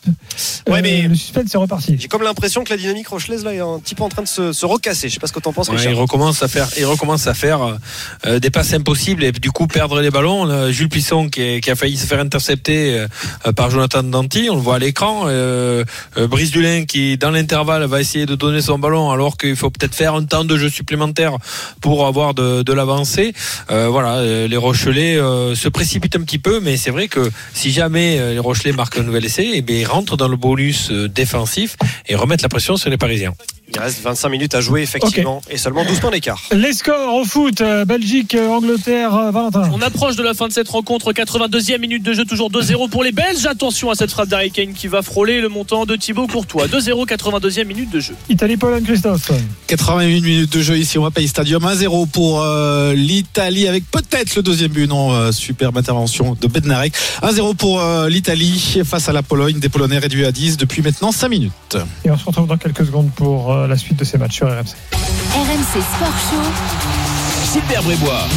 Ouais, 0.67 0.77
euh, 0.77 0.79
mais- 0.83 1.01
Le 1.07 1.15
suspense 1.15 1.53
est 1.53 1.57
reparti. 1.57 1.95
J'ai 1.99 2.07
comme 2.07 2.21
l'impression 2.21 2.63
que 2.63 2.69
la 2.69 2.77
dynamique 2.77 3.07
rochelaise 3.07 3.43
là 3.43 3.53
est 3.53 3.59
un 3.59 3.79
petit 3.79 3.95
peu 3.95 4.03
en 4.03 4.09
train 4.09 4.21
de 4.21 4.27
se, 4.27 4.53
se 4.53 4.65
recasser. 4.67 5.09
Je 5.09 5.15
sais 5.15 5.19
pas 5.19 5.25
ce 5.27 5.33
que 5.33 5.39
t'en 5.39 5.51
penses, 5.53 5.69
Ouais, 5.69 5.77
Richard. 5.77 5.93
il 5.93 5.95
recommence 5.95 6.43
à 6.43 6.47
faire, 6.47 6.67
il 6.77 6.85
recommence 6.85 7.25
à 7.27 7.33
faire 7.33 7.77
euh, 8.25 8.39
des 8.39 8.51
passes 8.51 8.73
impossibles 8.73 9.23
et 9.23 9.31
du 9.31 9.49
coup 9.51 9.65
perdre 9.65 9.99
les 10.01 10.11
ballons. 10.11 10.69
Jules 10.71 10.89
Plisson 10.89 11.29
qui, 11.29 11.41
est- 11.41 11.61
qui 11.61 11.71
a 11.71 11.75
failli 11.75 11.97
se 11.97 12.05
faire 12.05 12.19
intercepter 12.19 12.99
euh, 13.47 13.51
par 13.53 13.71
Jonathan 13.71 14.03
Danty, 14.03 14.49
on 14.51 14.55
le 14.55 14.61
voit 14.61 14.75
à 14.75 14.79
l'écran. 14.79 15.23
Euh, 15.25 15.83
euh, 16.17 16.27
Brice 16.27 16.51
Dulin 16.51 16.85
qui 16.85 17.17
dans 17.17 17.31
l'intervalle 17.31 17.83
va 17.85 17.99
essayer 18.01 18.25
de 18.27 18.35
donner 18.35 18.61
son 18.61 18.77
ballon 18.77 19.09
alors 19.09 19.37
qu'il 19.37 19.55
faut 19.55 19.69
peut-être 19.71 19.95
faire 19.95 20.13
un 20.13 20.25
temps 20.25 20.43
de 20.43 20.55
jeu 20.57 20.69
supplémentaire 20.69 21.37
pour 21.81 22.05
avoir 22.05 22.33
de, 22.35 22.61
de 22.61 22.73
l'avancée. 22.73 23.33
Euh, 23.71 23.87
voilà, 23.87 24.17
euh, 24.17 24.47
les 24.47 24.57
Rochelais 24.57 25.15
euh, 25.17 25.55
se 25.55 25.67
précipitent 25.69 26.15
un 26.15 26.21
petit 26.21 26.37
peu, 26.39 26.59
mais 26.59 26.77
c'est 26.77 26.91
vrai 26.91 27.07
que 27.07 27.31
si 27.53 27.71
jamais 27.71 28.08
euh, 28.17 28.33
les 28.33 28.39
Rochelais 28.39 28.71
marquent 28.71 28.97
un 28.97 29.03
nouvel 29.03 29.25
essai, 29.25 29.51
eh 29.53 29.61
bien, 29.61 29.77
ils 29.77 29.85
rentrent 29.85 30.17
dans 30.17 30.27
le 30.27 30.37
bonus 30.37 30.89
euh, 30.91 31.07
défensif 31.07 31.75
et 32.07 32.15
remettent 32.15 32.41
la 32.41 32.49
pression 32.49 32.77
sur 32.77 32.89
les 32.89 32.97
Parisiens. 32.97 33.33
Il 33.71 33.79
reste 33.79 34.01
25 34.01 34.29
minutes 34.29 34.55
à 34.55 34.61
jouer 34.61 34.81
effectivement 34.81 35.41
et 35.49 35.57
seulement 35.57 35.85
12 35.85 35.99
points 35.99 36.11
d'écart. 36.11 36.41
Les 36.51 36.73
scores 36.73 37.15
au 37.15 37.23
foot, 37.23 37.61
euh, 37.61 37.85
Belgique, 37.85 38.35
euh, 38.35 38.49
Angleterre, 38.49 39.15
euh, 39.15 39.31
Valentin. 39.31 39.69
On 39.73 39.81
approche 39.81 40.15
de 40.15 40.23
la 40.23 40.33
fin 40.33 40.47
de 40.47 40.53
cette 40.53 40.69
rencontre, 40.69 41.13
82e 41.13 41.77
minute 41.79 42.03
de 42.03 42.13
jeu, 42.13 42.25
toujours 42.25 42.49
2-0 42.49 42.89
pour 42.89 43.03
les 43.03 43.11
Belges. 43.11 43.45
Attention 43.45 43.89
à 43.89 43.95
cette 43.95 44.11
frappe 44.11 44.29
d'Harry 44.29 44.51
Kane 44.51 44.73
qui 44.73 44.87
va 44.87 45.01
frôler 45.01 45.41
le 45.41 45.49
montant 45.49 45.85
de 45.85 45.95
Thibaut 45.95 46.27
Courtois. 46.27 46.67
2-0, 46.67 47.05
82e 47.07 47.65
minute 47.65 47.91
de 47.91 47.99
jeu. 47.99 48.15
Italie-Pologne, 48.29 48.83
Christophe. 48.83 49.31
81 49.67 50.07
minutes 50.07 50.51
de 50.51 50.61
jeu 50.61 50.77
ici 50.77 50.97
au 50.97 51.03
Mapei 51.03 51.27
Stadium 51.27 51.63
1-0 51.63 52.07
pour 52.07 52.41
euh, 52.41 52.93
l'Italie 52.93 53.67
avec 53.67 53.89
peut-être 53.91 54.35
le 54.35 54.41
deuxième 54.41 54.71
but 54.71 54.87
non 54.87 55.13
euh, 55.13 55.31
superbe 55.31 55.77
intervention 55.77 56.35
de 56.39 56.47
Bednarek 56.47 56.93
1-0 57.21 57.55
pour 57.55 57.79
euh, 57.79 58.09
l'Italie 58.09 58.81
face 58.83 59.09
à 59.09 59.13
la 59.13 59.21
Pologne 59.21 59.59
des 59.59 59.69
Polonais 59.69 59.99
réduits 59.99 60.25
à 60.25 60.31
10 60.31 60.57
depuis 60.57 60.81
maintenant 60.81 61.11
5 61.11 61.29
minutes 61.29 61.77
Et 62.03 62.09
on 62.09 62.17
se 62.17 62.25
retrouve 62.25 62.47
dans 62.47 62.57
quelques 62.57 62.85
secondes 62.85 63.11
pour 63.15 63.55
la 63.67 63.77
suite 63.77 63.97
de 63.97 64.03
ces 64.03 64.17
matchs 64.17 64.35
sur 64.35 64.47
RMC. 64.47 64.75
RMC 64.93 65.81
Sport 65.81 66.17
Show. 66.29 67.59
Super 67.59 67.83
Brébois. 67.83 68.27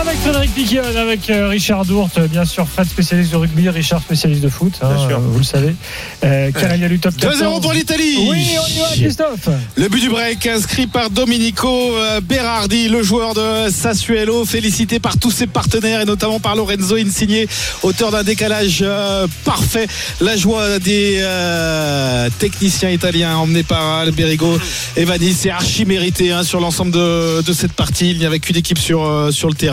Avec 0.00 0.16
Frédéric 0.18 0.54
Piquion, 0.54 0.82
avec 0.96 1.28
euh, 1.30 1.48
Richard 1.48 1.84
Dourte, 1.84 2.18
bien 2.30 2.44
sûr, 2.44 2.66
Fred 2.66 2.88
spécialiste 2.88 3.30
de 3.32 3.36
rugby, 3.36 3.68
Richard 3.68 4.00
spécialiste 4.00 4.42
de 4.42 4.48
foot, 4.48 4.72
hein, 4.82 4.88
Bien 4.94 5.06
sûr. 5.08 5.16
euh, 5.18 5.20
vous 5.20 5.38
le 5.38 5.44
savez. 5.44 5.74
Euh, 6.24 6.50
Karel 6.50 6.80
Yalu, 6.80 6.98
top 6.98 7.14
14. 7.16 7.40
2-0 7.42 7.60
pour 7.60 7.72
l'Italie 7.72 8.26
Oui, 8.30 8.46
on 8.60 8.66
y 8.68 8.78
va, 8.80 8.88
Christophe. 8.94 9.48
Le 9.76 9.88
but 9.88 10.00
du 10.00 10.08
break 10.08 10.46
inscrit 10.46 10.86
par 10.86 11.10
Domenico 11.10 11.68
euh, 11.68 12.20
Berardi, 12.20 12.88
le 12.88 13.02
joueur 13.02 13.34
de 13.34 13.70
Sassuolo, 13.70 14.44
félicité 14.44 14.98
par 14.98 15.18
tous 15.18 15.30
ses 15.30 15.46
partenaires 15.46 16.00
et 16.00 16.04
notamment 16.06 16.40
par 16.40 16.56
Lorenzo 16.56 16.96
Insigne, 16.96 17.46
auteur 17.82 18.10
d'un 18.10 18.22
décalage 18.24 18.80
euh, 18.82 19.26
parfait. 19.44 19.86
La 20.20 20.36
joie 20.36 20.78
des 20.78 21.18
euh, 21.20 22.28
techniciens 22.38 22.90
italiens 22.90 23.36
emmenés 23.36 23.62
par 23.62 23.98
Alberigo 23.98 24.58
et 24.96 25.04
Vanni, 25.04 25.32
c'est 25.32 25.50
archi 25.50 25.84
mérité 25.84 26.32
hein, 26.32 26.42
sur 26.44 26.60
l'ensemble 26.60 26.90
de, 26.92 27.42
de 27.42 27.52
cette 27.52 27.72
partie. 27.74 28.10
Il 28.10 28.18
n'y 28.18 28.26
avait 28.26 28.40
qu'une 28.40 28.56
équipe 28.56 28.78
sur, 28.78 29.04
euh, 29.06 29.30
sur 29.30 29.48
le 29.48 29.54
terrain. 29.54 29.71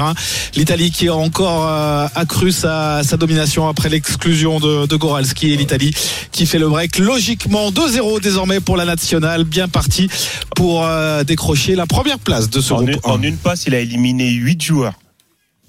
L'Italie 0.55 0.91
qui 0.91 1.07
a 1.07 1.15
encore 1.15 1.67
euh, 1.67 2.07
accru 2.15 2.51
sa, 2.51 3.03
sa 3.03 3.17
domination 3.17 3.67
après 3.67 3.89
l'exclusion 3.89 4.59
de, 4.59 4.85
de 4.85 4.95
Goralski 4.95 5.53
et 5.53 5.57
l'Italie 5.57 5.93
qui 6.31 6.45
fait 6.45 6.59
le 6.59 6.67
break 6.67 6.97
logiquement 6.97 7.71
2-0 7.71 8.21
désormais 8.21 8.59
pour 8.59 8.77
la 8.77 8.85
nationale, 8.85 9.43
bien 9.43 9.67
parti 9.67 10.09
pour 10.55 10.85
euh, 10.85 11.23
décrocher 11.23 11.75
la 11.75 11.85
première 11.85 12.19
place 12.19 12.49
de 12.49 12.61
ce 12.61 12.73
En 12.73 12.83
groupe. 12.83 12.89
une, 12.89 13.11
en 13.11 13.21
une 13.21 13.37
passe, 13.37 13.65
il 13.67 13.75
a 13.75 13.79
éliminé 13.79 14.29
8 14.29 14.61
joueurs. 14.61 14.93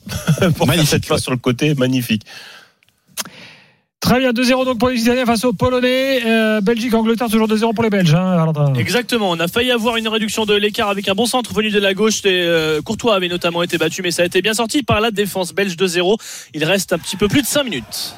Pour 0.57 0.67
faire 0.67 0.87
cette 0.87 1.07
passe 1.07 1.19
ouais. 1.19 1.23
sur 1.23 1.31
le 1.31 1.37
côté, 1.37 1.75
magnifique. 1.75 2.23
Très 4.01 4.19
bien, 4.19 4.33
2-0 4.33 4.65
donc 4.65 4.79
pour 4.79 4.89
les 4.89 5.03
Italiens 5.03 5.27
face 5.27 5.45
aux 5.45 5.53
Polonais. 5.53 6.23
Euh, 6.25 6.63
Belgique, 6.63 6.95
Angleterre, 6.95 7.29
toujours 7.29 7.49
2-0 7.49 7.75
pour 7.75 7.85
les 7.85 7.91
Belges. 7.91 8.15
Hein. 8.15 8.73
Exactement, 8.75 9.31
on 9.31 9.39
a 9.39 9.47
failli 9.47 9.71
avoir 9.71 9.99
une 9.99 10.09
réduction 10.09 10.47
de 10.47 10.55
l'écart 10.55 10.89
avec 10.89 11.07
un 11.09 11.15
bon 11.15 11.27
centre 11.27 11.53
venu 11.53 11.71
de 11.71 11.79
la 11.79 11.93
gauche. 11.93 12.23
Euh, 12.25 12.81
Courtois 12.81 13.15
avait 13.15 13.29
notamment 13.29 13.63
été 13.63 13.77
battu, 13.77 14.01
mais 14.01 14.11
ça 14.11 14.23
a 14.23 14.25
été 14.25 14.41
bien 14.41 14.55
sorti 14.55 14.83
par 14.83 15.03
la 15.03 15.11
défense 15.11 15.53
belge 15.53 15.77
2-0. 15.77 16.17
Il 16.55 16.65
reste 16.65 16.95
un 16.95 16.99
petit 16.99 17.19
peu 17.19 17.29
plus 17.29 17.43
de 17.43 17.47
5 17.47 17.65
minutes. 17.65 18.17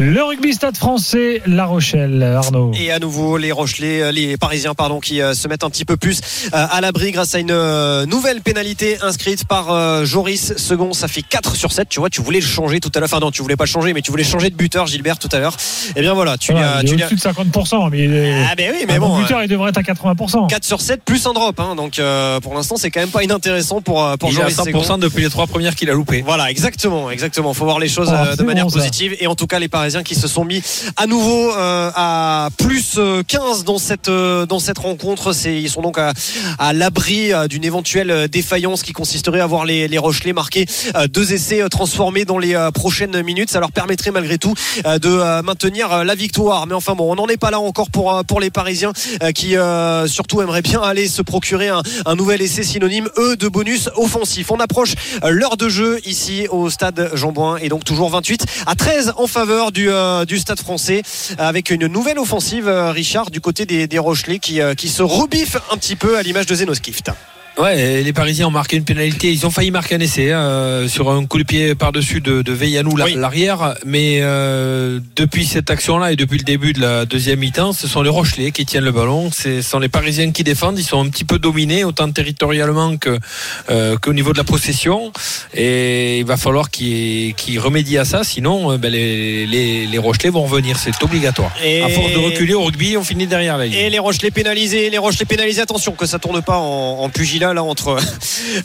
Le 0.00 0.22
rugby 0.22 0.54
stade 0.54 0.76
français, 0.76 1.42
La 1.44 1.64
Rochelle, 1.66 2.22
Arnaud. 2.22 2.70
Et 2.78 2.92
à 2.92 3.00
nouveau, 3.00 3.36
les 3.36 3.50
Rochelais, 3.50 4.00
euh, 4.00 4.12
les 4.12 4.36
Parisiens, 4.36 4.72
pardon, 4.74 5.00
qui 5.00 5.20
euh, 5.20 5.34
se 5.34 5.48
mettent 5.48 5.64
un 5.64 5.70
petit 5.70 5.84
peu 5.84 5.96
plus 5.96 6.20
euh, 6.54 6.66
à 6.70 6.80
l'abri 6.80 7.10
grâce 7.10 7.34
à 7.34 7.40
une 7.40 7.50
euh, 7.50 8.06
nouvelle 8.06 8.40
pénalité 8.40 8.96
inscrite 9.02 9.44
par 9.44 9.72
euh, 9.72 10.04
Joris 10.04 10.54
Second. 10.56 10.92
Ça 10.92 11.08
fait 11.08 11.22
4 11.22 11.56
sur 11.56 11.72
7. 11.72 11.88
Tu 11.88 11.98
vois, 11.98 12.10
tu 12.10 12.22
voulais 12.22 12.38
le 12.38 12.46
changer 12.46 12.78
tout 12.78 12.92
à 12.94 13.00
l'heure. 13.00 13.08
Enfin, 13.12 13.18
non, 13.18 13.32
tu 13.32 13.42
voulais 13.42 13.56
pas 13.56 13.64
le 13.64 13.68
changer, 13.70 13.92
mais 13.92 14.00
tu 14.00 14.12
voulais 14.12 14.22
changer 14.22 14.50
de 14.50 14.54
buteur, 14.54 14.86
Gilbert, 14.86 15.18
tout 15.18 15.28
à 15.32 15.40
l'heure. 15.40 15.56
Et 15.96 16.00
bien 16.00 16.14
voilà, 16.14 16.38
tu 16.38 16.52
Voilà, 16.52 16.74
l'as. 16.76 16.82
il 16.82 16.84
est 16.84 16.96
Tu 16.96 17.02
au-dessus 17.02 17.16
de 17.16 17.20
50%, 17.20 17.90
mais, 17.90 17.98
il 18.04 18.14
est- 18.14 18.44
Ah, 18.48 18.54
ben 18.56 18.72
oui, 18.72 18.84
mais 18.86 18.94
un 18.94 18.98
bon. 19.00 19.08
bon 19.08 19.18
euh, 19.18 19.22
buteur, 19.22 19.42
il 19.42 19.48
devrait 19.48 19.70
être 19.70 19.78
à 19.78 19.82
80%. 19.82 20.46
4 20.46 20.64
sur 20.64 20.80
7 20.80 21.02
plus 21.04 21.26
un 21.26 21.32
drop. 21.32 21.58
Hein, 21.58 21.74
donc 21.74 21.98
euh, 21.98 22.38
pour 22.38 22.54
l'instant, 22.54 22.76
c'est 22.76 22.92
quand 22.92 23.00
même 23.00 23.10
pas 23.10 23.24
inintéressant 23.24 23.80
pour, 23.80 24.04
euh, 24.04 24.16
pour 24.16 24.30
Il 24.30 24.36
est 24.36 24.42
à 24.42 24.48
Joris 24.48 24.56
Second. 24.64 24.96
100% 24.96 25.00
depuis 25.00 25.24
les 25.24 25.30
trois 25.30 25.48
premières 25.48 25.74
qu'il 25.74 25.90
a 25.90 25.92
loupées. 25.92 26.22
Voilà, 26.24 26.52
exactement, 26.52 27.10
exactement. 27.10 27.52
Faut 27.52 27.64
voir 27.64 27.80
les 27.80 27.88
choses 27.88 28.12
euh, 28.14 28.36
de 28.36 28.44
manière 28.44 28.66
bon, 28.66 28.70
positive. 28.72 29.16
Et 29.18 29.26
en 29.26 29.34
tout 29.34 29.48
cas, 29.48 29.58
les 29.58 29.66
Parisiens 29.68 29.87
qui 30.04 30.14
se 30.14 30.28
sont 30.28 30.44
mis 30.44 30.62
à 30.96 31.06
nouveau 31.06 31.52
euh, 31.52 31.90
à 31.94 32.48
plus 32.58 32.94
euh, 32.98 33.22
15 33.26 33.64
dans 33.64 33.78
cette 33.78 34.08
euh, 34.08 34.46
dans 34.46 34.58
cette 34.58 34.78
rencontre. 34.78 35.32
Ils 35.46 35.70
sont 35.70 35.82
donc 35.82 35.98
à, 35.98 36.72
l'abri 36.72 37.32
euh, 37.32 37.48
d'une 37.48 37.64
éventuelle 37.64 38.10
euh, 38.10 38.28
défaillance 38.28 38.82
qui 38.82 38.92
consisterait 38.92 39.40
à 39.40 39.46
voir 39.46 39.64
les, 39.64 39.88
les 39.88 39.98
Rochelais 39.98 40.32
marquer 40.32 40.66
euh, 40.94 41.06
deux 41.06 41.32
essais 41.32 41.62
euh, 41.62 41.68
transformés 41.68 42.24
dans 42.24 42.38
les 42.38 42.54
euh, 42.54 42.70
prochaines 42.70 43.22
minutes. 43.22 43.50
Ça 43.50 43.60
leur 43.60 43.72
permettrait 43.72 44.10
malgré 44.10 44.38
tout 44.38 44.54
euh, 44.86 44.98
de 44.98 45.08
euh, 45.08 45.42
maintenir 45.42 45.92
euh, 45.92 46.04
la 46.04 46.14
victoire. 46.14 46.66
Mais 46.66 46.74
enfin 46.74 46.94
bon, 46.94 47.10
on 47.10 47.16
n'en 47.16 47.26
est 47.26 47.36
pas 47.36 47.50
là 47.50 47.60
encore 47.60 47.90
pour 47.90 48.14
euh, 48.14 48.22
pour 48.22 48.40
les 48.40 48.50
Parisiens 48.50 48.92
euh, 49.22 49.32
qui 49.32 49.56
euh, 49.56 50.06
surtout 50.06 50.42
aimeraient 50.42 50.62
bien 50.62 50.82
aller 50.82 51.08
se 51.08 51.22
procurer 51.22 51.68
un, 51.68 52.14
nouvel 52.14 52.42
essai 52.42 52.62
synonyme 52.62 53.08
eux 53.18 53.36
de 53.36 53.48
bonus 53.48 53.88
offensif. 53.96 54.50
On 54.50 54.60
approche 54.60 54.94
euh, 55.24 55.30
l'heure 55.30 55.56
de 55.56 55.68
jeu 55.68 56.00
ici 56.04 56.46
au 56.50 56.68
stade 56.70 57.10
Jean-Bouin 57.14 57.56
et 57.58 57.68
donc 57.68 57.84
toujours 57.84 58.10
28 58.10 58.44
à 58.66 58.74
13 58.74 59.14
en 59.16 59.26
faveur 59.26 59.72
du 59.72 59.77
du, 59.78 59.90
euh, 59.90 60.24
du 60.24 60.38
Stade 60.38 60.58
français 60.58 61.02
avec 61.38 61.70
une 61.70 61.86
nouvelle 61.86 62.18
offensive, 62.18 62.66
euh, 62.66 62.90
Richard, 62.90 63.30
du 63.30 63.40
côté 63.40 63.64
des, 63.64 63.98
Rochelais 63.98 64.40
qui, 64.40 64.60
euh, 64.60 64.74
qui 64.74 64.88
se 64.88 65.02
rebiffent 65.04 65.58
un 65.70 65.76
petit 65.76 65.94
peu 65.94 66.18
à 66.18 66.22
l'image 66.22 66.46
de 66.46 66.54
Zenoskift. 66.56 67.12
Ouais, 67.58 68.02
les 68.02 68.12
Parisiens 68.12 68.46
ont 68.46 68.52
marqué 68.52 68.76
une 68.76 68.84
pénalité. 68.84 69.32
Ils 69.32 69.44
ont 69.44 69.50
failli 69.50 69.72
marquer 69.72 69.96
un 69.96 70.00
essai 70.00 70.30
hein, 70.30 70.86
sur 70.86 71.10
un 71.10 71.26
coup 71.26 71.38
de 71.38 71.42
pied 71.42 71.74
par-dessus 71.74 72.20
de, 72.20 72.40
de 72.42 72.52
Veillanou, 72.52 72.92
Oui. 73.02 73.14
l'arrière. 73.16 73.74
Mais 73.84 74.20
euh, 74.22 75.00
depuis 75.16 75.44
cette 75.44 75.68
action-là 75.68 76.12
et 76.12 76.16
depuis 76.16 76.38
le 76.38 76.44
début 76.44 76.72
de 76.72 76.80
la 76.80 77.04
deuxième 77.04 77.40
mi-temps, 77.40 77.72
ce 77.72 77.88
sont 77.88 78.02
les 78.02 78.10
Rochelais 78.10 78.52
qui 78.52 78.64
tiennent 78.64 78.84
le 78.84 78.92
ballon. 78.92 79.30
Ce 79.32 79.60
sont 79.60 79.80
les 79.80 79.88
Parisiens 79.88 80.30
qui 80.30 80.44
défendent. 80.44 80.78
Ils 80.78 80.84
sont 80.84 81.04
un 81.04 81.08
petit 81.08 81.24
peu 81.24 81.40
dominés, 81.40 81.82
autant 81.82 82.08
territorialement 82.12 82.96
que 82.96 83.18
euh, 83.70 83.96
qu'au 83.96 84.12
niveau 84.12 84.32
de 84.32 84.38
la 84.38 84.44
possession. 84.44 85.12
Et 85.52 86.20
il 86.20 86.24
va 86.26 86.36
falloir 86.36 86.70
qu'ils 86.70 87.34
qu'ils 87.34 87.58
remédient 87.58 88.02
à 88.02 88.04
ça. 88.04 88.22
Sinon, 88.22 88.70
euh, 88.70 88.76
ben, 88.78 88.92
les, 88.92 89.46
les, 89.46 89.86
les 89.88 89.98
Rochelais 89.98 90.30
vont 90.30 90.44
revenir. 90.44 90.78
C'est 90.78 91.02
obligatoire. 91.02 91.52
Et- 91.64 91.82
À 91.82 91.88
force 91.88 92.12
de 92.12 92.18
reculer 92.18 92.54
au 92.54 92.62
rugby, 92.62 92.96
on 92.96 93.02
finit 93.02 93.26
derrière 93.26 93.58
la 93.58 93.66
ligne. 93.66 93.74
Et 93.74 93.90
les 93.90 93.98
Rochelais 93.98 94.30
pénalisés, 94.30 94.90
les 94.90 94.98
Rochelais 94.98 95.24
pénalisés. 95.26 95.60
Attention 95.62 95.90
que 95.92 96.06
ça 96.06 96.20
tourne 96.20 96.40
pas 96.40 96.58
en, 96.58 97.00
en 97.00 97.08
pugilat 97.08 97.47
là 97.54 97.62
entre 97.62 97.98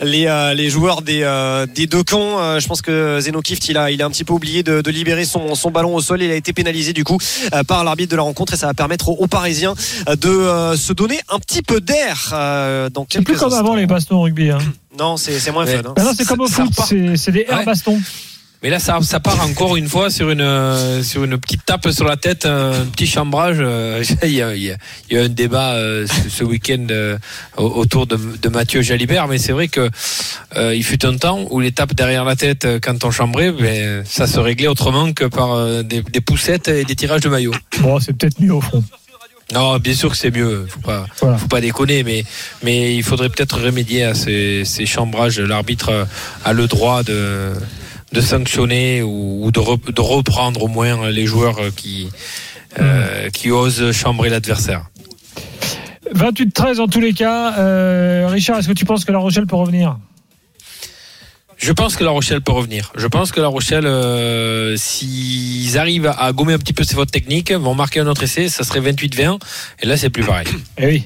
les, 0.02 0.28
euh, 0.28 0.54
les 0.54 0.70
joueurs 0.70 1.02
des, 1.02 1.22
euh, 1.24 1.66
des 1.66 1.88
deux 1.88 2.04
camps. 2.04 2.40
Euh, 2.40 2.60
je 2.60 2.68
pense 2.68 2.82
que 2.82 3.20
Zeno 3.22 3.42
Kift 3.42 3.68
il 3.70 3.78
a, 3.78 3.92
il 3.92 4.02
a 4.02 4.06
un 4.06 4.10
petit 4.10 4.24
peu 4.24 4.34
oublié 4.34 4.64
de, 4.64 4.82
de 4.82 4.92
libérer 4.92 5.26
son, 5.26 5.56
son 5.56 5.72
ballon 5.72 5.96
au 5.96 6.02
sol. 6.02 6.22
Il 6.22 6.32
a 6.32 6.36
été 6.36 6.54
pénalisé 6.54 6.94
du 6.94 7.04
coup 7.04 7.18
euh, 7.54 7.64
par 7.64 7.84
l'arbitre 7.84 8.12
de 8.12 8.16
la 8.18 8.24
rencontre 8.24 8.54
et 8.54 8.58
ça 8.58 8.68
va 8.68 8.74
permettre 8.74 9.10
aux, 9.10 9.16
aux 9.16 9.28
Parisiens 9.28 9.76
euh, 10.10 10.16
de 10.16 10.30
euh, 10.30 10.76
se 10.78 10.94
donner 10.94 11.20
un 11.30 11.40
petit 11.40 11.62
peu 11.62 11.82
d'air 11.82 12.32
euh, 12.34 12.90
dans 12.90 13.06
C'est 13.10 13.22
plus 13.22 13.36
comme 13.36 13.48
instants. 13.48 13.60
avant 13.60 13.76
les 13.76 13.86
bastons 13.86 14.16
au 14.18 14.22
rugby. 14.22 14.50
Hein. 14.52 14.60
Non, 15.00 15.18
c'est 15.18 15.40
c'est 15.40 15.52
moins 15.52 15.66
Ouais. 15.66 15.78
fun. 15.78 15.90
hein. 15.90 15.94
Maintenant, 15.98 16.14
c'est 16.16 16.26
comme 16.28 16.42
au 16.42 16.48
foot, 16.48 16.70
c'est 16.88 17.18
c'est 17.18 17.32
des 17.32 17.46
airs 17.50 17.60
Ouais. 17.60 17.66
bastons. 17.66 18.00
Mais 18.64 18.70
là, 18.70 18.80
ça, 18.80 18.98
ça 19.02 19.20
part 19.20 19.42
encore 19.46 19.76
une 19.76 19.90
fois 19.90 20.10
sur 20.10 20.30
une, 20.30 20.40
euh, 20.40 21.04
sur 21.04 21.26
une 21.26 21.38
petite 21.38 21.66
tape 21.66 21.90
sur 21.92 22.06
la 22.06 22.16
tête, 22.16 22.46
un 22.46 22.86
petit 22.86 23.06
chambrage. 23.08 23.58
euh, 23.60 24.02
Il 24.24 24.30
y 24.30 24.42
a, 24.42 24.56
il 24.56 24.64
y 24.64 24.72
a- 24.72 24.78
il 25.10 25.16
y 25.18 25.20
a 25.20 25.22
eu 25.22 25.26
un 25.26 25.30
débat 25.30 25.74
euh, 25.74 26.08
ce, 26.30 26.46
week-end 26.46 26.88
euh, 26.90 27.18
au- 27.58 27.66
autour 27.82 28.08
de, 28.08 28.18
de 28.42 28.50
Mathieu 28.50 28.82
Jalibert, 28.82 29.28
mais 29.28 29.38
c'est 29.38 29.52
vrai 29.52 29.68
que 29.68 29.90
euh, 30.56 30.74
il 30.74 30.84
fut 30.86 31.06
un 31.06 31.18
temps 31.18 31.46
où 31.52 31.60
les 31.60 31.74
tapes 31.74 31.94
derrière 31.94 32.24
la 32.24 32.38
tête 32.38 32.66
quand 32.82 33.04
on 33.04 33.12
chambrait, 33.12 33.52
ben, 33.52 34.04
ça 34.06 34.28
se 34.28 34.40
réglait 34.40 34.68
autrement 34.68 35.12
que 35.12 35.26
par 35.26 35.84
des, 35.84 36.02
des 36.02 36.22
poussettes 36.22 36.70
et 36.70 36.86
des 36.86 36.96
tirages 36.96 37.22
de 37.22 37.30
maillot. 37.30 37.54
Bon, 37.82 38.00
c'est 38.00 38.14
peut-être 38.14 38.40
mieux 38.40 38.54
au 38.54 38.62
fond. 38.62 38.82
Non, 39.54 39.78
bien 39.78 39.94
sûr 39.94 40.10
que 40.10 40.18
c'est 40.18 40.32
mieux. 40.32 40.66
Faut 40.70 40.80
pas, 40.80 41.06
Voilà. 41.22 41.38
faut 41.38 41.48
pas 41.50 41.60
déconner, 41.60 42.04
mais, 42.04 42.24
mais 42.64 42.96
il 42.96 43.04
faudrait 43.04 43.28
peut-être 43.30 43.60
remédier 43.60 44.04
à 44.04 44.16
ces, 44.16 44.64
ces 44.66 44.86
chambrages. 44.86 45.38
L'arbitre 45.40 46.08
a 46.46 46.54
le 46.54 46.66
droit 46.68 47.04
de, 47.04 47.52
de 48.14 48.22
sanctionner 48.22 49.02
ou, 49.02 49.46
ou 49.46 49.52
de, 49.52 49.60
re- 49.60 49.92
de 49.94 50.02
reprendre 50.02 50.62
au 50.64 50.68
moins 50.68 51.10
les 51.10 51.26
joueurs 51.26 51.58
qui, 51.76 52.10
euh, 52.80 53.30
qui 53.32 53.52
osent 53.52 53.92
chambrer 53.92 54.30
l'adversaire. 54.30 54.86
28-13 56.16 56.80
en 56.80 56.88
tous 56.88 57.00
les 57.02 57.14
cas. 57.14 57.58
Euh, 57.58 58.28
Richard, 58.30 58.60
est-ce 58.60 58.68
que 58.68 58.74
tu 58.74 58.86
penses 58.86 59.04
que 59.04 59.12
La 59.12 59.18
Rochelle 59.18 59.48
peut 59.48 59.56
revenir? 59.56 59.98
Je 61.58 61.72
pense 61.72 61.96
que 61.96 62.04
La 62.04 62.12
Rochelle 62.12 62.42
peut 62.42 62.52
revenir. 62.52 62.92
Je 62.96 63.08
pense 63.08 63.32
que 63.32 63.40
La 63.40 63.48
Rochelle, 63.48 63.86
euh, 63.88 64.76
s'ils 64.78 65.78
arrivent 65.78 66.12
à 66.18 66.32
gommer 66.34 66.54
un 66.54 66.58
petit 66.60 66.74
peu 66.74 66.84
ces 66.84 66.94
fautes 66.94 67.12
techniques, 67.12 67.52
vont 67.52 67.74
marquer 67.74 68.02
un 68.02 68.08
autre 68.08 68.24
essai, 68.24 68.50
ça 68.50 68.64
serait 68.64 68.82
28-20. 68.82 69.40
Et 69.82 69.86
là, 69.88 69.96
c'est 69.98 70.10
plus 70.10 70.24
pareil. 70.24 70.48
Eh 70.78 70.86
oui, 70.88 71.04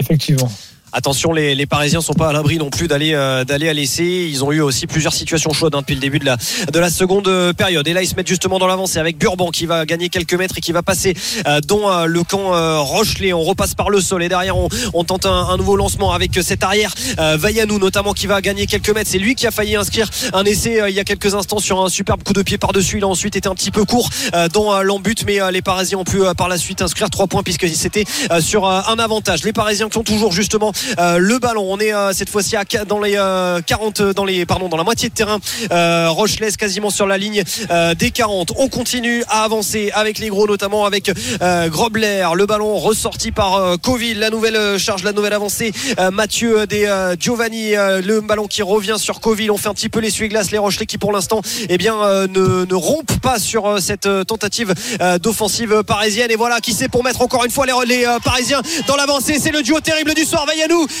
effectivement. 0.00 0.50
Attention, 0.94 1.32
les, 1.32 1.54
les 1.54 1.64
Parisiens 1.64 2.02
sont 2.02 2.12
pas 2.12 2.28
à 2.28 2.32
l'abri 2.34 2.58
non 2.58 2.68
plus 2.68 2.86
d'aller 2.86 3.14
euh, 3.14 3.44
d'aller 3.44 3.70
à 3.70 3.72
l'essai. 3.72 4.04
Ils 4.04 4.44
ont 4.44 4.52
eu 4.52 4.60
aussi 4.60 4.86
plusieurs 4.86 5.14
situations 5.14 5.54
chaudes 5.54 5.74
hein, 5.74 5.80
depuis 5.80 5.94
le 5.94 6.00
début 6.00 6.18
de 6.18 6.26
la 6.26 6.36
de 6.70 6.78
la 6.78 6.90
seconde 6.90 7.28
euh, 7.28 7.54
période. 7.54 7.88
Et 7.88 7.94
là, 7.94 8.02
ils 8.02 8.06
se 8.06 8.14
mettent 8.14 8.28
justement 8.28 8.58
dans 8.58 8.66
l'avancée 8.66 8.98
avec 8.98 9.16
Burban 9.16 9.50
qui 9.50 9.64
va 9.64 9.86
gagner 9.86 10.10
quelques 10.10 10.34
mètres 10.34 10.58
et 10.58 10.60
qui 10.60 10.72
va 10.72 10.82
passer 10.82 11.14
euh, 11.46 11.60
dans 11.66 11.90
euh, 11.90 12.04
le 12.04 12.22
camp 12.24 12.54
euh, 12.54 12.78
Rochelet. 12.78 13.32
On 13.32 13.42
repasse 13.42 13.74
par 13.74 13.88
le 13.88 14.02
sol 14.02 14.22
et 14.22 14.28
derrière 14.28 14.54
on, 14.58 14.68
on 14.92 15.04
tente 15.04 15.24
un, 15.24 15.56
nouveau 15.56 15.76
lancement 15.76 16.12
avec 16.12 16.38
cet 16.42 16.62
arrière 16.62 16.92
Vaillanou 17.18 17.78
notamment 17.78 18.12
qui 18.12 18.26
va 18.26 18.40
gagner 18.40 18.66
quelques 18.66 18.90
mètres. 18.90 19.08
C'est 19.10 19.18
lui 19.18 19.34
qui 19.34 19.46
a 19.46 19.50
failli 19.50 19.76
inscrire 19.76 20.10
un 20.34 20.44
essai 20.44 20.82
il 20.88 20.94
y 20.94 21.00
a 21.00 21.04
quelques 21.04 21.34
instants 21.34 21.58
sur 21.58 21.82
un 21.82 21.88
superbe 21.88 22.22
coup 22.22 22.32
de 22.32 22.42
pied 22.42 22.58
par 22.58 22.72
dessus. 22.72 22.98
Il 22.98 23.04
a 23.04 23.08
ensuite 23.08 23.36
été 23.36 23.48
un 23.48 23.54
petit 23.54 23.70
peu 23.70 23.84
court 23.84 24.10
dans 24.52 24.82
l'embut, 24.82 25.24
mais 25.26 25.38
les 25.52 25.62
Parisiens 25.62 25.98
ont 25.98 26.04
pu 26.04 26.20
par 26.36 26.48
la 26.48 26.58
suite 26.58 26.82
inscrire 26.82 27.10
trois 27.10 27.26
points 27.26 27.42
puisque 27.42 27.68
c'était 27.68 28.04
sur 28.40 28.66
un 28.66 28.98
avantage. 28.98 29.44
Les 29.44 29.52
Parisiens 29.52 29.88
qui 29.88 29.98
ont 29.98 30.04
toujours 30.04 30.32
justement 30.32 30.72
le 30.98 31.38
ballon. 31.38 31.66
On 31.68 31.78
est 31.78 31.92
euh, 31.94 32.12
cette 32.12 32.30
fois-ci 32.30 32.56
dans 32.86 33.00
les 33.00 33.16
euh, 33.16 33.60
40 33.60 34.00
euh, 34.00 34.12
dans 34.12 34.24
les 34.24 34.44
pardon 34.46 34.68
dans 34.68 34.76
la 34.76 34.84
moitié 34.84 35.08
de 35.08 35.14
terrain 35.14 35.38
euh, 35.70 36.08
Rochelaise 36.10 36.56
quasiment 36.56 36.90
sur 36.90 37.06
la 37.06 37.18
ligne 37.18 37.42
euh, 37.70 37.94
des 37.94 38.10
40. 38.10 38.52
On 38.56 38.68
continue 38.68 39.24
à 39.28 39.44
avancer 39.44 39.90
avec 39.94 40.18
les 40.18 40.28
gros 40.28 40.46
notamment 40.46 40.84
avec 40.84 41.10
euh, 41.42 41.68
Grobler, 41.68 42.26
le 42.34 42.46
ballon 42.46 42.76
ressorti 42.76 43.32
par 43.32 43.54
euh, 43.54 43.76
Coville, 43.76 44.18
la 44.18 44.30
nouvelle 44.30 44.56
euh, 44.56 44.78
charge, 44.78 45.02
la 45.02 45.12
nouvelle 45.12 45.32
avancée 45.32 45.72
euh, 45.98 46.10
Mathieu 46.10 46.66
des 46.66 46.86
euh, 46.86 47.16
Giovanni, 47.18 47.76
euh, 47.76 48.00
le 48.02 48.20
ballon 48.20 48.46
qui 48.46 48.62
revient 48.62 48.96
sur 48.98 49.20
Coville. 49.20 49.50
On 49.50 49.56
fait 49.56 49.68
un 49.68 49.74
petit 49.74 49.88
peu 49.88 50.00
l'essuie-glace 50.00 50.50
les 50.50 50.58
Rochelais 50.58 50.86
qui 50.86 50.98
pour 50.98 51.12
l'instant 51.12 51.40
eh 51.68 51.78
bien 51.78 52.02
euh, 52.02 52.26
ne, 52.28 52.64
ne 52.64 52.74
rompent 52.74 53.20
pas 53.20 53.38
sur 53.38 53.66
euh, 53.66 53.78
cette 53.78 54.06
euh, 54.06 54.24
tentative 54.24 54.74
euh, 55.00 55.18
d'offensive 55.18 55.82
parisienne 55.84 56.30
et 56.30 56.36
voilà 56.36 56.60
qui 56.60 56.72
c'est 56.72 56.88
pour 56.88 57.04
mettre 57.04 57.22
encore 57.22 57.44
une 57.44 57.50
fois 57.50 57.66
les, 57.66 57.72
les 57.86 58.04
euh, 58.04 58.18
Parisiens 58.18 58.62
dans 58.86 58.96
l'avancée. 58.96 59.38
C'est 59.40 59.52
le 59.52 59.62
duo 59.62 59.80
terrible 59.80 60.14
du 60.14 60.24
soir 60.24 60.46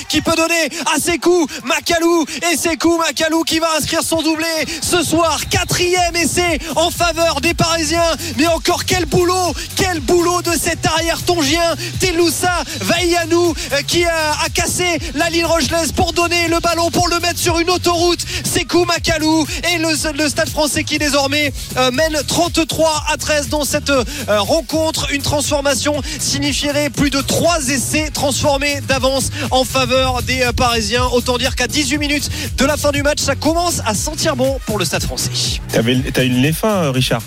Qui 0.08 0.20
peut 0.20 0.34
donner 0.36 0.68
à 0.94 0.98
ses 1.00 1.18
coups 1.18 1.52
Macalou 1.64 2.24
et 2.50 2.56
ses 2.56 2.76
coups 2.76 2.98
Macalou 2.98 3.42
qui 3.42 3.58
va 3.58 3.68
inscrire 3.78 4.02
son 4.02 4.22
doublé 4.22 4.46
ce 4.82 5.02
soir. 5.02 5.40
Quatrième 5.50 6.14
essai 6.16 6.58
en 6.76 6.90
faveur 6.90 7.40
des 7.40 7.54
Parisiens. 7.54 8.16
Mais 8.36 8.46
encore 8.46 8.84
quel 8.84 9.06
boulot 9.06 9.54
quel 9.76 10.00
boulot 10.00 10.42
de 10.42 10.52
cet 10.52 10.84
arrière 10.86 11.22
tongien 11.22 11.74
Teloussa 12.00 12.62
Vaillanou 12.80 13.54
euh, 13.72 13.82
qui 13.86 14.04
a, 14.04 14.48
cassé 14.54 14.98
la 15.14 15.30
ligne 15.30 15.46
rochelaise 15.46 15.92
pour 15.92 16.12
donner 16.12 16.48
le 16.48 16.60
ballon 16.60 16.90
pour 16.90 17.08
le 17.08 17.18
mettre 17.20 17.38
sur 17.38 17.58
une 17.58 17.70
autoroute. 17.70 18.20
Sekou 18.44 18.84
Macalou 18.84 19.46
et 19.72 19.78
le, 19.78 19.88
le 20.16 20.28
stade 20.28 20.48
français 20.48 20.84
qui 20.84 20.98
désormais 20.98 21.52
euh, 21.76 21.90
mène 21.90 22.16
33 22.26 23.04
à 23.12 23.16
13 23.16 23.48
dans 23.48 23.64
cette 23.64 23.90
euh, 23.90 24.04
rencontre. 24.28 25.10
Une 25.12 25.22
transformation 25.22 26.00
signifierait 26.18 26.90
plus 26.90 27.10
de 27.10 27.20
3 27.20 27.68
essais 27.68 28.10
transformés 28.10 28.80
d'avance 28.82 29.30
en 29.50 29.61
faveur 29.64 30.22
des 30.22 30.42
euh, 30.42 30.52
Parisiens 30.52 31.06
autant 31.12 31.38
dire 31.38 31.54
qu'à 31.56 31.66
18 31.66 31.98
minutes 31.98 32.30
de 32.56 32.64
la 32.64 32.76
fin 32.76 32.92
du 32.92 33.02
match 33.02 33.20
ça 33.20 33.34
commence 33.34 33.80
à 33.86 33.94
sentir 33.94 34.36
bon 34.36 34.58
pour 34.66 34.78
le 34.78 34.84
stade 34.84 35.02
français 35.02 35.30
T'as 35.72 35.82
eu 35.82 36.28
le 36.28 36.38
nez 36.38 36.52
fin, 36.52 36.90
Richard? 36.92 37.22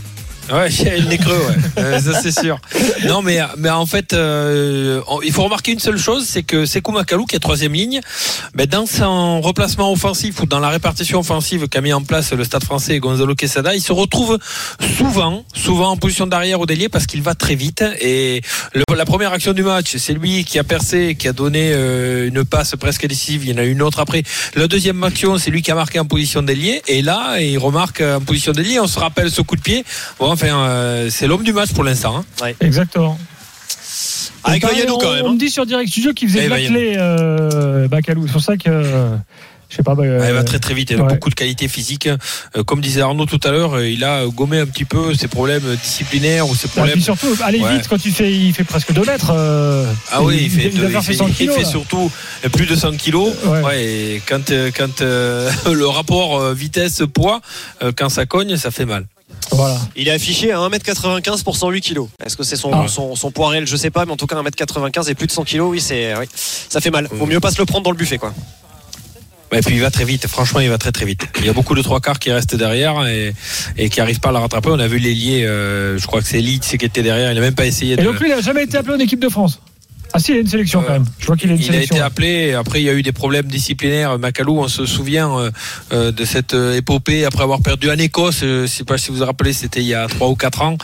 Ouais, 0.52 0.70
il 0.98 1.12
est 1.12 1.18
creux, 1.18 1.34
ouais. 1.34 1.84
Euh, 1.84 2.00
ça 2.00 2.22
c'est 2.22 2.32
sûr. 2.32 2.60
Non, 3.08 3.22
mais 3.22 3.40
mais 3.58 3.70
en 3.70 3.86
fait, 3.86 4.14
euh, 4.14 5.02
il 5.24 5.32
faut 5.32 5.44
remarquer 5.44 5.72
une 5.72 5.80
seule 5.80 5.98
chose, 5.98 6.26
c'est 6.28 6.44
que 6.44 6.66
Sekou 6.66 6.92
Makalou, 6.92 7.26
qui 7.26 7.36
est 7.36 7.40
troisième 7.40 7.74
ligne, 7.74 8.02
ben, 8.54 8.68
dans 8.68 8.86
son 8.86 9.42
replacement 9.42 9.92
offensif 9.92 10.42
ou 10.42 10.46
dans 10.46 10.60
la 10.60 10.70
répartition 10.70 11.20
offensive 11.20 11.68
qu'a 11.68 11.82
mis 11.82 11.94
en 11.94 12.04
place 12.04 12.32
le 12.34 12.44
Stade 12.44 12.64
Français 12.64 13.00
Gonzalo 13.00 13.34
Quesada, 13.34 13.74
il 13.74 13.82
se 13.82 13.92
retrouve 13.92 14.38
souvent, 14.98 15.44
souvent 15.54 15.92
en 15.92 15.98
position 15.98 16.28
d'arrière 16.28 16.60
ou 16.60 16.66
d'ailier 16.66 16.90
parce 16.90 17.08
qu'il 17.08 17.24
va 17.24 17.34
très 17.34 17.56
vite. 17.56 17.84
Et 18.02 18.42
la 18.96 19.06
première 19.06 19.34
action 19.34 19.54
du 19.54 19.64
match, 19.64 19.96
c'est 19.98 20.14
lui 20.14 20.46
qui 20.46 20.60
a 20.60 20.64
percé, 20.64 21.16
qui 21.16 21.28
a 21.28 21.34
donné 21.34 21.72
euh, 21.74 22.28
une 22.28 22.46
passe 22.46 22.76
presque 22.80 23.08
décisive. 23.08 23.46
Il 23.46 23.52
y 23.52 23.54
en 23.54 23.58
a 23.58 23.64
une 23.64 23.82
autre 23.82 24.00
après. 24.00 24.24
La 24.56 24.68
deuxième 24.68 25.04
action, 25.04 25.38
c'est 25.40 25.50
lui 25.50 25.64
qui 25.64 25.72
a 25.72 25.76
marqué 25.76 26.00
en 26.00 26.06
position 26.06 26.44
d'ailier. 26.44 26.82
Et 26.88 27.02
là, 27.02 27.40
il 27.40 27.58
remarque 27.58 28.02
en 28.02 28.22
position 28.22 28.52
d'ailier. 28.52 28.80
On 28.80 28.88
se 28.88 29.00
rappelle 29.00 29.32
ce 29.32 29.42
coup 29.42 29.56
de 29.56 29.62
pied. 29.62 29.84
Enfin, 30.36 30.56
euh, 30.70 31.10
c'est 31.10 31.28
l'homme 31.28 31.44
du 31.44 31.52
match 31.54 31.74
pour 31.74 31.84
l'instant. 31.84 32.24
hein. 32.42 32.52
Exactement. 32.62 33.18
avec 34.44 34.64
On 34.64 34.68
parlait- 34.68 34.82
Vaillanou 34.82 34.98
quand 35.00 35.08
on- 35.10 35.14
même 35.14 35.26
On 35.26 35.30
hein. 35.30 35.34
me 35.34 35.40
dit 35.40 35.50
sur 35.50 35.66
Direct 35.66 35.90
Studio 35.90 36.14
qu'il 36.14 36.30
faisait 36.30 36.42
Eh, 36.42 36.46
de 36.46 36.50
la 36.50 36.62
clé, 36.62 36.94
euh, 36.98 37.88
Bacalou. 37.88 38.28
C'est 38.28 38.34
pour 38.34 38.42
ça 38.44 38.58
que. 38.58 38.70
euh, 38.70 39.16
je 39.70 39.78
sais 39.78 39.84
pas. 39.84 39.96
bah, 39.96 40.04
Ouais, 40.04 40.08
il 40.10 40.12
euh, 40.30 40.34
va 40.34 40.44
très 40.44 40.60
très 40.60 40.76
vite. 40.76 40.92
Il 40.92 41.00
a 41.00 41.04
ouais. 41.04 41.08
beaucoup 41.14 41.30
de 41.32 41.36
qualités 41.36 41.68
physiques. 41.68 42.08
Euh, 42.56 42.64
comme 42.64 42.80
disait 42.82 43.02
Arnaud 43.02 43.26
tout 43.26 43.40
à 43.44 43.50
l'heure, 43.52 43.74
euh, 43.78 43.90
il 43.90 44.04
a 44.04 44.24
gommé 44.28 44.60
un 44.60 44.68
petit 44.68 44.86
peu 44.86 45.16
ses 45.16 45.28
problèmes 45.28 45.64
disciplinaires 45.84 46.48
ou 46.48 46.54
ses 46.56 46.68
et 46.68 46.70
problèmes. 46.70 46.94
puis 46.94 47.02
surtout, 47.02 47.36
aller 47.44 47.60
Ouais. 47.60 47.78
vite 47.78 47.88
quand 47.88 48.06
il 48.06 48.12
fait, 48.14 48.32
il 48.32 48.54
fait 48.54 48.64
presque 48.64 48.94
2 48.94 49.02
mètres. 49.04 49.32
euh, 49.34 49.92
Ah 50.12 50.22
oui, 50.22 50.38
il 50.44 50.50
fait, 50.52 50.70
il 50.72 50.76
il 50.84 51.02
fait, 51.02 51.14
100 51.16 51.28
il 51.28 51.34
kilos. 51.34 51.56
fait 51.56 51.64
là. 51.64 51.68
surtout 51.68 52.12
plus 52.54 52.68
de 52.68 52.76
100 52.76 52.92
kilos. 52.98 53.34
Ouais. 53.46 53.62
Ouais, 53.64 53.84
et 53.84 54.22
quand, 54.28 54.52
euh, 54.52 54.70
quand 54.76 55.02
euh, 55.02 55.50
le 55.74 55.88
rapport 55.88 56.40
euh, 56.40 56.54
vitesse-poids, 56.54 57.42
euh, 57.82 57.92
quand 57.98 58.10
ça 58.10 58.28
cogne, 58.28 58.58
ça 58.58 58.70
fait 58.70 58.86
mal. 58.86 59.06
Voilà. 59.52 59.78
il 59.96 60.08
est 60.08 60.12
affiché 60.12 60.52
à 60.52 60.58
1m95 60.60 61.44
pour 61.44 61.56
108 61.56 61.82
kg 61.82 62.02
est-ce 62.26 62.36
que 62.38 62.44
c'est 62.44 62.56
son, 62.56 62.72
Ah. 62.74 62.88
son, 62.88 63.16
son 63.16 63.32
poids 63.32 63.50
réel? 63.50 63.66
Je 63.68 63.76
sais 63.76 63.90
pas 63.92 64.06
mais 64.06 64.12
en 64.12 64.18
tout 64.18 64.28
cas 64.28 64.36
1m95 64.42 65.10
et 65.10 65.16
plus 65.16 65.28
de 65.28 65.32
100 65.32 65.44
kg 65.46 65.62
oui 65.62 65.80
c'est 65.82 66.16
oui, 66.18 66.26
ça 66.34 66.82
fait 66.82 66.92
mal 66.92 67.08
vaut 67.12 67.26
mieux 67.26 67.40
pas 67.40 67.52
se 67.52 67.60
le 67.60 67.66
prendre 67.66 67.84
dans 67.84 67.92
le 67.92 67.98
buffet 67.98 68.18
quoi 68.18 68.34
Et 69.54 69.62
puis 69.62 69.76
il 69.76 69.82
va 69.82 69.92
très 69.92 70.04
vite, 70.06 70.28
franchement 70.28 70.60
il 70.60 70.70
va 70.70 70.78
très 70.78 70.92
très 70.92 71.06
vite. 71.06 71.28
Il 71.40 71.46
y 71.46 71.50
a 71.50 71.54
beaucoup 71.54 71.76
de 71.76 71.82
trois 71.82 72.02
quarts 72.02 72.20
qui 72.20 72.32
restent 72.32 72.56
derrière 72.56 73.08
et, 73.08 73.34
et 73.78 73.90
qui 73.90 74.00
n'arrivent 74.00 74.20
pas 74.20 74.30
à 74.30 74.32
la 74.34 74.40
rattraper. 74.40 74.70
On 74.70 74.80
a 74.80 74.88
vu 74.88 74.98
l'ailier, 74.98 75.46
euh, 75.46 75.98
je 75.98 76.06
crois 76.08 76.22
que 76.22 76.28
c'est 76.28 76.42
Leeds 76.42 76.78
qui 76.78 76.86
était 76.86 77.04
derrière, 77.04 77.32
il 77.32 77.36
n'a 77.36 77.42
même 77.42 77.56
pas 77.56 77.66
essayé 77.66 77.94
Et 77.94 77.98
de... 77.98 78.04
donc 78.04 78.20
lui, 78.20 78.28
il 78.30 78.36
n'a 78.36 78.42
jamais 78.42 78.64
été 78.64 78.78
appelé 78.78 78.96
en 78.96 79.00
équipe 79.00 79.20
de 79.22 79.30
France. 79.30 79.62
Ah 80.16 80.20
si, 80.20 80.32
il 80.32 80.38
a 80.38 80.40
une 80.42 80.48
sélection 80.48 80.82
quand 80.82 80.94
même. 80.94 81.06
Je 81.20 81.26
vois 81.26 81.36
qu'il 81.36 81.50
a 81.52 81.54
une 81.56 81.60
Il 81.60 81.64
a 81.70 81.74
sélection. 81.74 81.96
été 81.98 82.04
appelé. 82.06 82.54
Après, 82.54 82.80
il 82.82 82.86
y 82.86 82.90
a 82.90 82.94
eu 82.94 83.02
des 83.04 83.12
problèmes 83.12 83.48
disciplinaires. 83.48 84.18
Macalou, 84.18 84.60
on 84.60 84.70
se 84.70 84.86
souvient 84.86 85.30
euh, 85.38 85.52
euh, 85.92 86.12
de 86.14 86.24
cette 86.24 86.54
euh, 86.54 86.78
épopée 86.78 87.26
après 87.26 87.44
avoir 87.44 87.62
perdu 87.62 87.90
en 87.92 87.98
Écosse. 87.98 88.40
Euh, 88.44 88.62
Je 88.66 88.68
sais 88.72 88.86
pas 88.86 88.98
si 88.98 89.12
vous 89.12 89.18
vous 89.18 89.26
rappelez, 89.26 89.52
c'était 89.52 89.82
il 89.82 89.88
y 89.88 89.94
a 89.94 90.08
trois 90.08 90.30
ou 90.30 90.36
quatre 90.36 90.62
ans. 90.62 90.78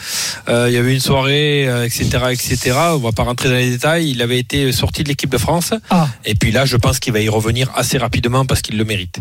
Euh, 0.50 0.66
il 0.70 0.74
y 0.74 0.78
avait 0.78 0.94
une 0.94 1.00
soirée, 1.00 1.66
euh, 1.70 1.86
etc., 1.86 2.10
etc. 2.32 2.72
On 2.94 2.98
va 2.98 3.14
pas 3.14 3.24
rentrer 3.24 3.48
dans 3.48 3.56
les 3.56 3.70
détails. 3.70 4.10
Il 4.12 4.22
avait 4.22 4.38
été 4.40 4.70
sorti 4.74 5.04
de 5.04 5.08
l'équipe 5.08 5.30
de 5.30 5.38
France. 5.38 5.74
Ah. 5.90 6.10
Et 6.26 6.36
puis 6.36 6.52
là, 6.52 6.66
je 6.66 6.76
pense 6.76 7.00
qu'il 7.00 7.14
va 7.14 7.22
y 7.22 7.30
revenir 7.30 7.72
assez 7.76 7.98
rapidement 7.98 8.46
parce 8.46 8.62
qu'il 8.62 8.78
le 8.78 8.84
mérite. 8.84 9.20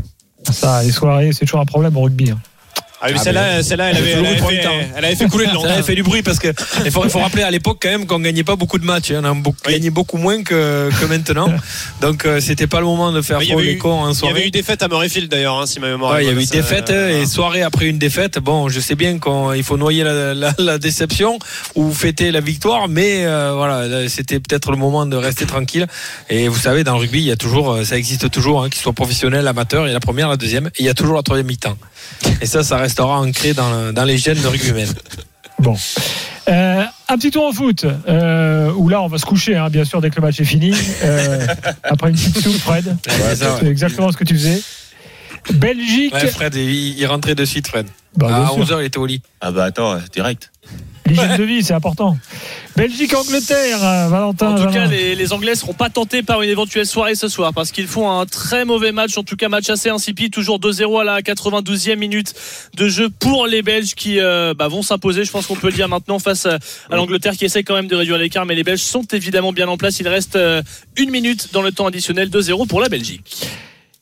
Ça, 0.50 0.82
les 0.82 0.90
soirées, 0.90 1.30
c'est 1.32 1.44
toujours 1.44 1.60
un 1.60 1.66
problème 1.66 1.96
au 1.96 2.00
rugby. 2.02 2.30
hein. 2.32 2.38
Ah 3.02 3.06
oui, 3.08 3.14
Ah, 3.16 3.22
celle-là, 3.22 3.62
celle-là, 3.62 3.90
elle 3.90 3.96
avait, 3.96 4.10
elle 4.10 4.26
avait 4.26 4.36
fait, 4.36 4.68
elle 4.96 5.04
avait 5.06 5.14
fait 5.16 5.26
couler 5.28 5.46
le 5.46 5.52
nom. 5.54 5.62
Ça 5.62 5.72
avait 5.72 5.82
fait 5.82 5.94
du 5.94 6.02
bruit 6.02 6.22
parce 6.22 6.38
que 6.38 6.48
il 6.84 6.90
faut, 6.90 7.02
il 7.04 7.10
faut 7.10 7.18
rappeler 7.20 7.42
à 7.42 7.50
l'époque 7.50 7.78
quand 7.80 7.88
même 7.88 8.06
qu'on 8.06 8.18
gagnait 8.20 8.44
pas 8.44 8.56
beaucoup 8.56 8.78
de 8.78 8.84
matchs. 8.84 9.10
hein. 9.12 9.20
On 9.22 9.24
a 9.24 9.34
beaucoup- 9.34 9.56
Oui. 9.66 9.72
gagné 9.72 9.88
beaucoup 9.90 10.18
moins 10.18 10.42
que, 10.42 10.90
que 11.00 11.04
maintenant. 11.06 11.48
Donc 12.02 12.26
euh, 12.26 12.40
c'était 12.40 12.66
pas 12.66 12.78
le 12.80 12.84
moment 12.86 13.10
de 13.12 13.22
faire 13.22 13.38
trop 13.40 13.54
avait 13.58 13.62
les 13.68 13.72
eu- 13.72 13.78
cons 13.78 13.90
en 14.02 14.08
Il 14.08 14.12
y 14.12 14.14
soirée. 14.16 14.34
avait 14.40 14.46
eu 14.48 14.50
défaite 14.50 14.82
à 14.82 14.88
Murrayfield 14.88 15.30
d'ailleurs, 15.30 15.58
hein, 15.58 15.66
si 15.66 15.80
ma 15.80 15.88
mémoire. 15.88 16.12
Ouais, 16.14 16.24
il 16.24 16.26
y 16.26 16.28
est 16.28 16.32
a 16.32 16.34
bonne, 16.34 16.42
eu 16.42 16.46
défaite 16.46 16.90
euh, 16.90 17.22
et 17.22 17.26
soirée 17.26 17.62
après 17.62 17.86
une 17.86 17.98
défaite. 17.98 18.38
Bon, 18.38 18.68
je 18.68 18.80
sais 18.80 18.94
bien 18.96 19.18
qu'il 19.18 19.64
faut 19.64 19.76
noyer 19.78 20.04
la, 20.04 20.34
la- 20.34 20.54
la 20.58 20.78
déception 20.78 21.38
ou 21.74 21.92
fêter 21.92 22.30
la 22.30 22.40
victoire, 22.40 22.86
mais 22.88 23.24
euh, 23.24 23.52
voilà, 23.54 23.86
là, 23.86 24.08
c'était 24.10 24.40
peut-être 24.40 24.70
le 24.70 24.76
moment 24.76 25.06
de 25.06 25.16
rester 25.16 25.46
tranquille. 25.46 25.86
Et 26.28 26.48
vous 26.48 26.58
savez, 26.58 26.84
dans 26.84 26.92
le 26.94 27.00
rugby, 27.00 27.20
il 27.20 27.24
y 27.26 27.30
a 27.32 27.36
toujours, 27.36 27.72
euh, 27.72 27.84
ça 27.84 27.96
existe 27.96 28.30
toujours, 28.30 28.62
hein, 28.62 28.68
qu'il 28.68 28.80
soit 28.82 28.92
professionnel, 28.92 29.48
amateur. 29.48 29.84
Il 29.86 29.88
y 29.88 29.90
a 29.90 29.94
la 29.94 30.00
première, 30.00 30.28
la 30.28 30.36
deuxième, 30.36 30.66
et 30.66 30.80
il 30.80 30.84
y 30.84 30.90
a 30.90 30.94
toujours 30.94 31.16
la 31.16 31.22
troisième 31.22 31.46
mi-temps. 31.46 31.76
Et 32.40 32.46
ça, 32.46 32.62
ça 32.62 32.76
restera 32.76 33.20
ancré 33.20 33.54
dans, 33.54 33.92
dans 33.92 34.04
les 34.04 34.18
gènes 34.18 34.40
de 34.40 34.46
rugbymen. 34.46 34.88
Bon. 35.58 35.76
Euh, 36.48 36.84
un 37.08 37.18
petit 37.18 37.30
tour 37.30 37.44
au 37.44 37.52
foot, 37.52 37.84
euh, 37.84 38.72
où 38.72 38.88
là 38.88 39.02
on 39.02 39.08
va 39.08 39.18
se 39.18 39.26
coucher, 39.26 39.56
hein, 39.56 39.68
bien 39.68 39.84
sûr, 39.84 40.00
dès 40.00 40.10
que 40.10 40.16
le 40.16 40.22
match 40.22 40.40
est 40.40 40.44
fini. 40.44 40.74
Euh, 41.04 41.46
après 41.82 42.10
une 42.10 42.16
petite 42.16 42.40
soupe, 42.40 42.58
Fred. 42.58 42.86
Ouais, 42.86 43.36
c'est 43.36 43.66
exactement 43.66 44.10
ce 44.10 44.16
que 44.16 44.24
tu 44.24 44.34
faisais. 44.34 44.60
Belgique. 45.54 46.14
Ouais, 46.14 46.26
Fred, 46.26 46.54
il, 46.54 46.98
il 46.98 47.06
rentrait 47.06 47.34
de 47.34 47.44
suite, 47.44 47.68
Fred. 47.68 47.86
Bah, 48.16 48.46
à 48.46 48.48
sûr. 48.48 48.64
11h, 48.64 48.80
il 48.80 48.86
était 48.86 48.98
au 48.98 49.06
lit. 49.06 49.22
Ah 49.40 49.52
bah 49.52 49.64
attends, 49.64 49.98
direct. 50.12 50.50
L'hygiène 51.06 51.36
de 51.36 51.44
vie, 51.44 51.62
c'est 51.62 51.74
important. 51.74 52.16
Belgique-Angleterre, 52.76 53.84
euh, 53.84 54.08
Valentin. 54.08 54.54
En 54.54 54.66
tout 54.66 54.72
cas, 54.72 54.86
les, 54.86 55.14
les 55.14 55.32
Anglais 55.32 55.54
seront 55.54 55.74
pas 55.74 55.90
tentés 55.90 56.22
par 56.22 56.42
une 56.42 56.50
éventuelle 56.50 56.86
soirée 56.86 57.14
ce 57.14 57.28
soir 57.28 57.52
parce 57.52 57.72
qu'ils 57.72 57.86
font 57.86 58.10
un 58.10 58.26
très 58.26 58.64
mauvais 58.64 58.92
match, 58.92 59.18
en 59.18 59.22
tout 59.22 59.36
cas 59.36 59.48
match 59.48 59.68
assez 59.68 59.88
insipide, 59.88 60.32
toujours 60.32 60.58
2-0 60.60 61.00
à 61.00 61.04
la 61.04 61.20
92e 61.20 61.96
minute 61.96 62.34
de 62.76 62.88
jeu 62.88 63.08
pour 63.10 63.46
les 63.46 63.62
Belges 63.62 63.94
qui 63.94 64.20
euh, 64.20 64.54
bah, 64.56 64.68
vont 64.68 64.82
s'imposer, 64.82 65.24
je 65.24 65.30
pense 65.30 65.46
qu'on 65.46 65.56
peut 65.56 65.68
le 65.68 65.74
dire 65.74 65.88
maintenant, 65.88 66.18
face 66.18 66.46
à, 66.46 66.58
à 66.90 66.96
l'Angleterre 66.96 67.36
qui 67.36 67.44
essaie 67.44 67.64
quand 67.64 67.74
même 67.74 67.88
de 67.88 67.96
réduire 67.96 68.18
l'écart, 68.18 68.46
mais 68.46 68.54
les 68.54 68.64
Belges 68.64 68.80
sont 68.80 69.04
évidemment 69.12 69.52
bien 69.52 69.68
en 69.68 69.76
place. 69.76 69.98
Il 70.00 70.08
reste 70.08 70.36
euh, 70.36 70.62
une 70.96 71.10
minute 71.10 71.52
dans 71.52 71.62
le 71.62 71.72
temps 71.72 71.86
additionnel, 71.86 72.28
2-0 72.30 72.66
pour 72.66 72.80
la 72.80 72.88
Belgique. 72.88 73.46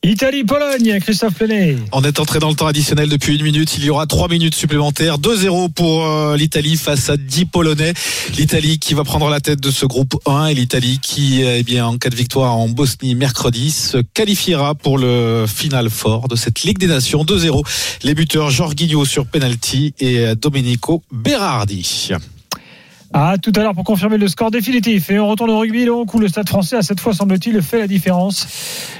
Italie-Pologne, 0.08 1.00
Christophe 1.00 1.34
Plenet. 1.34 1.76
On 1.92 2.02
est 2.02 2.18
entré 2.18 2.38
dans 2.38 2.48
le 2.48 2.54
temps 2.54 2.66
additionnel 2.66 3.10
depuis 3.10 3.36
une 3.36 3.42
minute. 3.42 3.76
Il 3.76 3.84
y 3.84 3.90
aura 3.90 4.06
trois 4.06 4.28
minutes 4.28 4.54
supplémentaires. 4.54 5.18
2-0 5.18 5.70
pour 5.70 6.06
euh, 6.06 6.34
l'Italie 6.34 6.76
face 6.76 7.10
à 7.10 7.18
10 7.18 7.44
Polonais. 7.44 7.92
L'Italie 8.38 8.78
qui 8.78 8.94
va 8.94 9.04
prendre 9.04 9.28
la 9.28 9.40
tête 9.40 9.60
de 9.60 9.70
ce 9.70 9.84
groupe 9.84 10.16
1 10.24 10.46
et 10.46 10.54
l'Italie 10.54 10.98
qui, 11.02 11.42
eh 11.42 11.62
bien, 11.62 11.86
en 11.86 11.98
cas 11.98 12.08
de 12.08 12.16
victoire 12.16 12.56
en 12.56 12.70
Bosnie 12.70 13.14
mercredi, 13.16 13.70
se 13.70 13.98
qualifiera 13.98 14.74
pour 14.74 14.96
le 14.96 15.44
final 15.46 15.90
fort 15.90 16.28
de 16.28 16.36
cette 16.36 16.62
Ligue 16.62 16.78
des 16.78 16.86
Nations. 16.86 17.22
2-0. 17.24 17.62
Les 18.02 18.14
buteurs 18.14 18.48
Jorginho 18.48 19.04
sur 19.04 19.26
penalty 19.26 19.92
et 20.00 20.34
Domenico 20.36 21.02
Berardi. 21.12 22.12
À 23.14 23.36
tout 23.38 23.52
à 23.56 23.60
l'heure 23.60 23.74
pour 23.74 23.84
confirmer 23.84 24.18
le 24.18 24.28
score 24.28 24.50
définitif. 24.50 25.08
Et 25.10 25.18
on 25.18 25.28
retourne 25.28 25.48
au 25.50 25.58
rugby, 25.58 25.86
donc, 25.86 26.12
où 26.12 26.18
le 26.18 26.28
stade 26.28 26.46
français 26.46 26.76
a 26.76 26.82
cette 26.82 27.00
fois, 27.00 27.14
semble-t-il, 27.14 27.62
fait 27.62 27.78
la 27.78 27.86
différence 27.86 28.46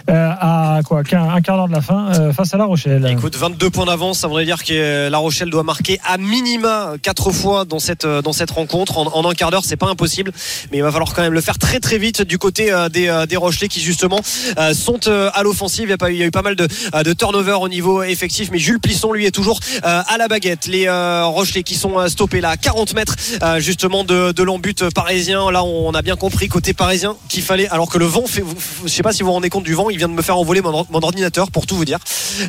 euh, 0.08 0.30
à 0.40 0.80
quoi 0.86 1.00
un 1.00 1.40
quart 1.42 1.56
d'heure 1.56 1.68
de 1.68 1.72
la 1.72 1.82
fin 1.82 2.10
euh, 2.14 2.32
face 2.32 2.54
à 2.54 2.56
La 2.56 2.64
Rochelle. 2.64 3.06
Écoute, 3.10 3.36
22 3.36 3.68
points 3.68 3.84
d'avance, 3.84 4.20
ça 4.20 4.26
voudrait 4.28 4.46
dire 4.46 4.64
que 4.64 5.08
La 5.10 5.18
Rochelle 5.18 5.50
doit 5.50 5.62
marquer 5.62 6.00
à 6.06 6.16
minima 6.16 6.92
4 7.02 7.30
fois 7.32 7.66
dans 7.66 7.78
cette, 7.78 8.06
euh, 8.06 8.22
rencontre. 8.54 8.96
En, 8.96 9.28
un 9.28 9.34
quart 9.34 9.50
d'heure, 9.50 9.64
c'est 9.64 9.76
pas 9.76 9.88
impossible, 9.88 10.32
mais 10.72 10.78
il 10.78 10.82
va 10.82 10.90
falloir 10.90 11.12
quand 11.12 11.20
même 11.22 11.34
le 11.34 11.40
faire 11.42 11.58
très 11.58 11.78
très 11.78 11.98
vite 11.98 12.22
du 12.22 12.38
côté 12.38 12.72
euh, 12.72 12.88
des, 12.88 13.08
euh, 13.08 13.26
des 13.26 13.36
Rochelais 13.36 13.68
qui 13.68 13.80
justement 13.80 14.20
euh, 14.58 14.72
sont 14.72 15.00
euh, 15.06 15.28
à 15.34 15.42
l'offensive. 15.42 15.84
Il 15.84 15.90
y, 15.90 15.92
a 15.92 15.98
pas 15.98 16.10
eu- 16.10 16.14
il 16.14 16.18
y 16.18 16.22
a 16.22 16.26
eu 16.26 16.30
pas 16.30 16.42
mal 16.42 16.56
de, 16.56 16.66
euh, 16.94 17.02
de 17.02 17.12
turnover 17.12 17.58
au 17.60 17.68
niveau 17.68 18.02
effectif, 18.02 18.48
mais 18.50 18.58
Jules 18.58 18.80
Plisson, 18.80 19.12
lui, 19.12 19.26
est 19.26 19.30
toujours 19.32 19.60
euh, 19.84 20.00
à 20.06 20.16
la 20.16 20.28
baguette. 20.28 20.66
Les 20.66 20.86
euh, 20.86 21.26
Rochelais 21.26 21.62
qui 21.62 21.74
sont 21.74 21.98
euh, 21.98 22.08
stoppés 22.08 22.40
là, 22.40 22.48
à 22.50 22.56
40 22.56 22.94
mètres 22.94 23.16
euh, 23.42 23.60
de, 24.04 24.32
de 24.32 24.42
l'embut 24.42 24.88
parisien. 24.94 25.50
Là, 25.50 25.62
on 25.64 25.92
a 25.92 26.02
bien 26.02 26.16
compris 26.16 26.48
côté 26.48 26.74
parisien 26.74 27.16
qu'il 27.28 27.42
fallait, 27.42 27.68
alors 27.68 27.88
que 27.90 27.98
le 27.98 28.06
vent 28.06 28.26
fait, 28.26 28.42
je 28.84 28.88
sais 28.88 29.02
pas 29.02 29.12
si 29.12 29.22
vous 29.22 29.26
vous 29.28 29.32
rendez 29.34 29.50
compte 29.50 29.64
du 29.64 29.74
vent, 29.74 29.90
il 29.90 29.98
vient 29.98 30.08
de 30.08 30.12
me 30.14 30.22
faire 30.22 30.38
envoler 30.38 30.60
mon, 30.60 30.70
or- 30.70 30.86
mon 30.90 31.00
ordinateur 31.02 31.50
pour 31.50 31.66
tout 31.66 31.76
vous 31.76 31.84
dire. 31.84 31.98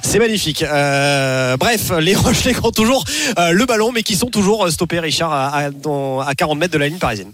C'est 0.03 0.19
magnifique. 0.19 0.63
Euh, 0.63 1.57
bref, 1.57 1.91
les 1.99 2.15
Rochelais 2.15 2.55
ont 2.63 2.71
toujours 2.71 3.03
euh, 3.37 3.51
le 3.51 3.65
ballon, 3.65 3.91
mais 3.91 4.03
qui 4.03 4.15
sont 4.15 4.29
toujours 4.29 4.69
stoppés, 4.69 4.99
Richard, 4.99 5.31
à, 5.31 5.57
à 5.65 6.35
40 6.35 6.57
mètres 6.57 6.73
de 6.73 6.77
la 6.77 6.87
ligne 6.87 6.97
parisienne. 6.99 7.31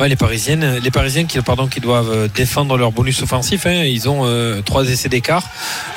Ouais, 0.00 0.08
les 0.08 0.16
Parisiennes, 0.16 0.80
les 0.82 0.90
Parisiens 0.90 1.26
qui, 1.26 1.38
pardon, 1.42 1.66
qui 1.66 1.78
doivent 1.78 2.10
euh, 2.10 2.28
défendre 2.34 2.78
leur 2.78 2.90
bonus 2.90 3.20
offensif. 3.20 3.66
hein, 3.66 3.84
ils 3.84 4.08
ont 4.08 4.22
euh, 4.24 4.62
trois 4.62 4.88
essais 4.88 5.10
d'écart. 5.10 5.44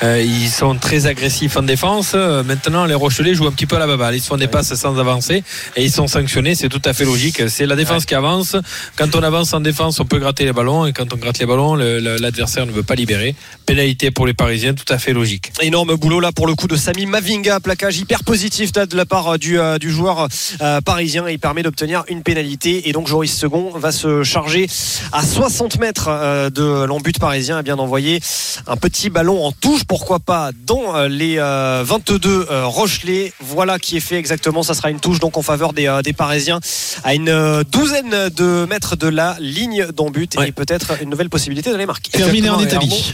Euh, 0.04 0.22
ils 0.22 0.49
sont 0.49 0.76
très 0.76 1.08
agressifs 1.08 1.56
en 1.56 1.64
défense. 1.64 2.12
Euh, 2.14 2.43
maintenant, 2.43 2.84
les 2.86 2.95
Rochelais 2.95 3.34
jouent 3.34 3.47
un 3.47 3.54
petit 3.54 3.66
peu 3.66 3.78
à 3.78 3.80
la 3.80 3.88
baballe. 3.88 4.14
Ils 4.14 4.20
se 4.20 4.28
font 4.28 4.36
des 4.36 4.49
passes 4.49 4.74
sans 4.74 4.99
avancer 4.99 5.41
et 5.78 5.86
ils 5.86 5.91
sont 5.91 6.08
sanctionnés. 6.08 6.54
C'est 6.54 6.68
tout 6.68 6.82
à 6.84 6.91
fait 6.91 7.06
logique. 7.06 7.43
C'est 7.47 7.66
la 7.66 7.78
défense 7.78 8.06
qui 8.06 8.14
avance. 8.14 8.58
Quand 8.97 9.16
on 9.16 9.24
avance 9.24 9.54
en 9.54 9.62
défense, 9.62 10.01
on 10.01 10.06
peut 10.06 10.20
gratter 10.20 10.43
les 10.43 10.51
ballons 10.51 10.86
et 10.86 10.91
quand 10.91 11.14
on 11.14 11.16
gratte 11.16 11.39
les 11.39 11.45
ballons, 11.45 11.76
l'adversaire 11.76 12.66
ne 12.66 12.74
veut 12.74 12.84
pas 12.84 12.95
libérer. 12.95 13.36
Pénalité 13.66 14.12
pour 14.12 14.28
les 14.28 14.34
Parisiens, 14.34 14.74
tout 14.74 14.91
à 14.91 14.97
fait 14.97 15.14
logique. 15.14 15.54
Énorme 15.62 15.95
boulot 15.95 16.20
là 16.20 16.34
pour 16.34 16.47
le 16.47 16.56
coup 16.56 16.68
de 16.68 16.76
Sami 16.76 17.06
Mavinga, 17.06 17.62
plaquage 17.62 17.99
hyper 17.99 18.26
positif 18.26 18.74
de 18.74 18.97
la 18.97 19.06
part 19.06 19.30
euh, 19.30 19.38
du, 19.38 19.60
euh, 19.60 19.78
du 19.78 19.89
joueur 19.91 20.28
euh, 20.62 20.82
parisien. 20.82 21.30
Il 21.30 21.39
permet 21.39 21.64
d'obtenir 21.64 22.04
une 22.10 22.22
pénalité 22.22 22.89
et 22.89 22.91
donc 22.91 23.08
Joris 23.08 23.34
Second 23.34 23.72
va 23.78 23.92
se 23.93 24.23
charger 24.23 24.67
à 25.11 25.23
60 25.23 25.79
mètres 25.79 26.07
euh, 26.09 26.49
de 26.49 26.83
l'embut 26.85 27.17
parisien 27.19 27.59
et 27.59 27.63
bien 27.63 27.75
d'envoyer 27.75 28.19
un 28.67 28.75
petit 28.77 29.09
ballon 29.09 29.45
en 29.45 29.51
touche, 29.51 29.83
pourquoi 29.85 30.19
pas 30.19 30.51
dans 30.65 30.95
euh, 30.95 31.07
les 31.07 31.37
euh, 31.37 31.83
22 31.85 32.47
euh, 32.49 32.65
Rochelais. 32.65 33.31
Voilà 33.39 33.79
qui 33.79 33.97
est 33.97 34.01
fait 34.01 34.17
exactement. 34.17 34.63
Ça 34.63 34.73
sera 34.73 34.89
une 34.89 34.99
touche 34.99 35.19
donc 35.19 35.37
en 35.37 35.41
faveur 35.41 35.73
des, 35.73 35.99
des 36.03 36.13
Parisiens 36.13 36.59
à 37.03 37.13
une 37.13 37.63
douzaine 37.71 38.29
de 38.35 38.65
mètres 38.69 38.95
de 38.95 39.07
la 39.07 39.37
ligne 39.39 39.87
d'embut 39.95 40.23
Ouais. 40.37 40.49
et 40.49 40.51
peut-être 40.51 41.01
une 41.01 41.09
nouvelle 41.09 41.29
possibilité 41.29 41.71
de 41.71 41.75
les 41.75 41.85
marquer. 41.85 42.11
Terminé 42.11 42.49
en 42.49 42.59
Italie. 42.59 43.13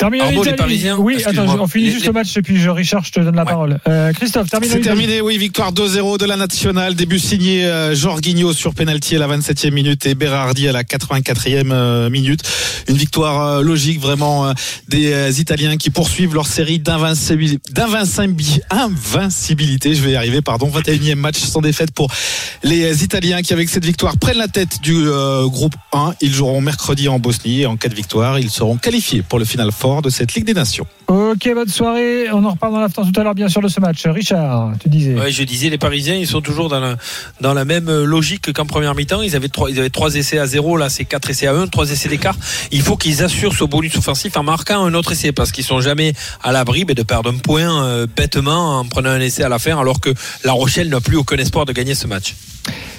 Terminé 0.00 0.24
en 0.24 0.30
les. 0.42 0.52
Parisiens, 0.54 0.96
Oui, 0.98 1.22
attends, 1.24 1.60
on 1.60 1.66
finit 1.66 1.84
Les- 1.84 1.90
juste 1.90 2.02
les- 2.02 2.06
le 2.08 2.12
match 2.14 2.34
et 2.36 2.42
puis 2.42 2.58
je, 2.58 2.70
Richard, 2.70 3.04
je 3.04 3.12
te 3.12 3.20
donne 3.20 3.36
la 3.36 3.42
Ouais. 3.44 3.50
parole. 3.50 3.78
Euh, 3.86 4.12
Christophe, 4.14 4.48
terminé 4.48 4.72
C'est 4.72 4.80
terminé, 4.80 5.20
oui, 5.20 5.36
victoire 5.36 5.72
2-0 5.72 6.16
de 6.16 6.24
la 6.24 6.36
nationale. 6.36 6.94
Début 6.94 7.18
signé 7.18 7.66
euh, 7.66 7.94
Jorginho 7.94 8.52
sur 8.54 8.74
penalty 8.74 9.16
à 9.16 9.18
la 9.18 9.26
27e 9.28 9.74
minute 9.74 10.06
et 10.06 10.14
Berardi 10.14 10.68
à 10.68 10.72
la 10.72 10.84
84e 10.84 11.70
euh, 11.70 12.08
minute. 12.08 12.40
Une 12.88 12.96
victoire 12.96 13.46
euh, 13.58 13.62
logique 13.62 14.00
vraiment 14.00 14.48
euh, 14.48 14.52
des 14.88 15.40
Italiens 15.40 15.76
qui 15.76 15.90
poursuivent 15.90 16.34
leur 16.34 16.46
série 16.46 16.78
d'invincibil- 16.78 17.58
d'invincibi- 17.70 18.60
invincibilité. 18.70 19.94
Je 19.94 20.02
vais 20.02 20.12
y 20.12 20.16
arriver, 20.16 20.40
pardon. 20.40 20.68
21e 20.70 21.18
match 21.18 21.38
sans 21.38 21.60
défaite 21.60 21.90
pour 21.92 22.08
les 22.62 23.04
Italiens 23.04 23.42
qui, 23.42 23.52
avec 23.52 23.68
cette 23.68 23.84
victoire, 23.84 24.16
prennent 24.16 24.38
la 24.38 24.48
tête 24.48 24.80
du 24.82 24.94
groupe 25.44 25.74
1. 25.92 26.14
Ils 26.22 26.32
joueront 26.32 26.62
mercredi 26.62 27.08
en 27.08 27.18
Bosnie 27.18 27.60
et 27.62 27.66
en 27.66 27.76
cas 27.76 27.88
de 27.90 27.94
victoire, 27.94 28.38
ils 28.38 28.50
seront 28.50 28.76
qualifiés 28.78 29.22
pour 29.22 29.38
le 29.38 29.44
final 29.44 29.70
fort 29.72 29.89
de 30.00 30.10
cette 30.10 30.34
Ligue 30.34 30.44
des 30.44 30.54
Nations. 30.54 30.86
Ok, 31.08 31.50
bonne 31.54 31.68
soirée. 31.68 32.30
On 32.32 32.44
en 32.44 32.52
reparle 32.52 32.72
dans 32.72 32.80
l'after 32.80 33.02
tout 33.02 33.20
à 33.20 33.24
l'heure, 33.24 33.34
bien 33.34 33.48
sûr, 33.48 33.60
de 33.60 33.68
ce 33.68 33.80
match. 33.80 34.06
Richard, 34.06 34.72
tu 34.80 34.88
disais. 34.88 35.14
Ouais, 35.14 35.32
je 35.32 35.42
disais, 35.42 35.68
les 35.68 35.78
Parisiens, 35.78 36.14
ils 36.14 36.26
sont 36.26 36.40
toujours 36.40 36.68
dans 36.68 36.80
la, 36.80 36.96
dans 37.40 37.52
la 37.52 37.64
même 37.64 37.90
logique 38.04 38.52
qu'en 38.52 38.66
première 38.66 38.94
mi-temps. 38.94 39.22
Ils 39.22 39.34
avaient 39.34 39.48
trois, 39.48 39.70
ils 39.70 39.78
avaient 39.78 39.90
trois 39.90 40.14
essais 40.14 40.38
à 40.38 40.46
zéro, 40.46 40.76
là, 40.76 40.88
c'est 40.88 41.04
quatre 41.04 41.28
essais 41.30 41.48
à 41.48 41.54
un, 41.54 41.66
trois 41.66 41.90
essais 41.90 42.08
d'écart. 42.08 42.36
Il 42.70 42.82
faut 42.82 42.96
qu'ils 42.96 43.22
assurent 43.22 43.54
ce 43.54 43.64
bonus 43.64 43.96
offensif 43.96 44.36
en 44.36 44.42
marquant 44.42 44.84
un 44.84 44.94
autre 44.94 45.12
essai 45.12 45.32
parce 45.32 45.52
qu'ils 45.52 45.64
sont 45.64 45.80
jamais 45.80 46.12
à 46.42 46.52
l'abri 46.52 46.84
mais 46.86 46.94
de 46.94 47.02
perdre 47.02 47.30
un 47.30 47.38
point 47.38 47.84
euh, 47.84 48.06
bêtement 48.14 48.78
en 48.78 48.84
prenant 48.84 49.10
un 49.10 49.20
essai 49.20 49.42
à 49.42 49.48
la 49.48 49.58
fin 49.58 49.78
alors 49.78 50.00
que 50.00 50.10
La 50.44 50.52
Rochelle 50.52 50.88
n'a 50.88 51.00
plus 51.00 51.16
aucun 51.16 51.36
espoir 51.36 51.66
de 51.66 51.72
gagner 51.72 51.94
ce 51.94 52.06
match. 52.06 52.34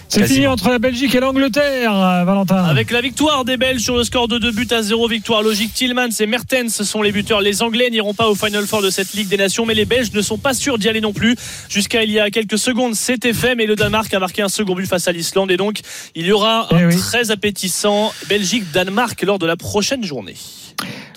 C'est 0.09 0.27
fini 0.27 0.45
entre 0.45 0.69
la 0.69 0.77
Belgique 0.77 1.15
et 1.15 1.21
l'Angleterre, 1.21 1.95
euh, 1.95 2.25
Valentin. 2.25 2.65
Avec 2.65 2.91
la 2.91 2.99
victoire 2.99 3.45
des 3.45 3.55
Belges 3.55 3.79
sur 3.81 3.95
le 3.95 4.03
score 4.03 4.27
de 4.27 4.39
2 4.39 4.51
buts 4.51 4.67
à 4.71 4.81
0, 4.81 5.07
victoire 5.07 5.41
logique. 5.41 5.73
Tillmans 5.73 6.09
et 6.19 6.25
Mertens 6.25 6.83
sont 6.83 7.01
les 7.01 7.13
buteurs. 7.13 7.39
Les 7.39 7.61
Anglais 7.61 7.89
n'iront 7.89 8.13
pas 8.13 8.27
au 8.27 8.35
Final 8.35 8.65
Four 8.67 8.81
de 8.81 8.89
cette 8.89 9.13
Ligue 9.13 9.29
des 9.29 9.37
Nations, 9.37 9.65
mais 9.65 9.73
les 9.73 9.85
Belges 9.85 10.11
ne 10.11 10.21
sont 10.21 10.37
pas 10.37 10.53
sûrs 10.53 10.77
d'y 10.77 10.89
aller 10.89 10.99
non 10.99 11.13
plus. 11.13 11.37
Jusqu'à 11.69 12.03
il 12.03 12.11
y 12.11 12.19
a 12.19 12.29
quelques 12.29 12.57
secondes, 12.57 12.93
c'était 12.95 13.31
fait, 13.31 13.55
mais 13.55 13.65
le 13.65 13.77
Danemark 13.77 14.13
a 14.13 14.19
marqué 14.19 14.41
un 14.41 14.49
second 14.49 14.75
but 14.75 14.85
face 14.85 15.07
à 15.07 15.13
l'Islande 15.13 15.49
et 15.49 15.55
donc 15.57 15.79
il 16.13 16.25
y 16.25 16.33
aura 16.33 16.67
Eh 16.71 16.75
un 16.75 16.87
oui. 16.89 16.97
très 16.97 17.31
appétissant 17.31 18.11
Belgique-Danemark 18.27 19.21
lors 19.23 19.39
de 19.39 19.45
la 19.45 19.55
prochaine 19.55 20.03
journée. 20.03 20.35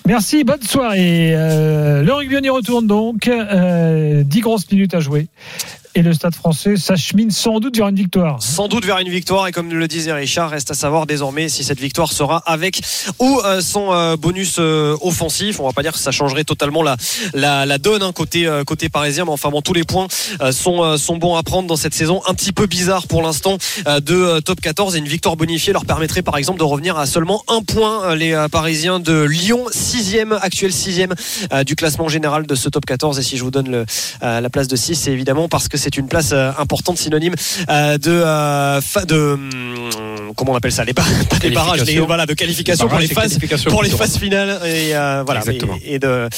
Merci, 0.07 0.45
bonne 0.45 0.63
soirée. 0.63 1.33
Euh, 1.35 2.03
le 2.03 2.13
rugby, 2.13 2.37
on 2.37 2.43
y 2.43 2.49
retourne 2.51 2.87
donc. 2.87 3.27
Euh, 3.27 4.23
10 4.23 4.41
grosses 4.41 4.71
minutes 4.71 4.95
à 4.95 5.01
jouer. 5.01 5.27
Et 5.95 6.03
le 6.03 6.13
Stade 6.13 6.35
français 6.35 6.77
s'achemine 6.77 7.31
sans 7.31 7.61
doute 7.61 7.77
vers 7.77 7.89
une 7.89 7.97
victoire. 7.97 8.43
Sans 8.43 8.69
doute 8.69 8.85
vers 8.85 8.99
une 8.99 9.09
victoire 9.09 9.47
et 9.47 9.53
comme 9.53 9.71
le 9.71 9.89
disait 9.89 10.13
Richard, 10.13 10.51
reste 10.51 10.71
à 10.71 10.75
savoir 10.75 11.07
désormais 11.07 11.49
si 11.49 11.65
cette 11.65 11.81
victoire 11.81 12.13
sera 12.13 12.39
avec 12.47 12.81
ou 13.19 13.41
euh, 13.45 13.61
sans 13.61 13.95
euh, 13.95 14.17
bonus 14.17 14.57
euh, 14.59 14.97
offensif. 15.01 15.61
On 15.61 15.67
va 15.67 15.73
pas 15.73 15.83
dire 15.83 15.93
que 15.93 15.99
ça 15.99 16.11
changerait 16.11 16.45
totalement 16.45 16.83
la, 16.83 16.97
la, 17.35 17.79
donne 17.79 18.03
hein, 18.03 18.13
côté, 18.13 18.49
côté 18.67 18.89
parisien, 18.89 19.25
mais 19.25 19.31
enfin 19.31 19.51
bon, 19.51 19.63
tous 19.63 19.73
les 19.73 19.85
points 19.85 20.09
sont, 20.51 20.97
sont 20.97 21.17
bons 21.17 21.37
à 21.37 21.43
prendre 21.43 21.69
dans 21.69 21.77
cette 21.77 21.95
saison 21.95 22.23
un 22.27 22.35
petit 22.35 22.53
peu 22.53 22.67
bizarre 22.67 23.07
pour 23.07 23.23
l'instant 23.23 23.59
de 23.87 24.41
top 24.41 24.61
14 24.61 24.97
et 24.97 24.99
une 24.99 25.09
victoire 25.09 25.37
bonifiée 25.37 25.73
leur 25.73 25.85
permettrait 25.85 26.23
par 26.23 26.37
exemple 26.37 26.59
de 26.59 26.65
revenir 26.65 26.97
à 26.97 27.07
seulement 27.07 27.43
un 27.49 27.63
point 27.63 28.15
les 28.15 28.47
parisiens 28.51 29.01
de 29.01 29.23
Lyon, 29.23 29.67
sixième, 29.71 30.33
actuel 30.33 30.73
sixième 30.73 31.15
euh, 31.53 31.65
du 31.65 31.77
classement 31.77 32.09
général 32.09 32.47
de 32.47 32.55
ce 32.55 32.69
top 32.69 32.85
14 32.85 33.19
et 33.19 33.23
si 33.23 33.37
je 33.37 33.45
vous 33.45 33.51
donne 33.51 33.71
le, 33.71 33.87
la 34.23 34.51
place 34.51 34.69
de 34.69 34.77
6 34.77 34.95
c'est 34.95 35.13
évidemment 35.13 35.49
parce 35.49 35.69
que 35.69 35.77
c'est 35.85 35.99
une 35.99 36.09
place 36.09 36.31
euh, 36.33 36.51
importante 36.59 36.97
synonyme 36.97 37.35
euh, 37.69 37.99
de, 37.99 38.11
euh, 38.11 38.81
de 39.07 39.17
hum, 39.35 40.33
comment 40.35 40.53
on 40.53 40.57
appelle 40.57 40.73
ça? 40.73 40.83
Les, 40.85 40.95
bar- 40.95 41.05
des 41.41 41.51
barrages 41.51 41.85
les, 41.85 42.01
voilà 42.01 42.25
de 42.25 42.33
qualification 42.33 42.89
pour 42.89 42.99
les 42.99 43.07
phases 43.07 43.39
pour 43.69 43.83
les 43.83 43.91
phases 43.91 44.17
finales 44.19 44.61
et 44.65 44.97
euh, 44.97 45.23
voilà 45.27 45.41
Exactement. 45.41 45.77
et, 45.85 45.95
et 45.95 45.99
de 45.99 46.29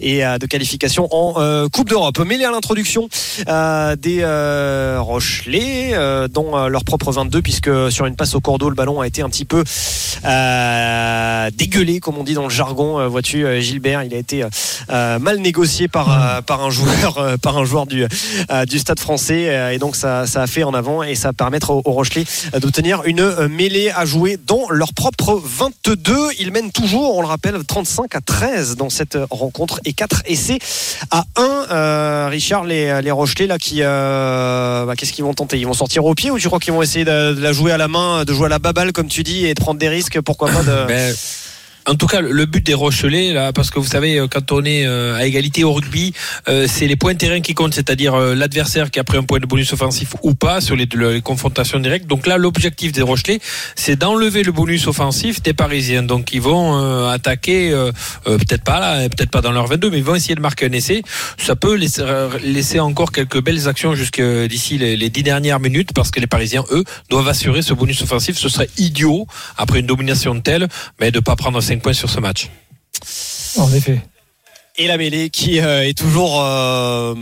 et 0.00 0.24
euh, 0.24 0.38
de 0.38 0.46
qualification 0.46 1.08
en 1.10 1.34
euh, 1.40 1.68
Coupe 1.68 1.88
d'Europe. 1.88 2.18
Mêlé 2.20 2.44
à 2.44 2.50
l'introduction 2.52 3.08
des 3.46 4.24
Rochelais 4.98 5.94
dans 6.32 6.68
leur 6.68 6.84
propre 6.84 7.10
22 7.12 7.42
puisque 7.42 7.70
sur 7.90 8.06
une 8.06 8.14
passe 8.14 8.34
au 8.36 8.40
cordeau 8.40 8.68
le 8.68 8.76
ballon 8.76 9.00
a 9.00 9.06
été 9.08 9.22
un 9.22 9.28
petit 9.28 9.44
peu 9.44 9.64
dégueulé 11.56 12.00
comme 12.00 12.18
on 12.18 12.24
dit 12.24 12.34
dans 12.34 12.44
le 12.44 12.50
jargon. 12.50 13.06
Vois-tu 13.08 13.44
Gilbert, 13.60 14.04
il 14.04 14.14
a 14.14 14.18
été 14.18 14.44
mal 14.88 15.38
négocié 15.38 15.88
par 15.88 16.42
par 16.44 16.62
un 16.64 16.70
joueur 16.70 17.38
par 17.42 17.58
un 17.58 17.64
joueur 17.64 17.86
du 17.86 18.06
du 18.68 18.78
Stade 18.78 18.91
Français 19.00 19.48
euh, 19.48 19.72
et 19.72 19.78
donc 19.78 19.96
ça 19.96 20.26
ça 20.26 20.42
a 20.42 20.46
fait 20.46 20.64
en 20.64 20.74
avant 20.74 21.02
et 21.02 21.14
ça 21.14 21.28
va 21.28 21.32
permettre 21.32 21.70
aux, 21.70 21.82
Rochelais 21.84 22.24
euh, 22.54 22.60
d'obtenir 22.60 23.02
une 23.04 23.20
euh, 23.20 23.48
mêlée 23.48 23.90
à 23.90 24.04
jouer 24.04 24.36
dans 24.36 24.68
leur 24.70 24.92
propre 24.94 25.40
22. 25.42 26.14
Ils 26.38 26.52
mènent 26.52 26.72
toujours, 26.72 27.16
on 27.16 27.20
le 27.20 27.26
rappelle, 27.26 27.56
35 27.64 28.14
à 28.14 28.20
13 28.20 28.76
dans 28.76 28.90
cette 28.90 29.18
rencontre 29.30 29.80
et 29.84 29.92
4 29.92 30.22
essais 30.26 30.58
à 31.10 31.24
1. 31.36 31.42
Euh, 31.70 32.28
Richard, 32.30 32.64
les, 32.64 33.00
les 33.02 33.10
Rochelais 33.10 33.46
là 33.46 33.58
qui, 33.58 33.80
bah, 33.80 34.94
qu'est-ce 34.96 35.12
qu'ils 35.12 35.24
vont 35.24 35.34
tenter? 35.34 35.58
Ils 35.58 35.66
vont 35.66 35.74
sortir 35.74 36.04
au 36.04 36.14
pied 36.14 36.30
ou 36.30 36.38
tu 36.38 36.48
crois 36.48 36.58
qu'ils 36.58 36.72
vont 36.72 36.82
essayer 36.82 37.04
de, 37.04 37.34
de 37.34 37.40
la 37.40 37.52
jouer 37.52 37.72
à 37.72 37.78
la 37.78 37.88
main, 37.88 38.24
de 38.24 38.32
jouer 38.32 38.46
à 38.46 38.50
la 38.50 38.58
baballe 38.58 38.92
comme 38.92 39.08
tu 39.08 39.22
dis 39.22 39.46
et 39.46 39.54
de 39.54 39.60
prendre 39.60 39.78
des 39.78 39.88
risques? 39.88 40.20
Pourquoi 40.20 40.48
pas 40.50 40.62
de... 40.62 41.12
En 41.86 41.96
tout 41.96 42.06
cas, 42.06 42.20
le 42.20 42.46
but 42.46 42.64
des 42.64 42.74
Rochelais, 42.74 43.32
là, 43.32 43.52
parce 43.52 43.70
que 43.70 43.80
vous 43.80 43.86
savez, 43.86 44.18
euh, 44.18 44.28
quand 44.28 44.52
on 44.52 44.64
est 44.64 44.86
euh, 44.86 45.16
à 45.16 45.26
égalité 45.26 45.64
au 45.64 45.72
rugby, 45.72 46.12
euh, 46.48 46.66
c'est 46.68 46.86
les 46.86 46.94
points 46.94 47.14
terrain 47.16 47.40
qui 47.40 47.54
comptent, 47.54 47.74
c'est-à-dire 47.74 48.16
l'adversaire 48.16 48.90
qui 48.90 49.00
a 49.00 49.04
pris 49.04 49.18
un 49.18 49.24
point 49.24 49.40
de 49.40 49.46
bonus 49.46 49.72
offensif 49.72 50.14
ou 50.22 50.34
pas 50.34 50.60
sur 50.60 50.76
les, 50.76 50.86
confrontations 51.22 51.80
directes. 51.80 52.06
Donc 52.06 52.26
là, 52.26 52.38
l'objectif 52.38 52.92
des 52.92 53.02
Rochelais, 53.02 53.40
c'est 53.74 53.96
d'enlever 53.96 54.42
le 54.42 54.52
bonus 54.52 54.86
offensif 54.86 55.42
des 55.42 55.54
Parisiens. 55.54 56.02
Donc 56.02 56.32
ils 56.32 56.40
vont 56.40 57.08
attaquer, 57.08 57.70
peut-être 58.24 58.62
pas 58.62 58.78
là, 58.78 59.08
peut-être 59.08 59.30
pas 59.30 59.40
dans 59.40 59.52
leur 59.52 59.66
22, 59.66 59.90
mais 59.90 59.98
ils 59.98 60.04
vont 60.04 60.14
essayer 60.14 60.34
de 60.34 60.40
marquer 60.40 60.66
un 60.66 60.72
essai. 60.72 61.02
Ça 61.38 61.56
peut 61.56 61.74
laisser, 61.74 62.80
encore 62.80 63.12
quelques 63.12 63.42
belles 63.42 63.68
actions 63.68 63.94
jusque 63.94 64.20
d'ici 64.20 64.78
les, 64.78 64.96
les 64.96 65.10
dix 65.10 65.22
dernières 65.22 65.60
minutes, 65.60 65.92
parce 65.94 66.10
que 66.10 66.20
les 66.20 66.26
Parisiens, 66.26 66.64
eux, 66.70 66.84
doivent 67.08 67.28
assurer 67.28 67.62
ce 67.62 67.74
bonus 67.74 68.02
offensif. 68.02 68.36
Ce 68.36 68.48
serait 68.48 68.68
idiot 68.76 69.26
après 69.56 69.80
une 69.80 69.86
domination 69.86 70.38
telle, 70.40 70.68
mais 71.00 71.10
de 71.10 71.20
pas 71.20 71.36
prendre 71.36 71.60
5 71.72 71.80
points 71.80 71.92
sur 71.94 72.10
ce 72.10 72.20
match. 72.20 72.50
En 73.56 73.72
effet. 73.72 74.00
Et 74.76 74.86
la 74.86 74.96
mêlée 74.98 75.30
qui 75.30 75.60
euh, 75.60 75.86
est 75.86 75.96
toujours 75.96 76.42
euh, 76.42 77.14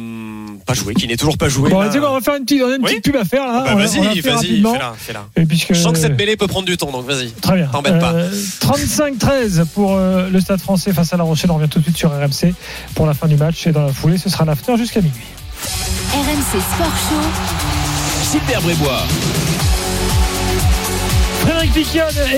pas 0.66 0.74
jouée, 0.74 0.94
qui 0.94 1.06
n'est 1.06 1.16
toujours 1.16 1.36
pas 1.38 1.48
jouée. 1.48 1.70
Bon, 1.70 1.80
là. 1.80 1.90
on 1.94 2.14
va 2.14 2.20
faire 2.20 2.34
une 2.36 2.44
petite, 2.44 2.62
on 2.62 2.70
a 2.70 2.76
une 2.76 2.82
Oui. 2.82 2.90
petite 2.90 3.04
pub 3.04 3.16
à 3.16 3.24
faire 3.24 3.46
là. 3.46 3.62
Bah, 3.64 3.74
vas-y, 3.74 3.98
vas-y, 4.00 4.22
fais-la, 4.22 4.94
fais-la. 4.96 5.26
Et 5.36 5.46
puisque 5.46 5.72
Je 5.74 5.80
sens 5.80 5.92
que 5.92 5.98
cette 5.98 6.16
mêlée 6.16 6.36
peut 6.36 6.46
prendre 6.48 6.66
du 6.66 6.76
temps, 6.76 6.90
donc 6.90 7.06
vas-y. 7.06 7.30
Très 7.32 7.56
bien. 7.56 7.66
T'embête 7.66 7.98
pas. 8.00 8.12
Euh, 8.12 8.30
35-13 8.60 9.66
pour 9.66 9.96
euh, 9.96 10.28
le 10.30 10.40
Stade 10.40 10.60
français 10.60 10.92
face 10.92 11.12
à 11.12 11.16
La 11.16 11.24
Rochelle. 11.24 11.50
On 11.50 11.56
revient 11.56 11.68
tout 11.68 11.78
de 11.78 11.84
suite 11.84 11.96
sur 11.96 12.10
RMC 12.10 12.52
pour 12.94 13.06
la 13.06 13.14
fin 13.14 13.28
du 13.28 13.36
match. 13.36 13.66
Et 13.68 13.72
dans 13.72 13.82
la 13.82 13.92
foulée, 13.92 14.18
ce 14.18 14.28
sera 14.28 14.44
l'after 14.44 14.76
jusqu'à 14.76 15.00
minuit. 15.00 15.16
RMC 16.12 16.60
Sport 16.60 16.96
Show. 17.08 18.38
Super 18.38 18.62
Brébois. 18.62 19.06
Frédéric 21.50 21.94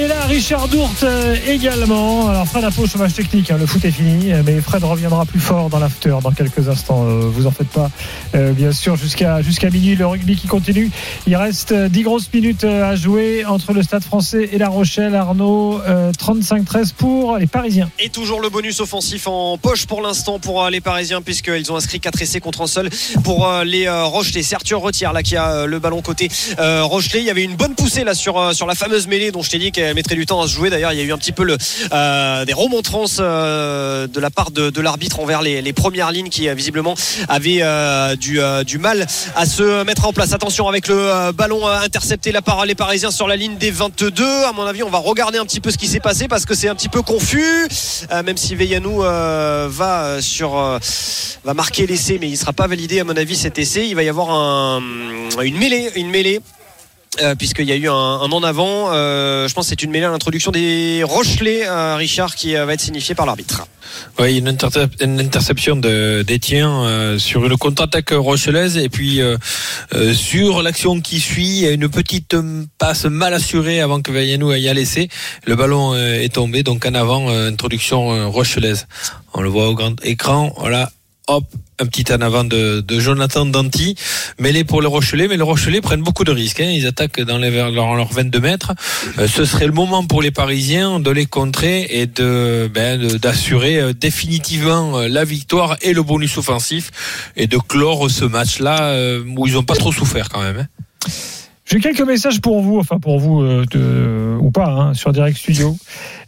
là, 0.09 0.27
Richard 0.27 0.69
Dourte 0.69 1.03
euh, 1.03 1.37
également. 1.47 2.29
Alors 2.29 2.47
Fred 2.47 2.65
a 2.65 2.71
pas 2.71 2.83
au 2.83 2.87
chômage 2.87 3.13
technique, 3.13 3.51
hein, 3.51 3.59
le 3.59 3.67
foot 3.67 3.85
est 3.85 3.91
fini, 3.91 4.33
euh, 4.33 4.43
mais 4.45 4.61
Fred 4.61 4.83
reviendra 4.85 5.27
plus 5.27 5.39
fort 5.39 5.69
dans 5.69 5.79
l'after 5.79 6.17
dans 6.23 6.31
quelques 6.31 6.69
instants. 6.69 7.05
euh, 7.05 7.31
vous 7.31 7.47
en 7.47 7.51
faites 7.51 7.69
pas, 7.69 7.91
bien 8.53 8.73
sûr, 8.73 8.97
jusqu'à 8.97 9.43
jusqu'à 9.43 9.69
minuit, 9.69 9.97
le 9.97 10.07
rugby 10.07 10.37
qui 10.37 10.47
continue. 10.47 10.91
Il 11.27 11.37
reste 11.37 11.73
euh, 11.73 11.89
10 11.89 12.03
grosses 12.03 12.33
minutes 12.33 12.65
à 12.65 12.97
jouer 12.97 13.45
entre 13.45 13.75
le 13.75 13.83
Stade 13.83 14.03
français 14.03 14.49
et 14.51 14.59
La 14.59 14.69
Rochelle. 14.69 15.15
Arnaud, 15.15 15.81
euh, 15.87 16.11
35-13 16.13 16.93
pour 16.95 17.37
les 17.37 17.47
Parisiens. 17.47 17.91
Et 17.99 18.09
toujours 18.09 18.41
le 18.41 18.49
bonus 18.49 18.81
offensif 18.81 19.27
en 19.27 19.59
poche 19.59 19.87
pour 19.87 20.01
l'instant 20.01 20.39
pour 20.39 20.67
les 20.71 20.81
Parisiens 20.81 21.21
puisqu'ils 21.21 21.71
ont 21.71 21.77
inscrit 21.77 22.01
4 22.01 22.23
essais 22.23 22.41
contre 22.41 22.63
un 22.63 22.67
seul 22.67 22.89
pour 23.25 23.51
les 23.65 23.89
Rochelais. 23.89 24.43
C'est 24.43 24.55
Arthur 24.55 24.81
Retière 24.81 25.13
là 25.13 25.23
qui 25.23 25.37
a 25.37 25.67
le 25.67 25.79
ballon 25.79 26.01
côté 26.01 26.29
Rochelais. 26.59 27.21
Il 27.21 27.27
y 27.27 27.31
avait 27.31 27.45
une 27.45 27.57
bonne 27.57 27.75
poussée 27.75 28.05
là 28.05 28.15
sur, 28.15 28.55
sur 28.55 28.67
la 28.67 28.75
fameuse 28.75 29.02
mêlée 29.09 29.31
dont 29.31 29.43
je 29.43 29.51
t'ai 29.51 29.59
dit 29.59 29.73
qu'elle 29.73 29.95
mettrait 29.95 30.15
du 30.15 30.27
temps 30.27 30.41
à 30.41 30.47
se 30.47 30.53
jouer. 30.53 30.71
D'ailleurs, 30.71 30.93
il 30.93 30.99
y 30.99 31.03
a 31.03 31.05
eu 31.05 31.13
un 31.13 31.19
petit 31.19 31.33
peu 31.33 31.57
euh, 31.93 32.45
des 32.45 32.53
remontrances 32.53 33.19
euh, 33.21 34.07
de 34.07 34.21
la 34.21 34.31
part 34.31 34.51
de, 34.51 34.81
l'arbitre 34.81 35.21
envers 35.21 35.43
les, 35.43 35.73
premières 35.73 36.13
lignes 36.13 36.29
qui 36.29 36.49
euh, 36.49 36.55
visiblement 36.55 36.95
avaient 37.29 37.63
du, 38.17 38.79
mal 38.79 39.07
à 39.37 39.47
se 39.47 39.85
mettre 39.85 40.07
en 40.07 40.13
place. 40.13 40.33
Attention 40.33 40.69
avec 40.69 40.89
le 40.89 41.33
ballon 41.33 41.67
intercepté 41.67 42.33
là 42.33 42.43
par 42.43 42.65
les 42.67 42.75
Parisiens 42.75 43.11
sur 43.11 43.29
la 43.29 43.37
ligne 43.37 43.57
des 43.57 43.71
22. 43.71 44.25
À 44.45 44.53
mon 44.53 44.65
avis, 44.65 44.83
on 44.83 44.91
va 44.91 44.99
regarder 44.99 45.39
un 45.39 45.45
petit 45.45 45.61
peu 45.61 45.71
ce 45.71 45.79
qui 45.79 45.87
s'est 45.87 46.01
passé 46.01 46.29
parce 46.29 46.47
que 46.47 46.55
c'est 46.55 46.69
un 46.69 46.75
petit 46.75 46.89
peu 46.89 47.03
confus. 47.03 47.69
Même 48.25 48.37
si 48.37 48.55
Veyanou 48.55 49.03
euh, 49.05 49.69
va 49.71 50.21
sur 50.21 50.53
va 51.45 51.55
marquer 51.55 51.87
l'essai, 51.87 52.19
mais 52.21 52.29
il 52.29 52.37
sera 52.37 52.53
pas 52.53 52.67
validé 52.67 53.01
à 53.01 53.05
mon 53.05 53.17
avis 53.17 53.37
cet 53.37 53.59
essai. 53.59 53.87
Il 53.89 53.95
va 53.95 54.03
y 54.03 54.09
avoir 54.09 54.31
un, 54.31 54.81
une 55.43 55.57
mêlée, 55.57 55.91
une 55.97 56.11
mêlée. 56.11 56.41
Euh, 57.21 57.35
Puisqu'il 57.35 57.67
y 57.67 57.73
a 57.73 57.77
eu 57.77 57.89
un, 57.89 57.93
un 57.93 58.31
en 58.33 58.43
avant, 58.43 58.93
Euh, 58.93 59.49
je 59.49 59.55
pense 59.55 59.67
que 59.67 59.71
c'est 59.71 59.83
une 59.83 59.91
mêlée 59.91 60.05
à 60.07 60.11
l'introduction 60.11 60.51
des 60.51 61.03
Rochelais, 61.05 61.67
euh, 61.67 61.97
Richard, 61.97 62.35
qui 62.35 62.57
euh, 62.57 62.65
va 62.65 62.75
être 62.75 62.81
signifié 62.81 63.15
par 63.15 63.27
l'arbitre. 63.27 63.67
Oui, 64.19 64.39
une, 64.39 64.49
intercep- 64.51 65.03
une 65.03 65.21
interception 65.21 65.77
de- 65.77 66.23
d'Etienne 66.27 66.67
euh, 66.67 67.19
sur 67.19 67.45
une 67.45 67.57
contre-attaque 67.59 68.11
rochelaise 68.13 68.77
et 68.79 68.89
puis 68.89 69.21
euh, 69.21 69.37
sur 70.15 70.63
l'action 70.63 71.01
qui 71.01 71.21
suit, 71.21 71.61
y 71.61 71.67
a 71.67 71.71
une 71.73 71.89
petite 71.89 72.35
passe 72.79 73.05
mal 73.05 73.35
assurée 73.35 73.81
avant 73.81 74.01
que 74.01 74.11
Vallanou 74.11 74.51
aille 74.51 74.69
à 74.69 74.75
laisser. 74.75 75.09
Le 75.47 75.55
ballon 75.57 75.95
est 75.97 76.33
tombé, 76.35 76.63
donc 76.63 76.87
en 76.87 76.95
avant, 76.95 77.29
introduction 77.29 78.31
rochelaise. 78.31 78.87
On 79.35 79.43
le 79.43 79.49
voit 79.51 79.69
au 79.69 79.75
grand 79.75 79.97
écran, 80.05 80.53
voilà, 80.59 80.91
hop, 81.29 81.45
un 81.79 81.87
petit 81.87 82.13
en 82.13 82.21
avant 82.21 82.45
de, 82.45 82.81
de 82.81 83.01
Jonathan 83.01 83.47
Danti, 83.47 83.97
mêlé 84.39 84.65
pour 84.65 84.83
les 84.83 84.89
Rochelais, 84.89 85.29
mais 85.29 85.37
les 85.37 85.43
Rochelais 85.43 85.81
prennent 85.81 86.03
beaucoup 86.03 86.25
de 86.25 86.33
risques. 86.33 86.61
hein. 86.61 86.71
Ils 86.71 86.87
attaquent 86.87 87.21
dans 87.21 87.39
les, 87.39 87.51
leurs 87.51 88.13
22 88.13 88.41
mètres. 88.41 88.73
Euh, 89.19 89.27
ce 89.29 89.45
serait 89.45 89.67
le 89.67 89.73
moment 89.73 90.05
pour 90.05 90.23
les 90.23 90.31
Parisiens 90.31 91.01
de 91.01 91.11
les 91.11 91.27
contrer 91.27 91.87
et 91.91 92.07
de 92.07 92.71
ben, 92.73 93.17
d'assurer 93.19 93.79
euh, 93.81 93.93
définitivement 93.93 94.99
euh, 94.99 95.09
la 95.09 95.25
victoire 95.25 95.77
et 95.83 95.93
le 95.93 96.03
bonus 96.03 96.37
offensif 96.39 96.91
et 97.37 97.47
de 97.47 97.59
clore 97.59 98.11
ce 98.11 98.25
match-là 98.25 99.19
où 99.37 99.47
ils 99.47 99.55
n'ont 99.55 99.63
pas 99.63 99.75
trop 99.77 99.93
souffert 99.93 100.29
quand 100.29 100.43
même. 100.43 100.59
hein. 100.59 101.09
J'ai 101.65 101.79
quelques 101.79 102.01
messages 102.03 102.41
pour 102.41 102.61
vous, 102.61 102.79
enfin 102.79 102.99
pour 102.99 103.21
vous 103.21 103.41
euh, 103.41 103.65
de- 103.71 104.37
ou 104.41 104.51
pas, 104.51 104.67
hein, 104.69 104.95
sur 104.95 105.13
Direct 105.13 105.37
Studio. 105.39 105.77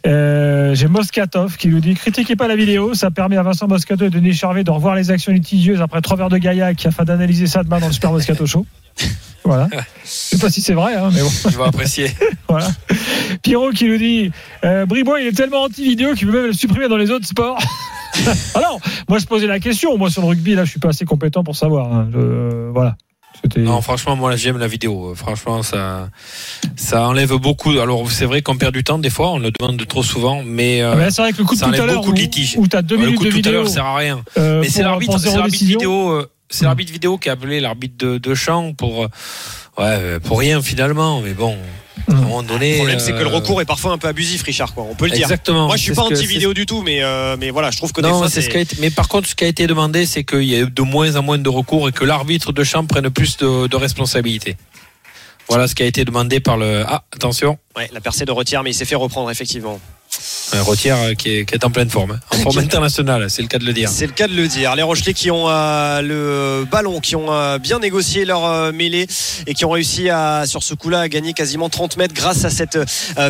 Euh, 0.07 0.73
J'ai 0.75 0.87
Moscatov 0.87 1.57
qui 1.57 1.67
nous 1.67 1.81
dit 1.81 1.93
critiquez 1.93 2.35
pas 2.37 2.47
la 2.47 2.55
vidéo, 2.55 2.93
ça 2.93 3.11
permet 3.11 3.35
à 3.37 3.43
Vincent 3.43 3.67
Moscato 3.67 4.05
et 4.05 4.09
Denis 4.09 4.33
Charvet 4.33 4.63
de 4.63 4.71
revoir 4.71 4.95
les 4.95 5.11
actions 5.11 5.33
litigieuses 5.33 5.81
après 5.81 5.99
trois 6.01 6.15
verres 6.15 6.29
de 6.29 6.37
Gaillac 6.37 6.85
afin 6.85 7.03
d'analyser 7.03 7.47
ça 7.47 7.63
demain 7.63 7.79
dans 7.79 7.87
le 7.87 7.93
Super 7.93 8.11
Moscato 8.11 8.45
Show. 8.45 8.65
Voilà. 9.43 9.67
Je 10.03 10.09
sais 10.09 10.39
pas 10.39 10.49
si 10.49 10.59
c'est 10.59 10.73
vrai, 10.73 10.95
hein, 10.95 11.11
mais 11.13 11.21
bon. 11.21 11.29
Je 11.51 11.55
vais 11.55 11.63
apprécier. 11.65 12.09
Voilà. 12.49 12.67
Pierrot 13.43 13.69
qui 13.71 13.85
nous 13.85 13.97
dit 13.97 14.31
euh, 14.63 14.87
Bribois, 14.87 15.21
il 15.21 15.27
est 15.27 15.37
tellement 15.37 15.61
anti-vidéo 15.63 16.13
qu'il 16.15 16.25
veut 16.27 16.33
même 16.33 16.45
le 16.47 16.53
supprimer 16.53 16.87
dans 16.87 16.97
les 16.97 17.11
autres 17.11 17.27
sports. 17.27 17.59
Alors, 18.55 18.79
moi 19.07 19.19
je 19.19 19.25
posais 19.25 19.45
la 19.45 19.59
question. 19.59 19.97
Moi 19.99 20.09
sur 20.09 20.21
le 20.23 20.29
rugby, 20.29 20.55
là, 20.55 20.63
je 20.65 20.71
suis 20.71 20.79
pas 20.79 20.89
assez 20.89 21.05
compétent 21.05 21.43
pour 21.43 21.55
savoir. 21.55 21.93
hein. 21.93 22.07
Je- 22.11 22.69
voilà. 22.71 22.95
Non, 23.57 23.81
franchement, 23.81 24.15
moi, 24.15 24.35
j'aime 24.35 24.57
la 24.57 24.67
vidéo. 24.67 25.13
Franchement, 25.15 25.61
ça, 25.63 26.09
ça 26.75 27.07
enlève 27.07 27.33
beaucoup. 27.35 27.71
Alors, 27.79 28.09
c'est 28.11 28.25
vrai 28.25 28.41
qu'on 28.41 28.57
perd 28.57 28.73
du 28.73 28.83
temps 28.83 28.97
des 28.99 29.09
fois, 29.09 29.31
on 29.31 29.39
le 29.39 29.51
demande 29.51 29.85
trop 29.87 30.03
souvent, 30.03 30.41
mais, 30.43 30.81
euh, 30.81 30.91
Ah, 30.93 30.95
mais 30.95 31.11
c'est 31.11 31.21
vrai 31.21 31.31
que 31.31 31.37
le 31.39 31.45
coup 31.45 31.53
de 31.55 31.59
ça 31.59 31.67
tout 31.67 31.73
à 31.75 31.81
enlève 31.83 31.95
beaucoup 31.95 32.09
où, 32.09 32.13
de 32.13 32.19
litiges. 32.19 32.55
où 32.57 32.67
t'as 32.67 32.81
deux 32.81 32.95
Ouais, 32.95 33.01
le 33.01 33.05
minutes 33.07 33.19
coup 33.19 33.25
de 33.25 33.29
de 33.29 33.33
tout 33.33 33.37
à 33.37 33.41
vidéo. 33.49 33.61
l'heure 33.61 33.69
sert 33.69 33.85
à 33.85 33.95
rien. 33.95 34.23
euh, 34.37 34.61
Mais 34.61 34.69
c'est 34.69 34.81
l'arbitre, 34.83 35.17
vidéo, 35.49 36.09
euh, 36.09 36.29
c'est 36.49 36.65
l'arbitre 36.65 36.91
vidéo 36.91 37.17
qui 37.17 37.29
a 37.29 37.33
appelé 37.33 37.59
l'arbitre 37.59 37.95
de, 37.97 38.17
de 38.17 38.35
champ 38.35 38.73
pour, 38.73 39.03
euh, 39.03 39.07
ouais, 39.77 39.83
euh, 39.85 40.19
pour 40.19 40.39
rien 40.39 40.61
finalement. 40.61 41.21
Mais 41.21 41.33
bon, 41.33 41.55
À 42.07 42.11
un 42.11 42.15
moment 42.15 42.43
donné. 42.43 42.71
Le 42.71 42.77
problème, 42.77 42.99
c'est 42.99 43.13
que 43.13 43.19
le 43.19 43.25
euh, 43.25 43.35
recours 43.35 43.61
est 43.61 43.65
parfois 43.65 43.91
un 43.91 43.97
peu 43.97 44.07
abusif, 44.07 44.43
Richard. 44.43 44.73
Quoi. 44.73 44.85
On 44.89 44.95
peut 44.95 45.05
le 45.05 45.11
dire. 45.11 45.23
Exactement. 45.23 45.67
Moi, 45.67 45.77
je 45.77 45.83
suis 45.83 45.93
pas 45.93 46.03
anti-vidéo 46.03 46.53
du 46.53 46.65
tout, 46.65 46.81
mais, 46.81 47.01
euh, 47.01 47.35
mais 47.39 47.49
voilà, 47.49 47.71
je 47.71 47.77
trouve 47.77 47.91
que 47.93 48.01
des 48.01 48.09
Non, 48.09 48.27
ce 48.27 48.39
qui 48.39 48.57
a 48.57 48.59
été. 48.59 48.75
Mais 48.79 48.89
par 48.91 49.07
contre, 49.07 49.27
ce 49.27 49.35
qui 49.35 49.43
a 49.43 49.47
été 49.47 49.67
demandé, 49.67 50.05
c'est 50.05 50.23
qu'il 50.23 50.43
y 50.43 50.55
a 50.55 50.65
de 50.65 50.81
moins 50.81 51.15
en 51.15 51.23
moins 51.23 51.37
de 51.37 51.49
recours 51.49 51.89
et 51.89 51.91
que 51.91 52.05
l'arbitre 52.05 52.51
de 52.51 52.63
champ 52.63 52.85
prenne 52.85 53.09
plus 53.09 53.37
de, 53.37 53.67
de 53.67 53.75
responsabilités. 53.75 54.57
Voilà 55.47 55.67
ce 55.67 55.75
qui 55.75 55.83
a 55.83 55.85
été 55.85 56.05
demandé 56.05 56.39
par 56.39 56.57
le. 56.57 56.83
Ah, 56.87 57.03
attention, 57.13 57.57
Ouais, 57.75 57.89
la 57.93 58.01
percée 58.01 58.25
de 58.25 58.31
retire, 58.31 58.63
mais 58.63 58.71
il 58.71 58.73
s'est 58.73 58.85
fait 58.85 58.95
reprendre, 58.95 59.29
effectivement. 59.29 59.79
Un 60.53 60.61
retière 60.61 60.97
euh, 60.97 61.13
qui 61.13 61.29
est, 61.29 61.45
qui 61.45 61.55
est 61.55 61.65
en 61.65 61.71
pleine 61.71 61.89
forme, 61.89 62.11
hein. 62.11 62.19
en 62.31 62.37
forme 62.37 62.59
internationale, 62.59 63.29
c'est 63.29 63.41
le 63.41 63.47
cas 63.47 63.57
de 63.57 63.65
le 63.65 63.73
dire. 63.73 63.89
C'est 63.89 64.05
le 64.05 64.13
cas 64.13 64.27
de 64.27 64.33
le 64.33 64.47
dire. 64.47 64.75
Les 64.75 64.83
Rochelais 64.83 65.13
qui 65.13 65.31
ont 65.31 65.49
euh, 65.49 66.01
le 66.01 66.65
ballon, 66.65 66.99
qui 66.99 67.15
ont 67.15 67.31
euh, 67.31 67.57
bien 67.57 67.79
négocié 67.79 68.25
leur 68.25 68.45
euh, 68.45 68.71
mêlée 68.71 69.07
et 69.47 69.53
qui 69.53 69.65
ont 69.65 69.71
réussi 69.71 70.09
à, 70.09 70.45
sur 70.45 70.63
ce 70.63 70.73
coup-là, 70.73 71.01
à 71.01 71.07
gagner 71.09 71.33
quasiment 71.33 71.69
30 71.69 71.97
mètres 71.97 72.13
grâce 72.13 72.45
à 72.45 72.49
cette 72.49 72.77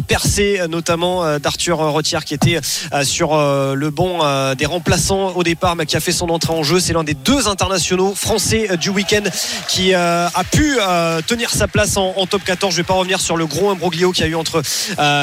percée, 0.08 0.62
notamment 0.70 1.40
d'Arthur 1.40 1.78
Retière 1.78 2.26
qui 2.26 2.34
était 2.34 2.60
sur 3.04 3.36
le 3.36 3.90
banc 3.90 4.56
des 4.56 4.66
remplaçants 4.66 5.36
au 5.36 5.44
départ, 5.44 5.76
mais 5.76 5.86
qui 5.86 5.96
a 5.96 6.00
fait 6.00 6.12
son 6.12 6.30
entrée 6.30 6.54
en 6.54 6.64
jeu. 6.64 6.80
C'est 6.80 6.94
l'un 6.94 7.04
des 7.04 7.14
deux 7.14 7.48
internationaux 7.48 8.14
français 8.16 8.70
du 8.78 8.90
week-end 8.90 9.24
qui 9.68 9.94
a 9.94 10.30
pu 10.52 10.78
tenir 11.28 11.50
sa 11.50 11.68
place 11.68 11.98
en, 11.98 12.14
en 12.18 12.26
top 12.26 12.44
14. 12.44 12.74
Je 12.74 12.78
vais 12.78 12.84
pas 12.84 12.94
revenir 12.94 13.20
sur 13.20 13.38
le 13.38 13.46
gros 13.46 13.70
imbroglio 13.70 14.12
qu'il 14.12 14.26
y 14.26 14.28
a 14.28 14.32
eu 14.32 14.36
entre 14.36 14.62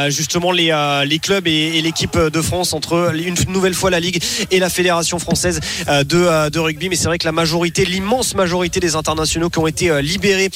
justement 0.08 0.52
les, 0.52 0.72
les 1.06 1.18
clubs 1.18 1.46
et, 1.46 1.51
et 1.52 1.82
l'équipe 1.82 2.18
de 2.18 2.42
France, 2.42 2.72
entre 2.72 3.12
une 3.14 3.34
nouvelle 3.52 3.74
fois 3.74 3.90
la 3.90 4.00
Ligue 4.00 4.22
et 4.50 4.58
la 4.58 4.70
Fédération 4.70 5.18
française 5.18 5.60
euh, 5.88 6.04
de, 6.04 6.16
euh, 6.16 6.50
de 6.50 6.58
rugby. 6.58 6.88
Mais 6.88 6.96
c'est 6.96 7.06
vrai 7.06 7.18
que 7.18 7.26
la 7.26 7.32
majorité, 7.32 7.84
l'immense 7.84 8.34
majorité 8.34 8.80
des 8.80 8.96
internationaux 8.96 9.50
qui 9.50 9.58
ont 9.58 9.66
été 9.66 9.90
euh, 9.90 10.00
libérés 10.00 10.50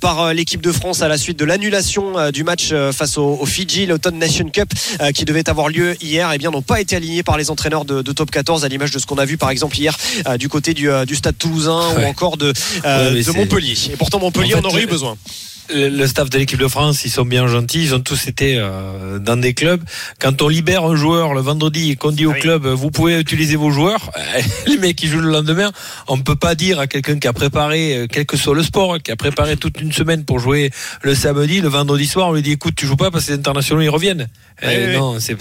par 0.00 0.34
l'équipe 0.34 0.60
de 0.60 0.72
France 0.72 1.02
à 1.02 1.08
la 1.08 1.16
suite 1.16 1.38
de 1.38 1.44
l'annulation 1.44 2.30
du 2.30 2.44
match 2.44 2.72
face 2.92 3.18
au, 3.18 3.38
au 3.40 3.46
Fidji, 3.46 3.86
l'Automne 3.86 4.18
Nation 4.18 4.48
Cup, 4.48 4.70
qui 5.14 5.24
devait 5.24 5.48
avoir 5.48 5.68
lieu 5.68 5.96
hier, 6.02 6.30
eh 6.32 6.38
bien 6.38 6.50
n'ont 6.50 6.62
pas 6.62 6.80
été 6.80 6.96
alignés 6.96 7.22
par 7.22 7.36
les 7.36 7.50
entraîneurs 7.50 7.84
de, 7.84 8.02
de 8.02 8.12
top 8.12 8.30
14 8.30 8.64
à 8.64 8.68
l'image 8.68 8.90
de 8.90 8.98
ce 8.98 9.06
qu'on 9.06 9.16
a 9.16 9.24
vu 9.24 9.36
par 9.36 9.50
exemple 9.50 9.78
hier 9.78 9.96
du 10.38 10.48
côté 10.48 10.74
du, 10.74 10.88
du 11.06 11.16
Stade 11.16 11.38
Toulousain 11.38 11.80
ou 11.98 12.04
encore 12.04 12.36
de, 12.36 12.52
Ouais, 12.84 13.22
Montpellier. 13.34 13.74
Et 13.92 13.96
pourtant 13.96 14.18
Montpellier 14.18 14.54
En 14.54 14.58
fait, 14.58 14.66
en 14.66 14.68
aurait 14.68 14.82
eu 14.82 14.86
besoin. 14.86 15.16
Le 15.70 16.06
staff 16.06 16.28
de 16.30 16.38
l'équipe 16.38 16.58
de 16.58 16.68
France, 16.68 17.04
ils 17.04 17.10
sont 17.10 17.24
bien 17.24 17.46
gentils. 17.46 17.82
Ils 17.84 17.94
ont 17.94 18.00
tous 18.00 18.26
été 18.26 18.56
euh, 18.58 19.18
dans 19.18 19.36
des 19.36 19.54
clubs. 19.54 19.82
Quand 20.20 20.42
on 20.42 20.48
libère 20.48 20.84
un 20.84 20.96
joueur 20.96 21.34
le 21.34 21.40
vendredi 21.40 21.90
et 21.90 21.96
qu'on 21.96 22.10
dit 22.12 22.26
au 22.26 22.32
oui. 22.32 22.40
club, 22.40 22.66
vous 22.66 22.90
pouvez 22.90 23.18
utiliser 23.20 23.56
vos 23.56 23.70
joueurs, 23.70 24.10
les 24.66 24.76
mecs 24.78 24.96
qui 24.96 25.06
jouent 25.08 25.20
le 25.20 25.30
lendemain, 25.30 25.70
on 26.08 26.16
ne 26.16 26.22
peut 26.22 26.36
pas 26.36 26.54
dire 26.54 26.78
à 26.78 26.86
quelqu'un 26.86 27.18
qui 27.18 27.28
a 27.28 27.32
préparé, 27.32 27.96
euh, 27.96 28.06
quel 28.10 28.26
que 28.26 28.36
soit 28.36 28.54
le 28.54 28.62
sport, 28.62 28.98
qui 29.02 29.10
a 29.12 29.16
préparé 29.16 29.56
toute 29.56 29.80
une 29.80 29.92
semaine 29.92 30.24
pour 30.24 30.38
jouer 30.38 30.70
le 31.02 31.14
samedi, 31.14 31.60
le 31.60 31.68
vendredi 31.68 32.06
soir, 32.06 32.28
on 32.28 32.32
lui 32.32 32.42
dit, 32.42 32.52
écoute, 32.52 32.74
tu 32.76 32.86
joues 32.86 32.96
pas 32.96 33.10
parce 33.10 33.26
que 33.26 33.32
les 33.32 33.38
internationaux, 33.38 33.80
ils 33.82 33.88
reviennent. 33.88 34.28
Oui, 34.62 34.68
oui. 34.88 34.96
Non, 34.96 35.18
c'est 35.18 35.36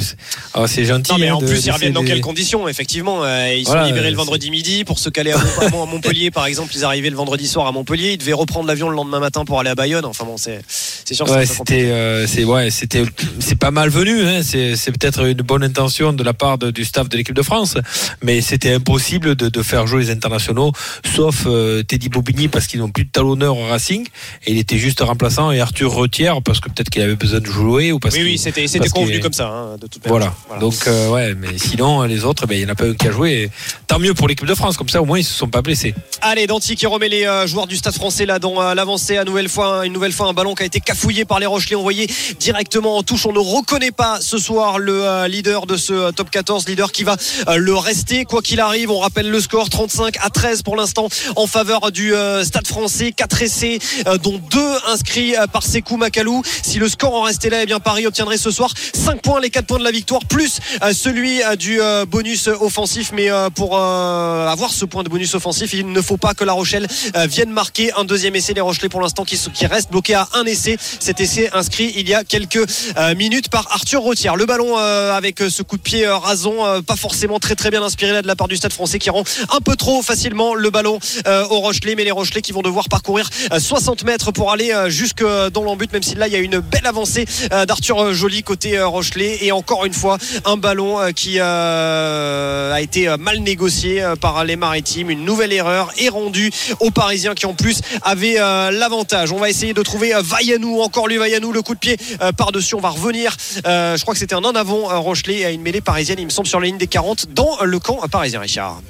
c'est 0.68 0.86
gentil. 0.86 1.12
Non, 1.12 1.18
mais 1.20 1.28
hein, 1.30 1.36
en 1.36 1.42
de- 1.42 1.46
plus, 1.48 1.66
ils 1.66 1.72
reviennent 1.72 1.94
dans 1.94 2.04
quelles 2.04 2.22
conditions 2.22 2.68
Effectivement, 2.68 3.24
euh, 3.24 3.54
ils 3.54 3.66
sont 3.68 3.84
libérés 3.84 4.10
le 4.12 4.18
vendredi 4.18 4.50
midi 4.50 4.84
pour 4.84 4.98
se 5.00 5.10
caler 5.10 5.32
à, 5.32 5.38
Mont- 5.72 5.84
à 5.84 5.86
Montpellier, 5.86 6.32
par 6.32 6.46
exemple. 6.46 6.72
Ils 6.76 6.84
arrivaient 6.86 7.10
le 7.10 7.16
vendredi 7.16 7.48
soir 7.48 7.68
à 7.68 7.72
Montpellier. 7.72 8.14
Ils 8.14 8.18
devaient 8.18 8.34
reprendre 8.34 8.68
l'avion 8.68 8.90
le 8.90 8.96
lendemain 8.96 9.20
matin 9.20 9.46
pour 9.46 9.60
aller 9.60 9.70
à 9.70 9.76
Bayonne. 9.76 10.06
Enfin 10.06 10.21
bon, 10.26 10.38
c'est 10.38 10.62
c'est 10.68 11.14
sûr. 11.14 11.30
Ouais, 11.30 11.46
c'était, 11.46 11.86
euh, 11.86 12.26
c'est 12.28 12.44
ouais, 12.44 12.70
c'était, 12.72 13.04
c'est 13.40 13.58
pas 13.58 13.72
malvenu. 13.72 14.22
Hein. 14.26 14.42
C'est, 14.44 14.76
c'est 14.76 14.92
peut-être 14.92 15.26
une 15.26 15.42
bonne 15.42 15.64
intention 15.64 16.14
de 16.14 16.24
la 16.24 16.34
part 16.34 16.58
de- 16.58 16.72
du 16.72 16.86
staff 16.86 17.10
de 17.10 17.18
l'équipe 17.18 17.36
de 17.36 17.42
France, 17.42 17.78
mais 18.24 18.42
c'était 18.42 18.74
impossible 18.74 19.36
de, 19.36 19.50
de 19.50 19.62
faire 19.64 19.88
jouer 19.88 20.02
les 20.04 20.10
internationaux, 20.12 20.72
sauf 21.16 21.44
euh, 21.46 21.84
Teddy 21.84 22.10
Bobigny 22.10 22.48
parce 22.48 22.68
qu'ils 22.68 22.80
n'ont 22.80 22.90
plus 22.90 23.06
de 23.06 23.10
talonneur 23.12 23.58
au 23.58 23.66
Racing, 23.68 24.06
et 24.46 24.52
il 24.52 24.58
était 24.58 24.78
juste 24.78 25.02
remplaçant, 25.02 25.52
et 25.52 25.60
Arthur 25.60 25.92
Retière 25.94 26.42
parce 26.42 26.60
que 26.60 26.70
peut-être 26.70 26.90
qu'il 26.90 27.02
avait 27.02 27.16
besoin 27.16 27.40
de 27.40 27.46
jouer 27.46 27.92
ou 27.92 28.00
parce 28.00 28.16
Oui, 28.16 28.24
oui, 28.24 28.38
c'était 28.38 28.68
c'était 28.68 28.90
convenu 28.90 29.20
comme 29.20 29.34
ça, 29.34 29.48
hein, 29.48 29.78
de 29.80 29.88
toute 29.88 30.06
manière. 30.06 30.34
Voilà. 30.48 30.60
Donc 30.60 30.76
euh, 30.88 31.10
ouais, 31.10 31.36
mais 31.36 31.58
sinon 31.58 32.04
les 32.04 32.24
autres, 32.26 32.48
ben 32.48 32.56
il 32.58 32.62
y 32.62 32.66
en 32.66 32.70
a 32.70 32.76
pas 32.76 32.86
un 32.86 32.94
qui 32.94 33.08
a 33.08 33.12
joué. 33.12 33.32
Et 33.44 33.50
tant 33.88 34.00
mieux 34.00 34.14
pour 34.14 34.28
l'équipe 34.28 34.48
de 34.48 34.56
France, 34.56 34.78
comme 34.78 34.90
ça 34.90 35.02
au 35.02 35.06
moins 35.06 35.20
ils 35.20 35.24
se 35.24 35.34
sont 35.34 35.48
pas 35.48 35.62
blessés. 35.62 35.94
Allez, 36.22 36.48
Danti 36.48 36.76
qui 36.76 36.86
remet 36.88 37.10
les 37.10 37.28
joueurs 37.46 37.68
du 37.68 37.76
Stade 37.78 37.94
français 37.94 38.26
là 38.26 38.40
dans 38.40 38.74
l'avancée 38.74 39.18
à 39.18 39.24
nouvelle 39.24 39.50
fois, 39.50 39.86
une 39.86 39.94
nouvelle 39.94 40.01
fois 40.12 40.28
un 40.28 40.34
ballon 40.34 40.56
qui 40.56 40.64
a 40.64 40.66
été 40.66 40.80
cafouillé 40.80 41.26
par 41.26 41.40
les 41.40 41.46
Rochelais 41.46 41.76
envoyé 41.76 42.10
directement 42.40 42.98
en 42.98 43.04
touche. 43.04 43.28
On 43.28 43.34
ne 43.34 43.40
reconnaît 43.40 43.92
pas 43.92 44.20
ce 44.20 44.40
soir 44.40 44.80
le 44.80 45.04
euh, 45.04 45.28
leader 45.28 45.68
de 45.68 45.78
ce 45.78 45.94
euh, 45.94 46.12
top 46.12 46.32
14, 46.32 46.68
leader 46.68 46.92
qui 46.92 47.04
va 47.04 47.16
euh, 47.48 47.58
le 47.58 47.76
rester 47.76 48.26
quoi 48.26 48.42
qu'il 48.42 48.60
arrive. 48.60 48.90
On 48.90 49.00
rappelle 49.00 49.30
le 49.30 49.40
score 49.40 49.70
35 49.70 50.16
à 50.22 50.30
13 50.30 50.64
pour 50.64 50.76
l'instant 50.76 51.08
en 51.36 51.46
faveur 51.46 51.92
du 51.92 52.14
Stade 52.44 52.68
français, 52.68 53.12
4 53.12 53.42
essais 53.44 53.80
dont 54.24 54.40
2 54.50 54.60
inscrits 54.88 55.36
par 55.52 55.64
Sekou 55.64 55.98
Makalou. 55.98 56.42
Si 56.64 56.80
le 56.80 56.90
score 56.90 57.14
en 57.14 57.22
restait 57.22 57.50
là, 57.50 57.62
eh 57.62 57.66
bien 57.66 57.80
Paris 57.80 58.08
obtiendrait 58.08 58.38
ce 58.38 58.50
soir 58.52 58.72
5 58.94 59.22
points, 59.22 59.40
les 59.40 59.50
4 59.50 59.66
points 59.66 59.80
de 59.80 59.84
la 59.84 59.92
victoire 59.92 60.26
plus 60.26 60.60
celui 60.94 61.42
du 61.58 61.80
bonus 62.08 62.48
offensif 62.48 63.12
mais 63.14 63.30
pour 63.56 63.78
avoir 63.78 64.72
ce 64.72 64.86
point 64.86 65.04
de 65.04 65.10
bonus 65.10 65.36
offensif, 65.36 65.74
il 65.74 65.92
ne 65.92 66.02
faut 66.02 66.18
pas 66.18 66.34
que 66.34 66.44
La 66.44 66.54
Rochelle 66.54 66.88
vienne 67.28 67.52
marquer 67.52 67.92
un 67.94 68.04
deuxième 68.04 68.36
essai. 68.36 68.54
Les 68.54 68.62
Rochelais 68.62 68.90
pour 68.90 69.02
l'instant 69.02 69.26
qui 69.26 69.66
restent 69.66 69.91
bloqués 69.92 70.16
à 70.16 70.28
un 70.34 70.46
essai. 70.46 70.78
Cet 71.00 71.20
essai 71.20 71.50
inscrit 71.54 71.94
il 71.96 72.10
y 72.10 72.14
a 72.14 72.24
quelques 72.24 72.66
euh, 72.98 73.16
minutes 73.16 73.50
par 73.50 73.68
Arthur 73.72 74.02
Rothière. 74.02 74.36
Le 74.36 74.46
ballon 74.46 74.78
euh, 74.78 75.16
avec 75.16 75.42
euh, 75.42 75.50
ce 75.50 75.62
coup 75.62 75.78
de 75.78 75.82
pied 75.82 76.08
rason, 76.08 76.82
pas 76.88 76.96
forcément 76.96 77.40
très 77.40 77.56
très 77.56 77.70
bien 77.70 77.84
inspiré 77.84 78.14
là 78.14 78.22
de 78.22 78.28
la 78.28 78.36
part 78.36 78.48
du 78.48 78.56
Stade 78.56 78.74
français 78.74 78.98
qui 79.00 79.10
rend 79.10 79.24
un 79.50 79.60
peu 79.60 79.76
trop 79.76 80.02
facilement 80.02 80.56
le 80.56 80.70
ballon 80.70 81.00
aux 81.26 81.60
Rochelais. 81.60 81.96
Mais 81.96 82.04
les 82.04 82.12
Rochelais 82.12 82.42
qui 82.42 82.54
vont 82.54 82.62
devoir 82.62 82.88
parcourir 82.90 83.30
euh, 83.52 83.60
60 83.60 84.04
mètres 84.06 84.32
pour 84.32 84.52
aller 84.52 84.74
jusque 84.88 85.24
dans 85.54 85.64
l'embut, 85.64 85.92
même 85.92 86.04
si 86.04 86.16
là 86.16 86.28
il 86.28 86.34
y 86.34 86.36
a 86.36 86.40
une 86.40 86.60
belle 86.60 86.88
avancée 86.88 87.26
d'Arthur 87.68 88.14
Joly 88.14 88.44
côté 88.44 88.82
Rochelais. 88.82 89.40
Et 89.42 89.52
encore 89.52 89.86
une 89.86 89.94
fois, 89.94 90.18
un 90.46 90.58
ballon 90.58 91.12
qui 91.14 91.40
a 91.40 92.78
été 92.80 93.14
mal 93.20 93.40
négocié 93.40 94.04
par 94.22 94.46
les 94.46 94.56
maritimes. 94.56 95.10
Une 95.10 95.26
nouvelle 95.26 95.52
erreur 95.52 95.92
est 95.98 96.10
rendue 96.10 96.52
aux 96.80 96.92
Parisiens 96.92 97.36
qui 97.36 97.46
en 97.46 97.54
plus 97.54 97.82
avaient 98.04 98.36
l'avantage. 98.72 99.32
On 99.32 99.40
va 99.40 99.50
essayer 99.50 99.74
de 99.74 99.81
trouver 99.84 100.14
euh, 100.14 100.22
Vallanou, 100.22 100.82
encore 100.82 101.08
lui 101.08 101.18
Vallanou, 101.18 101.52
le 101.52 101.62
coup 101.62 101.74
de 101.74 101.80
pied 101.80 101.98
euh, 102.22 102.32
par-dessus. 102.32 102.76
On 102.76 102.82
va 102.82 102.90
revenir. 102.90 103.36
euh, 103.66 103.98
je 103.98 104.02
crois 104.02 104.14
que 104.14 104.20
c'était 104.20 104.36
un 104.36 104.44
en 104.44 104.56
avant 104.56 105.02
Rochelet 105.02 105.46
à 105.46 105.52
une 105.52 105.62
mêlée 105.62 105.82
parisienne, 105.82 106.20
il 106.20 106.26
me 106.26 106.30
semble, 106.30 106.48
sur 106.48 106.60
la 106.60 106.68
ligne 106.68 106.78
des 106.78 106.88
40 106.88 107.28
dans 107.34 107.64
le 107.64 107.80
camp 107.80 108.00
parisien, 108.10 108.40
Richard. 108.40 108.82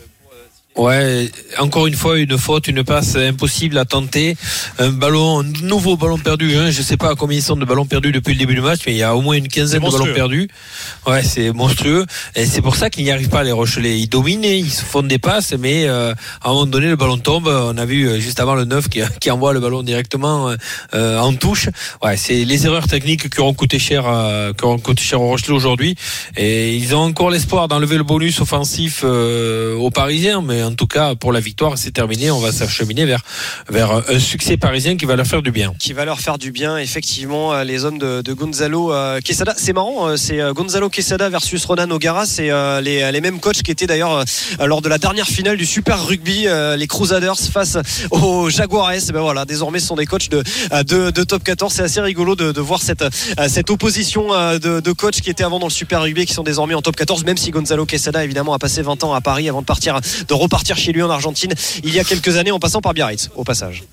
Ouais, 0.75 1.29
encore 1.59 1.87
une 1.87 1.95
fois, 1.95 2.17
une 2.17 2.37
faute, 2.37 2.67
une 2.67 2.83
passe 2.83 3.15
impossible 3.15 3.77
à 3.77 3.85
tenter. 3.85 4.37
Un 4.79 4.89
ballon, 4.89 5.41
un 5.41 5.43
nouveau 5.63 5.97
ballon 5.97 6.17
perdu. 6.17 6.55
Hein. 6.55 6.71
Je 6.71 6.81
sais 6.81 6.97
pas 6.97 7.15
combien 7.15 7.37
ils 7.37 7.43
sont 7.43 7.57
de 7.57 7.65
ballons 7.65 7.85
perdus 7.85 8.11
depuis 8.11 8.33
le 8.33 8.39
début 8.39 8.55
du 8.55 8.61
match, 8.61 8.79
mais 8.85 8.93
il 8.93 8.97
y 8.97 9.03
a 9.03 9.15
au 9.15 9.21
moins 9.21 9.35
une 9.35 9.49
quinzaine 9.49 9.83
de 9.83 9.89
ballons 9.89 10.13
perdus. 10.13 10.47
Ouais, 11.05 11.23
c'est 11.23 11.51
monstrueux. 11.51 12.05
Et 12.35 12.45
c'est 12.45 12.61
pour 12.61 12.77
ça 12.77 12.89
qu'ils 12.89 13.03
n'y 13.03 13.11
arrivent 13.11 13.29
pas, 13.29 13.43
les 13.43 13.51
Rochelais. 13.51 13.99
Ils 13.99 14.07
dominent, 14.07 14.45
ils 14.45 14.71
se 14.71 14.85
font 14.85 15.03
des 15.03 15.19
passes, 15.19 15.53
mais 15.59 15.87
euh, 15.87 16.13
à 16.41 16.49
un 16.49 16.53
moment 16.53 16.65
donné, 16.65 16.87
le 16.87 16.95
ballon 16.95 17.17
tombe. 17.17 17.47
On 17.47 17.77
a 17.77 17.85
vu 17.85 18.07
euh, 18.07 18.19
juste 18.19 18.39
avant 18.39 18.55
le 18.55 18.63
9 18.63 18.87
qui, 18.87 19.01
qui 19.19 19.29
envoie 19.29 19.51
le 19.51 19.59
ballon 19.59 19.83
directement 19.83 20.55
euh, 20.93 21.19
en 21.19 21.33
touche. 21.33 21.69
Ouais, 22.03 22.17
c'est 22.17 22.45
les 22.45 22.65
erreurs 22.65 22.87
techniques 22.87 23.29
qui 23.29 23.39
auront 23.39 23.53
coûté 23.53 23.79
cher, 23.79 24.05
euh, 24.07 24.53
qui 24.53 24.63
auront 24.65 24.79
coûté 24.79 25.03
cher 25.03 25.21
aux 25.21 25.27
Rochelais 25.27 25.53
aujourd'hui. 25.53 25.95
Et 26.37 26.75
ils 26.75 26.95
ont 26.95 27.01
encore 27.01 27.29
l'espoir 27.29 27.67
d'enlever 27.67 27.97
le 27.97 28.03
bonus 28.03 28.39
offensif 28.41 29.01
euh, 29.03 29.75
aux 29.75 29.91
Parisiens, 29.91 30.41
mais 30.41 30.60
en 30.63 30.73
tout 30.73 30.87
cas, 30.87 31.15
pour 31.15 31.31
la 31.31 31.39
victoire, 31.39 31.77
c'est 31.77 31.91
terminé. 31.91 32.31
On 32.31 32.39
va 32.39 32.51
s'acheminer 32.51 33.05
vers, 33.05 33.21
vers 33.69 33.91
un 34.09 34.19
succès 34.19 34.57
parisien 34.57 34.97
qui 34.97 35.05
va 35.05 35.15
leur 35.15 35.27
faire 35.27 35.41
du 35.41 35.51
bien. 35.51 35.73
qui 35.79 35.93
va 35.93 36.05
leur 36.05 36.19
faire 36.19 36.37
du 36.37 36.51
bien 36.51 36.77
effectivement 36.77 37.53
euh, 37.53 37.63
les 37.63 37.85
hommes 37.85 37.97
de, 37.97 38.33
Gonzalo 38.33 38.93
euh, 38.93 39.19
Quesada 39.19 39.53
c'est 39.57 39.73
marrant 39.73 40.07
euh, 40.07 40.17
c'est 40.17 40.39
Gonzalo 40.53 40.89
Quesada 40.89 41.29
versus 41.29 41.63
Ronan 41.65 41.89
O'Gara 41.91 42.25
c'est 42.25 42.49
les, 42.81 43.11
les 43.11 43.21
mêmes 43.21 43.39
coachs 43.39 43.61
qui 43.61 43.71
étaient 43.71 43.87
d'ailleurs 43.87 44.23
lors 44.63 44.81
de 44.81 44.89
la 44.89 44.97
dernière 44.97 45.27
finale 45.27 45.57
du 45.57 45.65
Super 45.65 46.05
Rugby 46.05 46.47
les 46.77 46.87
Crusaders 46.87 47.39
face 47.39 47.77
aux 48.11 48.49
Jaguares 48.49 48.93
Et 48.93 48.99
ben 49.11 49.21
voilà 49.21 49.45
désormais 49.45 49.79
ce 49.79 49.87
sont 49.87 49.95
des 49.95 50.05
coachs 50.05 50.29
de, 50.29 50.43
de, 51.11 51.23
top 51.23 51.43
14 51.43 51.73
c'est 51.73 51.83
assez 51.83 52.01
rigolo 52.01 52.35
de, 52.35 52.51
de 52.51 52.61
voir 52.61 52.81
cette, 52.81 53.03
cette 53.47 53.69
opposition 53.69 54.29
de, 54.29 54.79
de 54.79 54.91
coachs 54.91 55.21
qui 55.21 55.29
étaient 55.29 55.43
avant 55.43 55.59
dans 55.59 55.67
le 55.67 55.71
Super 55.71 56.01
Rugby 56.01 56.25
qui 56.25 56.33
sont 56.33 56.43
désormais 56.43 56.73
en 56.73 56.81
top 56.81 56.95
14 56.95 57.25
même 57.25 57.37
si 57.37 57.51
Gonzalo 57.51 57.85
Quesada 57.85 58.23
évidemment 58.23 58.53
a 58.53 58.59
passé 58.59 58.81
20 58.81 59.03
ans 59.03 59.13
à 59.13 59.21
Paris 59.21 59.49
avant 59.49 59.61
de 59.61 59.65
partir 59.65 59.99
de 60.01 60.33
repartir 60.51 60.75
chez 60.75 60.91
lui 60.91 61.01
en 61.01 61.09
Argentine 61.09 61.53
il 61.83 61.93
y 61.93 61.99
a 61.99 62.03
quelques 62.03 62.35
années 62.35 62.51
en 62.51 62.59
passant 62.59 62.81
par 62.81 62.93
Biarritz 62.93 63.29
au 63.35 63.45
passage. 63.45 63.83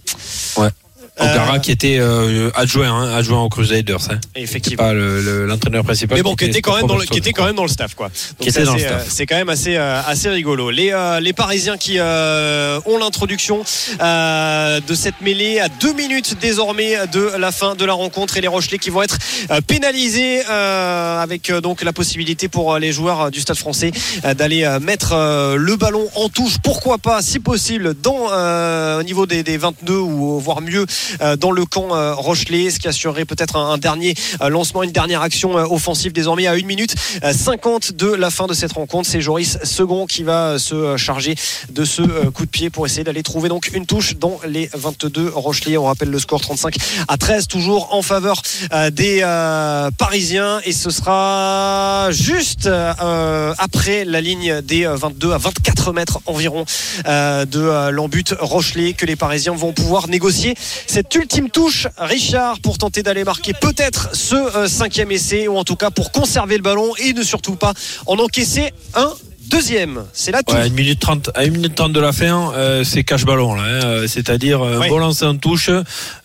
O'Gara 1.21 1.57
Euh, 1.57 1.59
qui 1.59 1.71
était 1.73 1.99
euh, 1.99 2.51
adjoint, 2.55 2.89
hein, 2.93 3.15
adjoint 3.15 3.43
aux 3.43 3.49
Crusaders. 3.49 3.97
Hein. 4.11 4.19
Effectivement 4.35 4.85
pas 4.85 4.93
le- 4.93 5.21
le- 5.21 5.47
l'entraîneur 5.47 5.85
principal. 5.85 6.17
mais 6.17 6.23
bon, 6.23 6.35
qui 6.35 6.45
était 6.45 6.61
quand 6.63 6.77
même 6.77 6.87
dans 6.87 6.97
le, 6.97 7.05
qui 7.05 7.19
était 7.19 7.33
quand 7.33 7.45
même 7.45 7.57
dans 7.57 7.63
le 7.65 7.69
staff, 7.69 7.95
quoi. 7.95 8.07
Donc 8.09 8.15
Qui 8.41 8.53
c'est 8.53 8.61
était 8.61 8.65
dans 8.67 8.73
le 8.75 8.79
assez, 8.79 8.87
staff. 8.89 9.03
euh, 9.03 9.11
C'est 9.11 9.27
quand 9.27 9.37
même 9.37 9.49
assez, 9.49 9.77
euh, 9.77 10.01
assez 10.07 10.29
rigolo. 10.29 10.71
Les, 10.71 10.93
euh, 10.93 11.21
les 11.21 11.33
Parisiens 11.33 11.77
qui 11.77 11.97
euh, 11.99 12.79
ont 12.87 12.99
l'introduction 12.99 13.63
euh, 14.01 14.81
de 14.87 14.95
cette 14.95 15.21
mêlée 15.21 15.59
à 15.61 15.69
deux 15.69 15.93
minutes 15.95 16.37
désormais 16.41 16.95
de 17.13 17.31
la 17.39 17.51
fin 17.53 17.75
de 17.75 17.85
la 17.85 17.93
rencontre 17.95 18.37
et 18.37 18.41
les 18.41 18.49
Rochelais 18.49 18.79
qui 18.79 18.91
vont 18.91 19.03
être 19.03 19.19
pénalisés 19.67 20.43
euh, 20.49 21.21
avec 21.23 21.51
euh, 21.51 21.61
donc 21.61 21.83
la 21.83 21.93
possibilité 21.93 22.49
pour 22.49 22.79
les 22.79 22.93
joueurs 22.93 23.31
du 23.31 23.41
Stade 23.41 23.57
Français 23.57 23.91
d'aller 24.37 24.69
mettre 24.81 25.15
le 25.57 25.77
ballon 25.77 26.09
en 26.15 26.29
touche. 26.29 26.57
Pourquoi 26.63 26.99
pas, 26.99 27.23
si 27.23 27.39
possible, 27.41 27.95
dans 28.01 28.29
euh, 28.31 29.01
au 29.01 29.03
niveau 29.03 29.27
des, 29.27 29.43
des 29.43 29.57
22 29.57 29.95
ou 29.95 30.39
voire 30.39 30.61
mieux 30.61 30.87
dans 31.39 31.51
le 31.51 31.65
camp 31.65 31.95
euh, 31.95 32.15
Rochelet, 32.15 32.71
ce 32.71 32.79
qui 32.79 32.89
assurerait 32.89 33.25
peut-être 33.25 33.57
un, 33.57 33.79
dernier 33.79 34.15
euh, 34.41 34.49
lancement, 34.49 34.83
une 34.83 34.93
dernière 34.93 35.23
action 35.23 35.59
euh, 35.59 35.65
offensive 35.65 36.13
désormais 36.13 36.47
à 36.47 36.53
1 36.53 36.63
minute 36.63 36.95
euh, 37.25 37.33
50 37.33 37.93
de 37.93 38.09
la 38.09 38.31
fin 38.31 38.47
de 38.47 38.55
cette 38.55 38.73
rencontre. 38.73 39.09
C'est 39.09 39.21
Joris 39.21 39.59
Second 39.63 40.07
qui 40.07 40.23
va 40.23 40.51
euh, 40.51 40.59
se 40.59 40.75
euh, 40.75 40.97
charger 40.97 41.35
de 41.71 41.85
ce 41.85 42.03
euh, 42.03 42.31
coup 42.31 42.45
de 42.45 42.51
pied 42.51 42.71
pour 42.71 42.87
essayer 42.87 43.05
d'aller 43.05 43.23
trouver 43.23 43.49
donc 43.49 43.71
une 43.73 43.87
touche 43.87 44.17
dans 44.17 44.41
les 44.47 44.69
22 44.75 45.31
Rochelet. 45.35 45.77
On 45.77 45.85
rappelle 45.85 46.11
le 46.11 46.19
score 46.19 46.41
35 46.41 46.77
à 47.07 47.17
13 47.17 47.47
toujours 47.49 47.95
en 47.95 48.03
faveur 48.03 48.43
euh, 48.73 48.91
des 48.91 49.21
euh, 49.23 49.91
Parisiens 49.97 50.61
et 50.65 50.73
ce 50.73 50.91
sera 50.91 52.09
juste 52.11 52.67
euh, 52.67 53.55
après 53.59 54.05
la 54.05 54.21
ligne 54.21 54.61
des 54.63 54.87
euh, 54.87 54.97
22 54.97 55.33
à 55.33 55.39
24 55.39 55.93
mètres 55.93 56.21
environ 56.27 56.65
euh, 57.07 57.45
de 57.45 57.61
euh, 57.61 57.91
l'embut 57.91 58.35
Rochelet 58.39 58.93
que 58.93 59.07
les 59.07 59.17
Parisiens 59.17 59.55
vont 59.55 59.73
pouvoir 59.73 60.09
négocier 60.09 60.55
cette 60.99 61.15
ultime 61.15 61.49
touche 61.49 61.87
Richard 61.97 62.59
pour 62.59 62.77
tenter 62.77 63.05
d'aller 63.05 63.23
marquer 63.23 63.53
peut-être 63.53 64.17
ce 64.17 64.35
euh, 64.35 64.67
cinquième 64.67 65.13
essai 65.13 65.47
ou 65.47 65.57
en 65.57 65.63
tout 65.63 65.77
cas 65.77 65.93
pour 65.93 66.11
conserver 66.11 66.57
le 66.57 66.63
ballon 66.65 66.93
et 66.97 67.13
ne 67.13 67.23
surtout 67.23 67.55
pas 67.55 67.73
en 68.07 68.19
encaisser 68.19 68.73
un 68.97 69.13
deuxième 69.49 70.05
c'est 70.13 70.31
là 70.33 70.41
Ouais, 70.49 70.55
à 70.57 70.63
1 70.63 70.69
minute 70.71 71.01
30, 71.01 71.31
à 71.35 71.41
1 71.43 71.51
minute 71.51 71.75
30 71.75 71.93
de 71.93 72.01
la 72.01 72.13
fin, 72.13 72.53
euh, 72.55 72.85
c'est 72.85 73.03
cache 73.05 73.25
ballon 73.25 73.55
là. 73.55 73.63
hein. 73.63 73.85
Euh, 73.85 74.07
C'est-à-dire 74.07 74.63
un 74.63 74.79
Ouais. 74.79 74.89
bon 74.89 74.99
lancer 74.99 75.25
en 75.25 75.37
touche, 75.37 75.71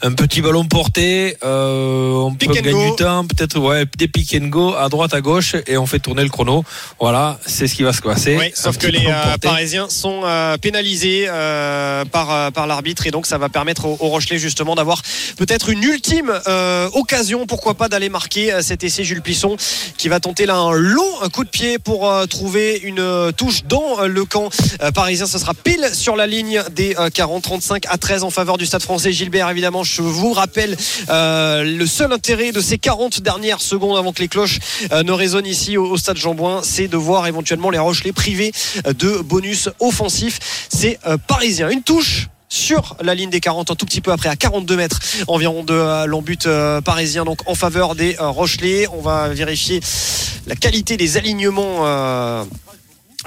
un 0.02 0.12
petit 0.14 0.42
ballon 0.42 0.66
porté, 0.66 1.38
euh, 1.44 2.12
on 2.14 2.34
Pick 2.34 2.50
peut 2.50 2.56
gagner 2.62 2.90
du 2.92 2.96
temps, 2.96 3.26
peut-être 3.26 3.60
ouais, 3.60 3.86
des 3.98 4.08
pick 4.08 4.36
and 4.40 4.48
go 4.48 4.74
à 4.76 4.90
droite, 4.90 5.14
à 5.14 5.22
gauche, 5.22 5.56
et 5.68 5.78
on 5.78 5.86
fait 5.86 6.00
tourner 6.00 6.24
le 6.24 6.30
chrono. 6.30 6.64
Voilà, 7.00 7.40
c'est 7.46 7.68
ce 7.68 7.76
qui 7.76 7.84
va 7.84 7.94
se 7.94 8.02
passer. 8.02 8.52
Sauf 8.56 8.78
que 8.78 8.88
les 8.88 9.06
euh. 9.08 9.38
Parisiens 9.42 9.88
sont 9.90 10.22
euh, 10.24 10.58
pénalisés 10.58 11.26
euh, 11.28 12.06
par, 12.06 12.32
euh, 12.32 12.52
par 12.52 12.68
l'arbitre 12.68 13.08
et 13.08 13.12
donc 13.12 13.26
ça 13.26 13.38
va 13.38 13.50
permettre 13.50 13.86
au, 13.86 13.98
au 14.00 14.10
Rochelet 14.10 14.38
justement 14.40 14.76
d'avoir 14.76 15.02
peut-être 15.38 15.70
une 15.70 15.84
ultime 15.84 16.32
euh, 16.48 16.90
occasion, 16.94 17.46
pourquoi 17.46 17.74
pas, 17.76 17.90
d'aller 17.90 18.10
marquer 18.10 18.52
euh, 18.54 18.62
cet 18.62 18.84
essai 18.84 19.04
Jules 19.04 19.22
Plisson 19.22 19.56
qui 19.98 20.10
va 20.10 20.20
tenter 20.20 20.46
là 20.46 20.56
un 20.58 20.72
long 20.74 21.04
coup 21.32 21.44
de 21.44 21.50
pied 21.50 21.80
pour 21.80 22.10
euh, 22.10 22.26
trouver 22.26 22.80
une 22.84 23.00
euh, 23.00 23.13
touche 23.36 23.64
dans 23.66 24.02
euh, 24.02 24.08
le 24.08 24.26
camp 24.26 24.50
euh, 24.82 24.92
parisien. 24.92 25.26
Ce 25.26 25.38
sera 25.38 25.54
pile 25.54 25.90
sur 25.94 26.16
la 26.16 26.28
ligne 26.28 26.64
des 26.72 26.96
euh, 26.98 27.10
40, 27.10 27.44
35 27.44 27.86
à 27.88 27.98
13 27.98 28.24
en 28.24 28.30
faveur 28.30 28.58
du 28.58 28.66
Stade 28.66 28.82
français. 28.82 29.12
Gilbert, 29.12 29.50
évidemment, 29.50 29.84
je 29.84 30.02
vous 30.02 30.34
rappelle 30.34 30.78
euh, 31.10 31.64
le 31.64 31.86
seul 31.86 32.12
intérêt 32.12 32.52
de 32.52 32.62
ces 32.62 32.78
40 32.78 33.22
dernières 33.22 33.62
secondes 33.62 33.98
avant 33.98 34.14
que 34.14 34.20
les 34.20 34.28
cloches 34.28 34.60
euh, 34.92 35.04
ne 35.04 35.12
résonnent 35.12 35.48
ici 35.48 35.78
au, 35.78 35.98
Stade 35.98 36.18
Jean-Bouin, 36.18 36.62
c'est 36.64 36.88
de 36.88 36.98
voir 36.98 37.28
éventuellement 37.28 37.70
les 37.70 37.80
Rochelais 37.80 38.12
privés 38.12 38.52
euh, 38.88 38.94
de 38.94 39.18
bonus 39.18 39.70
offensifs. 39.80 40.68
C'est 40.70 41.00
euh, 41.06 41.18
parisien. 41.18 41.70
Une 41.70 41.84
touche 41.84 42.28
sur 42.54 42.96
la 43.02 43.16
ligne 43.16 43.32
des 43.32 43.40
40, 43.40 43.72
un 43.72 43.76
tout 43.76 43.86
petit 43.86 44.00
peu 44.00 44.12
après, 44.12 44.30
à 44.30 44.36
42 44.36 44.78
mètres 44.78 45.00
environ 45.28 45.64
de 45.64 45.74
euh, 45.74 46.06
l'embut 46.06 46.46
euh, 46.46 46.82
parisien, 46.82 47.26
donc 47.26 47.40
en 47.48 47.56
faveur 47.56 47.96
des 47.96 48.16
euh, 48.20 48.30
Rochelais. 48.30 48.86
On 48.94 49.02
va 49.02 49.30
vérifier 49.30 49.80
la 50.46 50.56
qualité 50.56 50.96
des 50.96 51.18
alignements. 51.18 51.86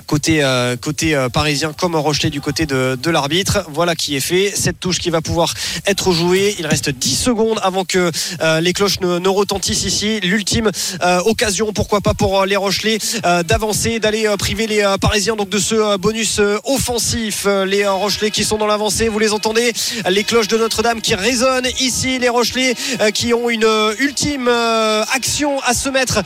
Côté, 0.04 0.44
euh, 0.44 0.76
côté 0.76 1.14
euh, 1.14 1.28
parisien 1.28 1.72
comme 1.72 1.96
Rochelet 1.96 2.30
du 2.30 2.40
côté 2.40 2.66
de, 2.66 2.98
de 3.02 3.10
l'arbitre. 3.10 3.64
Voilà 3.72 3.94
qui 3.94 4.14
est 4.14 4.20
fait. 4.20 4.52
Cette 4.54 4.78
touche 4.78 4.98
qui 4.98 5.10
va 5.10 5.20
pouvoir 5.20 5.54
être 5.86 6.12
jouée. 6.12 6.54
Il 6.58 6.66
reste 6.66 6.90
10 6.90 7.16
secondes 7.16 7.58
avant 7.62 7.84
que 7.84 8.10
euh, 8.40 8.60
les 8.60 8.72
cloches 8.72 9.00
ne, 9.00 9.28
retentissent 9.28 9.84
ici. 9.84 10.20
L'ultime 10.20 10.70
euh, 11.02 11.20
occasion, 11.24 11.72
pourquoi 11.72 12.00
pas 12.00 12.14
pour 12.14 12.44
les 12.44 12.56
Rochelais, 12.56 12.98
d'avancer, 13.44 13.98
d'aller 13.98 14.28
priver 14.38 14.66
les 14.66 14.84
Parisiens 15.00 15.34
donc 15.34 15.48
de 15.48 15.58
ce 15.58 15.96
bonus 15.96 16.40
offensif. 16.64 17.46
Les 17.66 17.86
Rochelais 17.86 18.30
qui 18.30 18.44
sont 18.44 18.58
dans 18.58 18.66
l'avancée, 18.66 19.08
vous 19.08 19.18
les 19.18 19.32
entendez? 19.32 19.72
Les 20.08 20.24
cloches 20.24 20.48
de 20.48 20.56
Notre-Dame 20.56 21.00
qui 21.00 21.14
résonnent 21.14 21.68
ici. 21.80 22.18
Les 22.18 22.28
Rochelais 22.28 22.74
qui 23.12 23.34
ont 23.34 23.48
une 23.50 23.66
ultime 23.98 24.48
action 24.48 25.60
à 25.60 25.74
se 25.74 25.88
mettre 25.88 26.22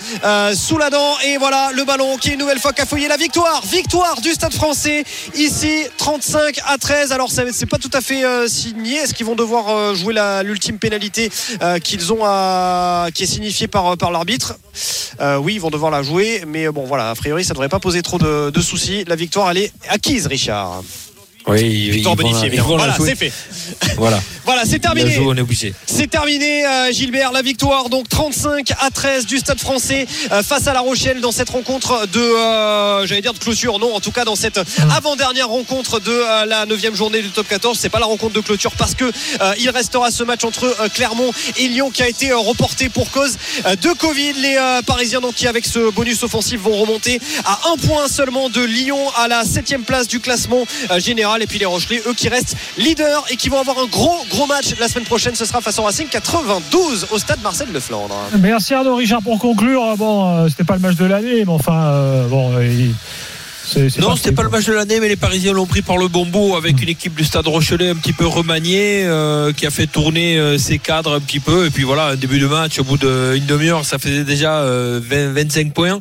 sous 0.55 0.79
la 0.79 0.91
dent. 0.91 1.19
Et 1.27 1.39
voilà 1.39 1.71
le 1.73 1.85
ballon 1.85 2.17
qui 2.17 2.31
est 2.31 2.35
une 2.35 2.41
nouvelle 2.41 2.61
fois 2.61 2.73
cafouillé. 2.73 3.09
La 3.09 3.17
victoire, 3.17 3.60
victoire 3.67 4.21
du 4.21 4.33
Stade 4.33 4.53
français 4.53 5.05
ici 5.35 5.85
35 5.97 6.61
à 6.67 6.79
13. 6.79 7.13
Alors 7.13 7.31
c'est 7.31 7.67
pas 7.67 7.79
tout 7.79 7.91
à 7.93 8.01
fait 8.01 8.25
euh, 8.25 8.49
signé. 8.49 8.97
Est-ce 8.97 9.15
qu'ils 9.15 9.27
vont 9.27 9.35
devoir 9.35 9.69
euh, 9.69 9.95
jouer 9.95 10.15
l'ultime 10.45 10.79
pénalité 10.79 11.31
euh, 11.63 11.79
qu'ils 11.79 12.13
ont 12.13 12.21
qui 13.15 13.23
est 13.23 13.27
signifiée 13.27 13.69
par, 13.69 13.97
l'arbitre? 14.11 14.57
Oui, 15.41 15.55
ils 15.55 15.61
vont 15.61 15.71
devoir 15.71 15.91
la 15.91 16.03
jouer. 16.03 16.45
Mais 16.47 16.69
bon 16.69 16.85
voilà, 16.85 17.11
a 17.11 17.15
priori 17.15 17.45
ça 17.45 17.55
devrait 17.55 17.69
pas 17.69 17.81
poser 17.81 18.03
trop 18.03 18.19
de, 18.19 18.51
de 18.51 18.61
soucis. 18.61 19.05
La 19.07 19.17
victoire 19.17 19.51
elle 19.51 19.59
est 19.59 19.73
acquise, 19.89 20.27
Richard. 20.27 20.83
Oui, 21.47 22.03
bien. 22.49 22.63
vont 22.63 22.77
la 22.77 22.87
Voilà, 22.87 22.97
c'est 23.05 23.17
fait. 23.17 23.33
Voilà, 23.97 24.21
Voilà, 24.45 24.65
c'est 24.65 24.79
terminé. 24.79 25.13
joue, 25.13 25.31
on 25.31 25.37
est 25.37 25.41
obligé. 25.41 25.73
C'est 25.87 26.09
terminé, 26.09 26.67
euh, 26.67 26.93
Gilbert. 26.93 27.33
La 27.33 27.43
victoire, 27.43 27.89
donc 27.89 28.09
35 28.09 28.73
à 28.81 28.91
13 28.91 29.27
du 29.27 29.39
Stade 29.39 29.61
français 29.61 30.07
euh, 30.33 30.43
face 30.43 30.67
à 30.67 30.73
La 30.73 30.81
Rochelle 30.81 31.21
dans 31.21 31.33
cette 31.33 31.51
rencontre 31.51 32.07
de, 32.13 32.21
euh, 32.21 33.07
j'allais 33.07 33.23
dire 33.23 33.33
de 33.33 33.39
clôture, 33.39 33.79
non, 33.79 33.95
en 33.95 34.01
tout 34.01 34.11
cas 34.11 34.25
dans 34.25 34.35
cette 34.35 34.61
avant-dernière 34.95 35.49
rencontre 35.49 36.01
de 36.01 36.47
la 36.47 36.67
9 36.67 36.95
journée 36.95 37.23
du 37.23 37.31
top 37.31 37.49
14. 37.49 37.79
C'est 37.79 37.89
pas 37.89 38.01
la 38.01 38.07
rencontre 38.07 38.35
de 38.35 38.41
clôture 38.41 38.73
parce 38.77 38.95
que 38.95 39.11
il 39.59 39.71
restera 39.71 40.11
ce 40.11 40.25
match 40.25 40.45
entre 40.45 40.77
Clermont 40.95 41.33
et 41.57 41.69
Lyon 41.69 41.91
qui 41.91 42.03
a 42.03 42.09
été 42.09 42.33
reporté 42.33 42.89
pour 42.89 43.11
cause 43.11 43.37
de 43.65 43.93
Covid. 43.93 44.33
Les 44.35 44.59
Parisiens, 44.87 45.21
donc, 45.21 45.35
qui 45.35 45.47
avec 45.47 45.65
ce 45.65 45.91
bonus 45.91 46.23
offensif 46.23 46.61
vont 46.61 46.77
remonter 46.77 47.21
à 47.45 47.61
un 47.73 47.77
point 47.77 48.09
seulement 48.09 48.49
de 48.49 48.63
Lyon 48.63 48.99
à 49.17 49.29
la 49.29 49.45
7 49.45 49.71
place 49.79 50.09
du 50.09 50.21
classement 50.21 50.67
euh, 50.91 50.99
général. 51.31 51.43
Et 51.43 51.47
puis 51.47 51.59
les 51.59 51.67
Rochelais, 51.67 52.03
eux 52.07 52.15
qui 52.15 52.29
restent 52.29 52.57
leaders 52.79 53.25
et 53.31 53.37
qui 53.37 53.49
vont 53.49 53.61
avoir 53.61 53.79
un 53.79 53.87
gros, 53.87 54.25
gros 54.31 54.47
match 54.47 54.75
la 54.79 54.89
semaine 54.89 55.05
prochaine. 55.07 55.35
Ce 55.35 55.45
sera 55.45 55.61
face 55.61 55.79
au 55.79 55.83
Racing 55.83 56.09
92 56.09 57.07
au 57.11 57.19
stade 57.19 57.41
Marcel 57.43 57.73
de 57.73 57.81
Flandre. 57.81 58.15
Merci 58.39 58.75
Arnaud 58.75 58.97
Richard 58.97 59.23
pour 59.23 59.39
conclure. 59.39 59.97
Bon, 59.97 60.29
euh, 60.45 60.49
c'était 60.49 60.65
pas 60.65 60.75
le 60.75 60.81
match 60.81 60.97
de 60.97 61.05
l'année, 61.05 61.45
mais 61.45 61.53
enfin, 61.53 61.85
euh, 61.87 62.29
bon, 62.29 62.53
euh, 62.57 62.67
il- 62.67 62.95
Non, 64.01 64.17
c'était 64.17 64.33
pas 64.33 64.43
le 64.43 64.49
match 64.49 64.65
de 64.65 64.73
l'année, 64.73 64.99
mais 65.01 65.09
les 65.09 65.17
Parisiens 65.17 65.53
l'ont 65.53 65.67
pris 65.67 65.83
par 65.83 65.97
le 65.97 66.09
bon 66.09 66.27
bout 66.27 66.57
avec 66.57 66.83
une 66.83 66.89
équipe 66.89 67.15
du 67.15 67.23
Stade 67.25 67.47
Rochelet 67.47 67.91
un 67.91 67.95
petit 67.95 68.13
peu 68.13 68.27
remaniée, 68.27 69.05
euh, 69.05 69.53
qui 69.53 69.65
a 69.67 69.71
fait 69.71 69.87
tourner 69.87 70.39
euh, 70.39 70.59
ses 70.59 70.79
cadres 70.79 71.15
un 71.15 71.21
petit 71.21 71.39
peu. 71.41 71.67
Et 71.67 71.71
puis 71.71 71.85
voilà, 71.85 72.17
début 72.17 72.41
de 72.41 72.47
match, 72.49 72.79
au 72.81 72.85
bout 72.85 72.97
d'une 72.97 73.47
demi-heure, 73.47 73.85
ça 73.85 73.99
faisait 73.99 74.25
déjà 74.25 74.57
euh, 74.61 75.01
20, 75.03 75.33
25 75.35 75.73
points. 75.73 76.01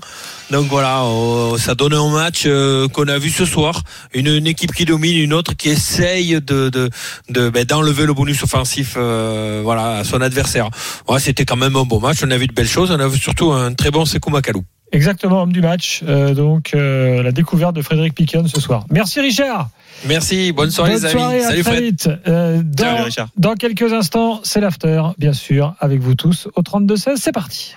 Donc 0.51 0.65
voilà, 0.65 1.03
euh, 1.03 1.57
ça 1.57 1.75
donne 1.75 1.93
un 1.93 2.09
match 2.09 2.43
euh, 2.47 2.87
qu'on 2.87 3.07
a 3.07 3.19
vu 3.19 3.29
ce 3.29 3.45
soir. 3.45 3.83
Une, 4.15 4.27
une 4.27 4.47
équipe 4.47 4.73
qui 4.73 4.83
domine, 4.85 5.15
une 5.17 5.33
autre 5.33 5.53
qui 5.55 5.69
essaye 5.69 6.41
de 6.41 6.69
de 6.69 6.89
de, 7.29 7.49
ben, 7.49 7.65
d'enlever 7.65 8.05
le 8.07 8.13
bonus 8.13 8.41
offensif, 8.43 8.95
euh, 8.97 9.61
voilà, 9.63 9.97
à 9.97 10.03
son 10.03 10.21
adversaire. 10.21 10.69
Ouais, 11.07 11.19
c'était 11.19 11.45
quand 11.45 11.55
même 11.55 11.75
un 11.75 11.83
bon 11.83 11.99
match. 11.99 12.17
On 12.23 12.31
a 12.31 12.37
vu 12.37 12.47
de 12.47 12.53
belles 12.53 12.67
choses. 12.67 12.89
On 12.89 12.99
a 12.99 13.07
vu 13.07 13.19
surtout 13.19 13.51
un 13.51 13.73
très 13.75 13.91
bon 13.91 14.05
Sekou 14.05 14.31
Makalou. 14.31 14.63
Exactement, 14.91 15.43
homme 15.43 15.53
du 15.53 15.61
match. 15.61 16.01
Euh, 16.07 16.33
donc, 16.33 16.71
euh, 16.73 17.21
la 17.21 17.31
découverte 17.31 17.75
de 17.75 17.83
Frédéric 17.83 18.15
Piquion 18.15 18.47
ce 18.47 18.59
soir. 18.59 18.85
Merci 18.89 19.19
Richard. 19.21 19.69
Merci, 20.07 20.51
bonne 20.51 20.71
soirée 20.71 20.93
Bonne 20.93 21.01
les 21.03 21.05
amis. 21.05 21.19
soirée, 21.19 21.39
à 21.43 21.47
Salut 21.49 21.61
très 21.61 21.71
Fred. 21.73 21.83
vite. 21.83 22.09
Euh, 22.27 22.61
dans, 22.63 22.83
Salut, 22.85 23.03
Richard. 23.03 23.27
dans 23.37 23.53
quelques 23.53 23.93
instants, 23.93 24.39
c'est 24.43 24.61
l'after, 24.61 25.03
bien 25.19 25.33
sûr, 25.33 25.75
avec 25.79 25.99
vous 25.99 26.15
tous 26.15 26.47
au 26.55 26.63
32-16. 26.63 27.17
C'est 27.17 27.31
parti. 27.31 27.75